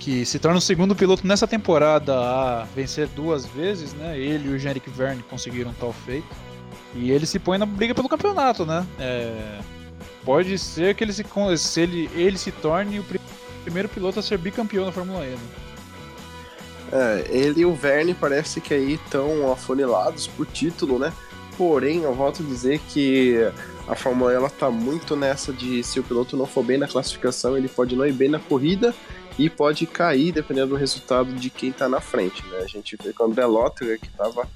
que 0.00 0.24
se 0.24 0.38
torna 0.38 0.58
o 0.58 0.62
segundo 0.62 0.96
piloto 0.96 1.26
nessa 1.26 1.46
temporada 1.46 2.18
a 2.18 2.64
vencer 2.74 3.06
duas 3.08 3.44
vezes, 3.44 3.92
né? 3.92 4.18
Ele 4.18 4.48
e 4.48 4.54
o 4.54 4.58
Generic 4.58 4.88
Verne 4.88 5.22
conseguiram 5.22 5.72
tal 5.78 5.92
feito. 5.92 6.26
E 6.94 7.10
ele 7.10 7.26
se 7.26 7.38
põe 7.38 7.58
na 7.58 7.66
briga 7.66 7.94
pelo 7.94 8.08
campeonato, 8.08 8.64
né? 8.64 8.84
É... 8.98 9.60
Pode 10.24 10.58
ser 10.58 10.94
que 10.94 11.04
ele 11.04 11.12
se, 11.12 11.24
se 11.58 11.80
ele, 11.80 12.10
ele 12.14 12.38
se 12.38 12.50
torne 12.50 12.98
o 12.98 13.04
primeiro 13.62 13.88
piloto 13.88 14.18
a 14.18 14.22
ser 14.22 14.38
bicampeão 14.38 14.86
da 14.86 14.92
Fórmula 14.92 15.24
E. 15.24 15.30
Né? 15.30 15.38
É, 16.92 17.26
ele 17.30 17.60
e 17.60 17.66
o 17.66 17.74
Verne 17.74 18.14
parece 18.14 18.60
que 18.60 18.74
aí 18.74 18.94
estão 18.94 19.52
afunilados 19.52 20.26
por 20.26 20.46
título, 20.46 20.98
né? 20.98 21.12
Porém, 21.56 22.02
eu 22.02 22.14
volto 22.14 22.42
a 22.42 22.46
dizer 22.46 22.80
que 22.88 23.36
a 23.86 23.94
Fórmula 23.94 24.32
E 24.32 24.34
ela 24.34 24.50
tá 24.50 24.70
muito 24.70 25.14
nessa 25.14 25.52
de 25.52 25.84
se 25.84 26.00
o 26.00 26.02
piloto 26.02 26.36
não 26.36 26.46
for 26.46 26.64
bem 26.64 26.78
na 26.78 26.88
classificação, 26.88 27.56
ele 27.56 27.68
pode 27.68 27.94
não 27.94 28.06
ir 28.06 28.12
bem 28.12 28.28
na 28.28 28.38
corrida 28.38 28.94
e 29.40 29.48
pode 29.48 29.86
cair 29.86 30.32
dependendo 30.32 30.68
do 30.68 30.76
resultado 30.76 31.32
de 31.32 31.48
quem 31.48 31.70
está 31.70 31.88
na 31.88 31.98
frente. 31.98 32.46
Né? 32.48 32.58
A 32.58 32.66
gente 32.66 32.94
vê 33.02 33.10
que 33.10 33.22
o 33.22 33.24
André 33.24 33.46
Lotter, 33.46 33.98
que 33.98 34.08
estava 34.08 34.46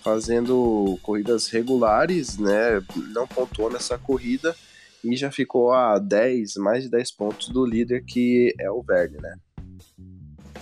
fazendo 0.00 0.96
corridas 1.02 1.48
regulares, 1.48 2.38
né, 2.38 2.80
não 3.12 3.26
pontuou 3.26 3.68
nessa 3.68 3.98
corrida 3.98 4.54
e 5.02 5.16
já 5.16 5.32
ficou 5.32 5.72
a 5.72 5.98
10, 5.98 6.54
mais 6.54 6.84
de 6.84 6.90
10 6.90 7.10
pontos 7.10 7.48
do 7.48 7.66
líder 7.66 8.04
que 8.04 8.54
é 8.60 8.70
o 8.70 8.80
Verne, 8.80 9.16
né? 9.20 9.34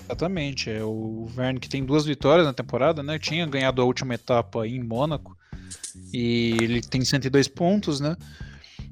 Exatamente, 0.07 0.70
é 0.70 0.83
o 0.83 1.27
Verne 1.27 1.61
que 1.61 1.68
tem 1.68 1.85
duas 1.85 2.07
vitórias 2.07 2.47
na 2.47 2.55
temporada, 2.55 3.03
né? 3.03 3.18
Tinha 3.18 3.47
ganhado 3.47 3.83
a 3.83 3.85
última 3.85 4.14
etapa 4.14 4.66
em 4.66 4.83
Mônaco 4.83 5.37
e 6.14 6.57
ele 6.62 6.81
tem 6.81 7.05
102 7.05 7.47
pontos, 7.47 8.01
né? 8.01 8.16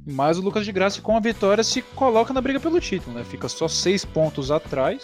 Mas 0.07 0.39
o 0.39 0.43
Lucas 0.43 0.67
de 0.67 0.73
Graça, 0.73 1.01
com 1.01 1.17
a 1.17 1.21
vitória, 1.21 1.65
se 1.65 1.81
coloca 1.81 2.33
na 2.33 2.41
briga 2.41 2.61
pelo 2.61 2.79
título, 2.81 3.17
né? 3.17 3.25
Fica 3.25 3.49
só 3.49 3.67
seis 3.67 4.05
pontos 4.05 4.51
atrás, 4.51 5.03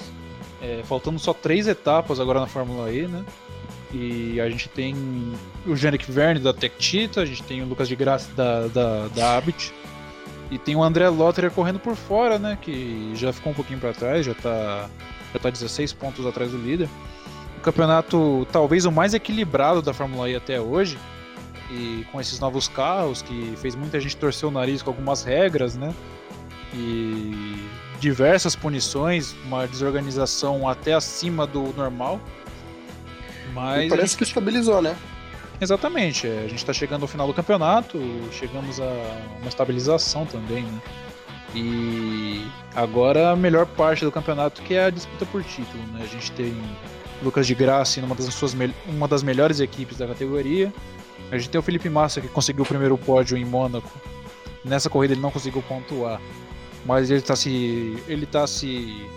é, 0.61 0.83
faltando 0.85 1.19
só 1.19 1.33
três 1.33 1.67
etapas 1.67 2.21
agora 2.21 2.41
na 2.41 2.47
Fórmula 2.47 2.93
E, 2.93 3.07
né? 3.07 3.25
E 3.93 4.41
a 4.41 4.49
gente 4.49 4.69
tem 4.69 4.95
o 5.67 5.75
Janik 5.75 6.11
Verne 6.11 6.39
da 6.39 6.53
Tech 6.53 6.77
Tita, 6.79 7.23
a 7.23 7.27
gente 7.27 7.43
tem 7.43 7.63
o 7.63 7.67
Lucas 7.67 7.89
de 7.89 7.97
Graça 7.97 8.33
da, 8.35 8.69
da, 8.69 9.09
da 9.09 9.37
Abit, 9.37 9.73
e 10.51 10.59
tem 10.59 10.77
o 10.77 10.83
André 10.83 11.09
Lotterer 11.09 11.51
correndo 11.51 11.79
por 11.79 11.97
fora, 11.97 12.39
né? 12.39 12.59
Que 12.61 13.13
já 13.15 13.33
ficou 13.33 13.53
um 13.53 13.55
pouquinho 13.55 13.81
para 13.81 13.93
trás, 13.93 14.27
já 14.27 14.35
tá, 14.35 14.91
já 15.33 15.39
tá 15.39 15.49
16 15.49 15.93
pontos 15.95 16.27
atrás 16.27 16.51
do 16.51 16.59
líder. 16.59 16.89
O 17.57 17.61
campeonato 17.61 18.47
talvez 18.53 18.85
o 18.85 18.93
mais 18.93 19.15
equilibrado 19.15 19.81
da 19.81 19.95
Fórmula 19.95 20.29
E 20.29 20.37
até 20.37 20.61
hoje, 20.61 20.99
e 21.71 22.05
com 22.11 22.21
esses 22.21 22.41
novos 22.41 22.67
carros 22.67 23.23
que 23.23 23.55
fez 23.57 23.77
muita 23.77 24.01
gente 24.01 24.17
torcer 24.17 24.49
o 24.49 24.53
nariz 24.53 24.83
com 24.83 24.91
algumas 24.91 25.23
regras, 25.23 25.77
né? 25.77 25.95
E 26.75 27.69
diversas 28.01 28.57
punições, 28.57 29.35
uma 29.45 29.67
desorganização 29.67 30.69
até 30.69 30.95
acima 30.95 31.47
do 31.47 31.73
normal. 31.77 32.21
Mas 33.53 33.87
e 33.87 33.89
parece 33.89 34.17
que 34.17 34.25
estabilizou, 34.25 34.83
né? 34.83 34.97
Exatamente, 35.61 36.27
é, 36.27 36.39
a 36.39 36.49
gente 36.49 36.57
está 36.57 36.73
chegando 36.73 37.03
ao 37.03 37.09
final 37.09 37.27
do 37.27 37.35
campeonato, 37.35 38.01
chegamos 38.33 38.81
a 38.81 38.91
uma 39.39 39.49
estabilização 39.49 40.25
também, 40.25 40.65
né? 40.65 40.81
E 41.55 42.47
agora 42.75 43.31
a 43.31 43.37
melhor 43.37 43.67
parte 43.67 44.05
do 44.05 44.13
campeonato 44.13 44.63
que 44.63 44.75
é 44.75 44.85
a 44.85 44.91
disputa 44.91 45.27
por 45.27 45.45
título, 45.45 45.83
né? 45.93 46.01
A 46.03 46.07
gente 46.07 46.31
tem 46.33 46.57
Lucas 47.23 47.47
de 47.47 47.55
Graça 47.55 48.01
numa 48.01 48.15
das 48.15 48.33
suas 48.33 48.57
uma 48.87 49.07
das 49.07 49.23
melhores 49.23 49.61
equipes 49.61 49.99
da 49.99 50.07
categoria. 50.07 50.73
A 51.31 51.39
gente 51.39 51.51
tem 51.51 51.59
o 51.59 51.63
Felipe 51.63 51.89
Massa 51.89 52.21
que 52.21 52.29
conseguiu 52.29 52.65
o 52.65 52.67
primeiro 52.67 52.97
pódio 52.99 53.37
em 53.37 53.45
Mônaco. 53.45 53.91
Nessa 54.65 54.91
corrida 54.91 55.15
ele 55.15 55.21
não 55.21 55.31
conseguiu 55.31 55.63
pontuar, 55.63 56.21
mas 56.85 57.11
ele 57.11 57.21
está 57.21 57.35
se 57.35 58.03
ele 58.07 58.27
tá 58.27 58.47
se 58.47 59.09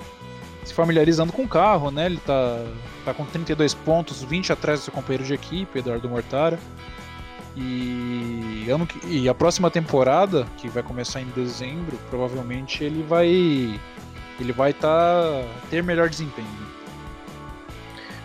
se 0.64 0.74
familiarizando 0.74 1.34
com 1.34 1.44
o 1.44 1.48
carro, 1.48 1.92
né? 1.92 2.06
Ele 2.06 2.20
tá, 2.26 2.64
tá 3.04 3.14
com 3.14 3.26
32 3.26 3.74
pontos, 3.74 4.24
20 4.24 4.54
atrás 4.54 4.80
do 4.80 4.84
seu 4.84 4.94
companheiro 4.94 5.26
de 5.26 5.34
equipe, 5.34 5.80
Eduardo 5.80 6.10
Mortara. 6.10 6.58
E, 7.56 8.66
ano 8.70 8.88
que, 8.88 9.06
e 9.06 9.30
a 9.30 9.34
próxima 9.34 9.70
temporada, 9.70 10.48
que 10.58 10.68
vai 10.68 10.82
começar 10.82 11.22
em 11.22 11.28
dezembro, 11.36 12.00
provavelmente 12.10 12.84
ele 12.84 13.04
vai 13.04 13.80
ele 14.40 14.52
vai 14.52 14.74
tá, 14.74 15.44
ter 15.70 15.84
melhor 15.84 16.10
desempenho. 16.10 16.48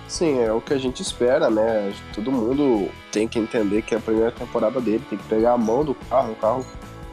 Sim, 0.08 0.38
é 0.40 0.50
o 0.50 0.60
que 0.60 0.72
a 0.72 0.78
gente 0.78 1.02
espera, 1.02 1.50
né? 1.50 1.92
Todo 2.14 2.32
mundo 2.32 2.88
tem 3.12 3.28
que 3.28 3.38
entender 3.38 3.82
que 3.82 3.94
é 3.94 3.98
a 3.98 4.00
primeira 4.00 4.32
temporada 4.32 4.80
dele, 4.80 5.04
tem 5.08 5.18
que 5.18 5.28
pegar 5.28 5.52
a 5.52 5.58
mão 5.58 5.84
do 5.84 5.94
carro, 5.94 6.32
um 6.32 6.34
carro 6.34 6.66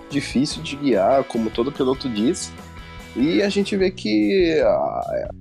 difícil 0.10 0.64
de 0.64 0.78
guiar, 0.78 1.26
como 1.26 1.50
todo 1.50 1.74
piloto 1.74 2.10
diz. 2.10 2.54
E 3.18 3.42
a 3.42 3.50
gente 3.50 3.76
vê 3.76 3.92
que 3.92 4.62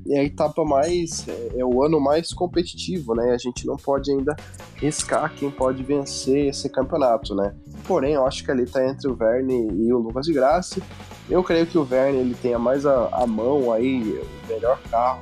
é 0.09 0.19
a 0.19 0.25
etapa 0.25 0.65
mais. 0.65 1.27
É, 1.29 1.61
é, 1.61 1.65
o 1.65 1.83
ano 1.83 2.01
mais 2.01 2.33
competitivo, 2.33 3.15
né? 3.15 3.33
A 3.33 3.39
gente 3.39 3.67
não 3.67 3.77
pode 3.77 4.11
ainda 4.11 4.35
riscar 4.77 5.33
quem 5.35 5.51
pode 5.51 5.83
vencer 5.83 6.47
esse 6.47 6.69
campeonato, 6.69 7.35
né? 7.37 7.55
Porém, 7.85 8.15
eu 8.15 8.27
acho 8.27 8.45
que 8.45 8.51
ali 8.51 8.67
tá 8.67 8.85
entre 8.85 9.09
o 9.09 9.15
Verne 9.15 9.69
e 9.73 9.93
o 9.93 9.99
Lucas 9.99 10.27
de 10.27 10.33
Graça. 10.33 10.81
Eu 11.29 11.43
creio 11.43 11.67
que 11.67 11.79
o 11.79 11.85
Verne 11.85 12.19
ele 12.19 12.35
tenha 12.35 12.59
mais 12.59 12.85
a, 12.85 13.09
a 13.13 13.27
mão 13.27 13.73
aí, 13.73 14.03
o 14.03 14.53
melhor 14.53 14.79
carro 14.91 15.21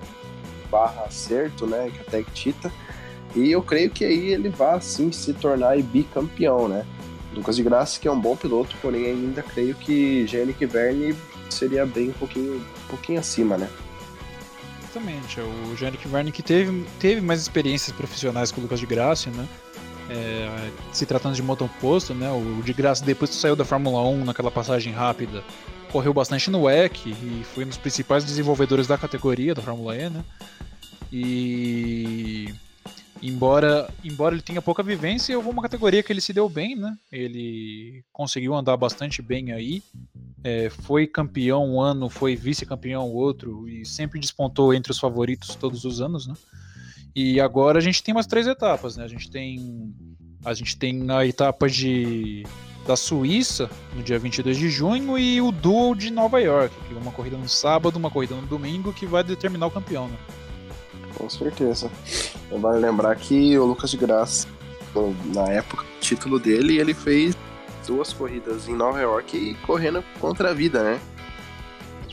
barra 0.73 1.05
acerto, 1.05 1.67
né? 1.67 1.91
Que 1.95 2.01
até 2.01 2.23
Tita. 2.33 2.73
E 3.37 3.53
eu 3.53 3.63
creio 3.63 3.91
que 3.91 4.05
aí 4.05 4.33
ele 4.33 4.49
vai 4.49 4.81
sim 4.81 5.13
se 5.13 5.35
tornar 5.35 5.81
bicampeão, 5.83 6.67
né? 6.69 6.87
Lucas 7.35 7.57
de 7.57 7.63
Graça, 7.63 8.01
que 8.01 8.09
é 8.09 8.13
um 8.13 8.21
bom 8.21 8.37
piloto, 8.37 8.75
porém 8.81 9.07
ainda 9.07 9.43
creio 9.43 9.75
que 9.75 10.27
Gênic 10.27 10.65
Verne 10.67 11.17
seria 11.49 11.87
bem 11.87 12.11
um 12.11 12.15
pouquinho, 12.15 12.57
um 12.57 12.89
pouquinho 12.89 13.21
acima, 13.21 13.57
né? 13.57 13.69
Exatamente. 14.83 15.41
É 15.41 15.43
o 15.43 15.77
Jannik 15.77 16.07
Verne 16.07 16.31
que 16.31 16.43
teve, 16.43 16.87
teve 17.01 17.21
mais 17.21 17.41
experiências 17.41 17.97
profissionais 17.97 18.53
com 18.53 18.61
o 18.61 18.65
Lucas 18.65 18.79
de 18.79 18.87
Graça, 18.87 19.31
né? 19.31 19.49
É, 20.11 20.71
se 20.93 21.07
tratando 21.07 21.35
de 21.35 21.43
moto 21.43 21.65
oposto, 21.65 22.13
né? 22.13 22.31
O 22.31 22.63
de 22.63 22.73
Graça 22.75 23.03
depois 23.05 23.31
que 23.31 23.37
saiu 23.37 23.57
da 23.57 23.65
Fórmula 23.65 24.03
1 24.03 24.25
naquela 24.25 24.51
passagem 24.51 24.93
rápida, 24.93 25.43
correu 25.93 26.15
bastante 26.15 26.51
no 26.51 26.63
WEC 26.63 27.11
e 27.11 27.45
foi 27.45 27.65
um 27.65 27.69
dos 27.69 27.77
principais 27.77 28.25
desenvolvedores 28.25 28.87
da 28.87 28.97
categoria 28.97 29.55
da 29.55 29.63
Fórmula 29.63 29.97
E, 29.97 30.11
né? 30.11 30.25
E 31.13 32.55
embora 33.23 33.93
embora 34.03 34.35
ele 34.35 34.43
tenha 34.43 34.63
pouca 34.63 34.83
vivência, 34.83 35.37
houve 35.37 35.51
uma 35.51 35.63
categoria 35.63 36.03
que 36.03 36.13
ele 36.13 36.21
se 36.21 36.33
deu 36.33 36.49
bem, 36.49 36.75
né? 36.75 36.97
Ele 37.13 38.03
conseguiu 38.11 38.55
andar 38.55 38.77
bastante 38.77 39.21
bem 39.21 39.53
aí 39.53 39.83
é, 40.45 40.69
foi 40.71 41.07
campeão 41.07 41.65
um 41.65 41.81
ano, 41.81 42.09
foi 42.09 42.35
vice-campeão 42.35 43.09
outro 43.11 43.69
e 43.69 43.87
sempre 43.87 44.19
despontou 44.19 44.75
entre 44.75 44.91
os 44.91 44.99
favoritos 44.99 45.55
todos 45.55 45.85
os 45.85 46.01
anos, 46.01 46.27
né? 46.27 46.35
E 47.15 47.41
agora 47.41 47.79
a 47.79 47.83
gente 47.83 48.03
tem 48.03 48.15
umas 48.15 48.27
três 48.27 48.47
etapas, 48.47 48.97
né? 48.97 49.05
A 49.05 49.09
gente 49.09 49.31
tem 49.31 49.95
a 50.45 50.53
gente 50.55 50.77
tem 50.77 51.09
a 51.11 51.25
etapa 51.25 51.69
de 51.69 52.45
da 52.87 52.97
Suíça 52.97 53.71
no 53.95 54.03
dia 54.03 54.19
22 54.19 54.57
de 54.57 54.69
junho 54.69 55.19
e 55.19 55.41
o 55.41 55.53
Duel 55.53 55.95
de 55.95 56.11
Nova 56.11 56.41
York, 56.41 56.75
que 56.89 56.95
é 56.95 56.99
uma 56.99 57.13
corrida 57.13 57.37
no 57.37 57.49
sábado, 57.49 57.97
uma 57.97 58.11
corrida 58.11 58.35
no 58.35 58.43
domingo 58.43 58.93
que 58.93 59.07
vai 59.07 59.23
determinar 59.23 59.67
o 59.67 59.71
campeão, 59.71 60.09
né? 60.09 60.17
Com 61.15 61.29
certeza. 61.29 61.91
Vale 62.51 62.81
lembrar 62.81 63.15
que 63.17 63.57
o 63.59 63.65
Lucas 63.65 63.91
de 63.91 63.97
Graça, 63.97 64.49
na 65.35 65.49
época, 65.49 65.85
o 65.85 66.01
título 66.01 66.39
dele, 66.39 66.79
ele 66.79 66.95
fez 66.95 67.37
duas 67.87 68.13
corridas 68.13 68.69
em 68.69 68.75
Nova 68.75 69.01
York 69.01 69.37
e 69.37 69.55
correndo 69.67 70.03
contra 70.21 70.51
a 70.51 70.55
vida, 70.55 70.83
né? 70.83 71.01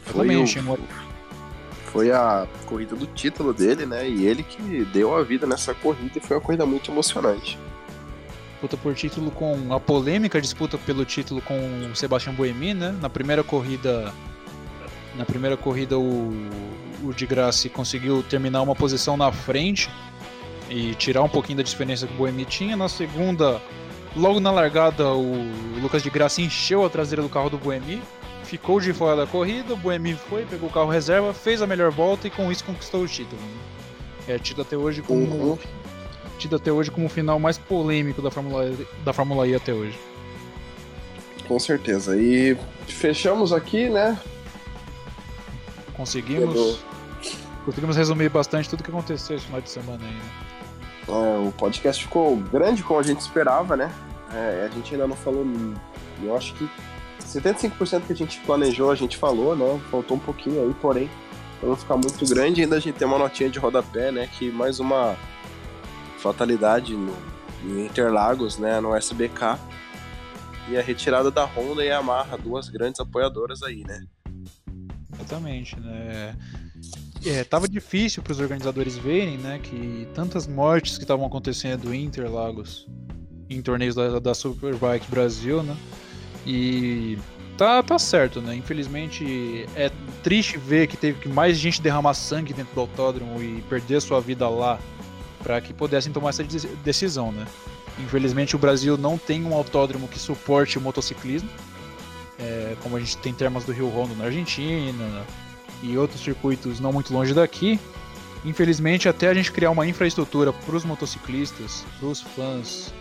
Foi, 0.03 0.35
o, 0.35 0.45
foi 1.85 2.11
a 2.11 2.47
corrida 2.65 2.95
do 2.95 3.05
título 3.05 3.53
dele, 3.53 3.85
né? 3.85 4.09
E 4.09 4.25
ele 4.25 4.43
que 4.43 4.85
deu 4.85 5.15
a 5.15 5.23
vida 5.23 5.45
nessa 5.45 5.73
corrida 5.73 6.17
e 6.17 6.19
foi 6.19 6.37
uma 6.37 6.41
corrida 6.41 6.65
muito 6.65 6.91
emocionante. 6.91 7.59
Disputa 8.59 8.77
por 8.77 8.93
título 8.93 9.31
com 9.31 9.73
a 9.73 9.79
polêmica 9.79 10.41
disputa 10.41 10.77
pelo 10.77 11.05
título 11.05 11.41
com 11.41 11.57
o 11.89 11.95
Sebastian 11.95 12.33
Buemi, 12.33 12.73
né? 12.73 12.93
Na 13.01 13.09
primeira 13.09 13.41
corrida, 13.41 14.13
na 15.15 15.23
primeira 15.23 15.55
corrida 15.55 15.97
o, 15.97 16.33
o 17.01 17.13
de 17.13 17.25
Grassi 17.25 17.69
conseguiu 17.69 18.21
terminar 18.23 18.61
uma 18.61 18.75
posição 18.75 19.15
na 19.15 19.31
frente 19.31 19.89
e 20.69 20.93
tirar 20.95 21.23
um 21.23 21.29
pouquinho 21.29 21.57
da 21.57 21.63
diferença 21.63 22.05
que 22.05 22.13
o 22.13 22.17
Buemi 22.17 22.43
tinha. 22.43 22.75
Na 22.75 22.89
segunda 22.89 23.61
Logo 24.15 24.39
na 24.39 24.51
largada, 24.51 25.07
o 25.13 25.79
Lucas 25.81 26.01
de 26.01 26.09
Graça 26.09 26.41
encheu 26.41 26.83
a 26.83 26.89
traseira 26.89 27.21
do 27.21 27.29
carro 27.29 27.49
do 27.49 27.57
Buemi, 27.57 28.01
ficou 28.43 28.79
de 28.79 28.91
fora 28.91 29.15
da 29.15 29.27
corrida, 29.27 29.73
o 29.73 29.77
Buemi 29.77 30.15
foi, 30.15 30.45
pegou 30.45 30.67
o 30.67 30.71
carro 30.71 30.89
reserva, 30.89 31.33
fez 31.33 31.61
a 31.61 31.67
melhor 31.67 31.91
volta 31.91 32.27
e 32.27 32.31
com 32.31 32.51
isso 32.51 32.63
conquistou 32.63 33.03
o 33.03 33.07
título. 33.07 33.39
Né? 33.41 34.35
É 34.35 34.39
tido 34.39 34.61
até 34.61 34.75
hoje 34.75 35.01
como 35.01 35.21
uhum. 35.21 35.57
Tido 36.39 36.55
até 36.55 36.71
hoje 36.71 36.89
como 36.89 37.05
o 37.05 37.09
final 37.09 37.37
mais 37.37 37.57
polêmico 37.57 38.21
da 38.21 38.31
Fórmula 38.31 38.71
da 39.03 39.13
Fórmula 39.13 39.47
E 39.47 39.53
até 39.53 39.73
hoje. 39.73 39.97
Com 41.47 41.59
certeza. 41.59 42.15
E 42.15 42.57
fechamos 42.87 43.51
aqui, 43.51 43.89
né? 43.89 44.17
Conseguimos. 45.93 46.79
Conseguimos 47.65 47.97
resumir 47.97 48.29
bastante 48.29 48.69
tudo 48.69 48.83
que 48.83 48.89
aconteceu 48.89 49.35
esse 49.35 49.45
final 49.45 49.61
de 49.61 49.69
semana 49.69 49.99
aí. 50.01 50.13
Né? 50.13 50.21
É, 51.09 51.47
o 51.47 51.51
podcast 51.51 52.03
ficou 52.03 52.37
grande 52.37 52.83
como 52.83 52.99
a 52.99 53.03
gente 53.03 53.19
esperava, 53.19 53.75
né? 53.75 53.91
É, 54.33 54.67
a 54.71 54.75
gente 54.75 54.93
ainda 54.93 55.07
não 55.07 55.15
falou. 55.15 55.45
Eu 56.23 56.37
acho 56.37 56.53
que 56.53 56.69
75% 57.19 58.03
que 58.05 58.13
a 58.13 58.15
gente 58.15 58.39
planejou, 58.41 58.91
a 58.91 58.95
gente 58.95 59.17
falou, 59.17 59.55
né? 59.55 59.79
Faltou 59.91 60.17
um 60.17 60.19
pouquinho 60.19 60.61
aí, 60.61 60.73
porém, 60.79 61.09
para 61.59 61.69
não 61.69 61.75
ficar 61.75 61.95
muito 61.95 62.25
grande, 62.27 62.61
ainda 62.61 62.77
a 62.77 62.79
gente 62.79 62.95
tem 62.95 63.07
uma 63.07 63.17
notinha 63.17 63.49
de 63.49 63.59
rodapé, 63.59 64.11
né? 64.11 64.29
Que 64.31 64.51
mais 64.51 64.79
uma 64.79 65.17
fatalidade 66.19 66.95
no, 66.95 67.15
Interlagos, 67.85 68.57
né? 68.57 68.79
No 68.79 68.95
SBK. 68.95 69.57
E 70.69 70.77
a 70.77 70.81
retirada 70.81 71.31
da 71.31 71.45
Honda 71.45 71.83
e 71.83 71.89
a 71.89 71.95
Yamaha, 71.95 72.37
duas 72.37 72.69
grandes 72.69 72.99
apoiadoras 73.01 73.63
aí, 73.63 73.83
né? 73.83 74.05
Exatamente, 75.13 75.79
né? 75.79 76.35
é, 77.25 77.43
tava 77.43 77.67
difícil 77.67 78.23
para 78.23 78.31
os 78.31 78.39
organizadores 78.39 78.97
verem, 78.97 79.37
né, 79.37 79.59
que 79.61 80.07
tantas 80.13 80.47
mortes 80.47 80.97
que 80.97 81.03
estavam 81.03 81.25
acontecendo 81.25 81.93
em 81.93 82.05
Interlagos, 82.05 82.87
em 83.49 83.61
torneios 83.61 83.95
da, 83.95 84.19
da 84.19 84.33
Superbike 84.33 85.09
Brasil, 85.09 85.61
né, 85.63 85.75
e 86.45 87.17
tá, 87.57 87.83
tá 87.83 87.99
certo, 87.99 88.41
né, 88.41 88.55
infelizmente 88.55 89.67
é 89.75 89.91
triste 90.23 90.57
ver 90.57 90.87
que 90.87 90.95
teve 90.95 91.19
que 91.19 91.27
mais 91.27 91.57
gente 91.57 91.81
derramar 91.81 92.13
sangue 92.13 92.53
dentro 92.53 92.73
do 92.73 92.81
autódromo 92.81 93.41
e 93.41 93.61
perder 93.63 94.01
sua 94.01 94.21
vida 94.21 94.47
lá 94.47 94.79
para 95.43 95.59
que 95.61 95.73
pudessem 95.73 96.11
tomar 96.11 96.29
essa 96.29 96.43
decisão, 96.83 97.31
né. 97.31 97.45
Infelizmente 97.99 98.55
o 98.55 98.59
Brasil 98.59 98.97
não 98.97 99.17
tem 99.17 99.43
um 99.43 99.53
autódromo 99.53 100.07
que 100.07 100.19
suporte 100.19 100.77
o 100.77 100.81
motociclismo, 100.81 101.49
é, 102.39 102.75
como 102.81 102.95
a 102.95 102.99
gente 102.99 103.17
tem 103.17 103.33
termas 103.33 103.65
do 103.65 103.73
Rio 103.73 103.89
Rondo 103.89 104.15
na 104.15 104.25
Argentina, 104.25 105.25
e 105.83 105.97
outros 105.97 106.21
circuitos 106.21 106.79
não 106.79 106.91
muito 106.91 107.13
longe 107.13 107.33
daqui. 107.33 107.79
Infelizmente, 108.45 109.09
até 109.09 109.27
a 109.27 109.33
gente 109.33 109.51
criar 109.51 109.71
uma 109.71 109.85
infraestrutura 109.85 110.53
para 110.53 110.75
os 110.75 110.85
motociclistas, 110.85 111.85
para 111.99 112.07
os 112.07 112.21
fãs 112.21 112.93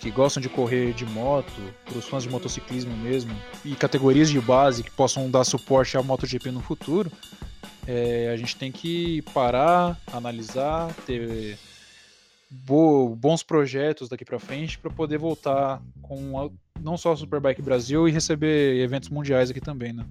que 0.00 0.10
gostam 0.10 0.40
de 0.40 0.48
correr 0.48 0.92
de 0.92 1.06
moto, 1.06 1.52
para 1.86 1.96
os 1.96 2.04
fãs 2.06 2.24
de 2.24 2.28
motociclismo 2.28 2.94
mesmo, 2.96 3.34
e 3.64 3.74
categorias 3.74 4.28
de 4.28 4.38
base 4.40 4.82
que 4.82 4.90
possam 4.90 5.30
dar 5.30 5.44
suporte 5.44 5.96
ao 5.96 6.04
MotoGP 6.04 6.50
no 6.50 6.60
futuro, 6.60 7.10
é, 7.86 8.30
a 8.32 8.36
gente 8.36 8.56
tem 8.56 8.72
que 8.72 9.22
parar, 9.32 10.00
analisar, 10.12 10.92
ter 11.06 11.58
bons 12.50 13.42
projetos 13.42 14.08
daqui 14.08 14.24
para 14.24 14.38
frente 14.38 14.78
para 14.78 14.90
poder 14.90 15.18
voltar 15.18 15.82
com 16.02 16.40
a, 16.40 16.50
não 16.80 16.96
só 16.96 17.12
a 17.12 17.16
Superbike 17.16 17.62
Brasil 17.62 18.08
e 18.08 18.12
receber 18.12 18.80
eventos 18.80 19.08
mundiais 19.08 19.50
aqui 19.50 19.60
também, 19.60 19.92
né? 19.92 20.04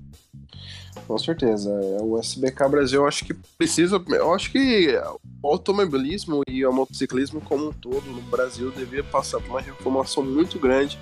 Com 1.07 1.17
certeza. 1.17 1.69
É, 1.69 2.01
o 2.01 2.17
SBK 2.19 2.69
Brasil, 2.69 3.01
eu 3.01 3.07
acho 3.07 3.26
que 3.26 3.34
precisa. 3.57 4.01
Eu 4.09 4.34
acho 4.34 4.51
que 4.51 4.95
o 5.41 5.47
automobilismo 5.47 6.41
e 6.47 6.65
o 6.65 6.71
motociclismo 6.71 7.41
como 7.41 7.69
um 7.69 7.74
todo 7.74 8.05
no 8.05 8.21
Brasil 8.21 8.71
devia 8.71 9.03
passar 9.03 9.39
por 9.39 9.49
uma 9.49 9.61
reformação 9.61 10.24
muito 10.24 10.59
grande. 10.59 10.97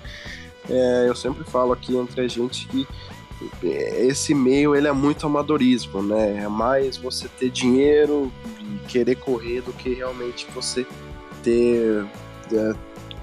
É, 0.68 1.08
eu 1.08 1.14
sempre 1.14 1.44
falo 1.44 1.72
aqui 1.72 1.96
entre 1.96 2.20
a 2.20 2.28
gente 2.28 2.68
que 2.68 2.86
esse 3.62 4.34
meio 4.34 4.74
ele 4.74 4.88
é 4.88 4.92
muito 4.92 5.26
amadorismo, 5.26 6.02
né? 6.02 6.42
É 6.44 6.48
mais 6.48 6.96
você 6.96 7.28
ter 7.28 7.50
dinheiro 7.50 8.32
e 8.60 8.86
querer 8.88 9.16
correr 9.16 9.60
do 9.62 9.72
que 9.72 9.94
realmente 9.94 10.46
você 10.54 10.86
ter 11.42 12.04
é, 12.52 12.74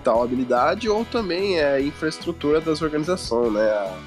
tal 0.04 0.24
habilidade, 0.24 0.90
ou 0.90 1.06
também 1.06 1.60
é 1.60 1.74
a 1.74 1.82
infraestrutura 1.82 2.60
das 2.62 2.82
organizações, 2.82 3.54
né? 3.54 3.70
A 3.70 3.98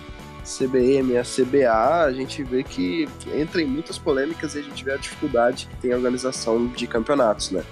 CBM, 0.44 1.16
a 1.16 1.22
CBA, 1.22 2.04
a 2.04 2.12
gente 2.12 2.42
vê 2.42 2.64
que 2.64 3.08
entra 3.32 3.62
em 3.62 3.66
muitas 3.66 3.96
polêmicas 3.96 4.54
e 4.54 4.58
a 4.58 4.62
gente 4.62 4.84
vê 4.84 4.92
a 4.92 4.96
dificuldade 4.96 5.68
que 5.70 5.76
tem 5.76 5.92
a 5.92 5.96
organização 5.96 6.66
de 6.66 6.86
campeonatos, 6.86 7.52
né? 7.52 7.64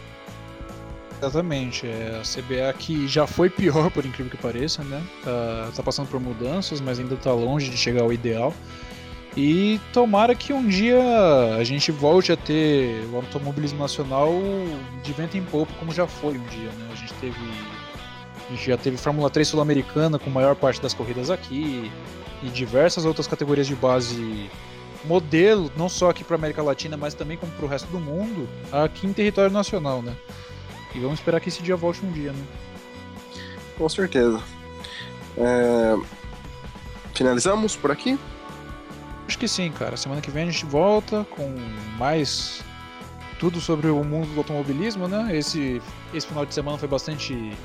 Exatamente, 1.21 1.87
é 1.87 2.19
a 2.19 2.23
CBA 2.23 2.73
que 2.79 3.07
já 3.07 3.27
foi 3.27 3.51
pior, 3.51 3.91
por 3.91 4.07
incrível 4.07 4.31
que 4.31 4.39
pareça, 4.39 4.83
né? 4.83 5.03
Tá, 5.23 5.71
tá 5.77 5.83
passando 5.83 6.09
por 6.09 6.19
mudanças, 6.19 6.81
mas 6.81 6.99
ainda 6.99 7.15
tá 7.17 7.33
longe 7.33 7.71
de 7.71 7.77
chegar 7.77 8.03
ao 8.03 8.13
ideal. 8.13 8.55
E 9.37 9.79
tomara 9.93 10.35
que 10.35 10.53
um 10.53 10.67
dia 10.67 10.99
a 11.57 11.63
gente 11.63 11.93
volte 11.93 12.33
a 12.33 12.37
ter 12.37 13.05
o 13.13 13.17
automobilismo 13.17 13.79
nacional 13.79 14.33
de 15.03 15.13
vento 15.13 15.37
em 15.37 15.43
popa, 15.43 15.73
como 15.79 15.93
já 15.93 16.07
foi 16.07 16.37
um 16.37 16.45
dia, 16.47 16.71
né? 16.71 16.89
A 16.93 16.97
gente 16.97 17.13
teve. 17.15 17.37
A 18.49 18.53
gente 18.53 18.67
já 18.67 18.77
teve 18.77 18.97
Fórmula 18.97 19.31
3 19.31 19.47
Sul-Americana 19.47 20.19
com 20.19 20.29
a 20.31 20.33
maior 20.33 20.57
parte 20.57 20.81
das 20.81 20.93
corridas 20.93 21.31
aqui, 21.31 21.93
e 22.43 22.49
diversas 22.49 23.05
outras 23.05 23.27
categorias 23.27 23.67
de 23.67 23.77
base 23.77 24.51
modelo, 25.05 25.71
não 25.77 25.89
só 25.89 26.11
aqui 26.11 26.25
para 26.25 26.37
América 26.37 26.63
Latina, 26.63 26.97
mas 26.97 27.15
também 27.15 27.37
como 27.37 27.53
para 27.53 27.65
o 27.65 27.69
resto 27.69 27.87
do 27.91 28.01
mundo, 28.01 28.49
aqui 28.73 29.07
em 29.07 29.13
território 29.13 29.53
nacional, 29.53 30.03
né? 30.03 30.15
E 30.95 31.01
vamos 31.01 31.19
esperar 31.19 31.41
que 31.41 31.49
esse 31.49 31.63
dia 31.63 31.77
volte 31.77 32.05
um 32.05 32.11
dia, 32.11 32.33
né? 32.33 32.45
Com 33.77 33.89
certeza. 33.89 34.43
É... 35.37 35.97
Finalizamos 37.15 37.77
por 37.77 37.91
aqui? 37.91 38.19
Acho 39.27 39.39
que 39.39 39.47
sim, 39.47 39.71
cara. 39.71 39.97
Semana 39.97 40.21
que 40.21 40.31
vem 40.31 40.45
a 40.45 40.51
gente 40.51 40.65
volta 40.67 41.25
com 41.31 41.55
mais 41.97 42.63
tudo 43.39 43.61
sobre 43.61 43.89
o 43.89 44.05
mundo 44.05 44.27
do 44.35 44.41
automobilismo, 44.41 45.07
né? 45.09 45.37
Esse, 45.37 45.81
esse 46.13 46.27
final 46.27 46.45
de 46.45 46.53
semana 46.53 46.77
foi 46.77 46.89
bastante 46.89 47.57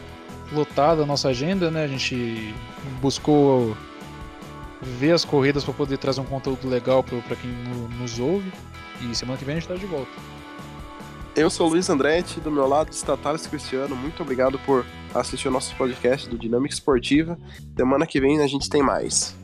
lotada 0.51 1.03
a 1.03 1.05
nossa 1.05 1.30
agenda, 1.30 1.71
né? 1.71 1.84
A 1.84 1.88
gente 1.88 2.53
buscou 3.01 3.76
ver 4.82 5.11
as 5.11 5.26
corridas 5.26 5.63
para 5.63 5.73
poder 5.73 5.97
trazer 5.97 6.21
um 6.21 6.26
conteúdo 6.26 6.67
legal 6.67 7.03
para 7.03 7.36
quem 7.36 7.51
nos 7.99 8.19
ouve. 8.19 8.51
E 9.01 9.15
semana 9.15 9.38
que 9.38 9.43
vem 9.43 9.57
a 9.57 9.59
gente 9.59 9.67
tá 9.67 9.76
de 9.76 9.86
volta. 9.86 10.11
Eu 11.36 11.50
sou 11.50 11.68
o 11.68 11.70
Luiz 11.72 11.90
Andretti, 11.90 12.40
do 12.40 12.50
meu 12.50 12.66
lado 12.66 12.94
está 12.94 13.18
Thales 13.18 13.46
Cristiano. 13.46 13.94
Muito 13.94 14.24
obrigado 14.24 14.58
por 14.60 14.86
assistir 15.14 15.50
o 15.50 15.52
nosso 15.52 15.76
podcast 15.76 16.30
do 16.30 16.38
Dinâmica 16.38 16.74
Esportiva. 16.74 17.38
Semana 17.76 18.08
que 18.08 18.22
vem 18.22 18.40
a 18.40 18.48
gente 18.48 18.70
tem 18.70 18.82
mais. 18.82 19.36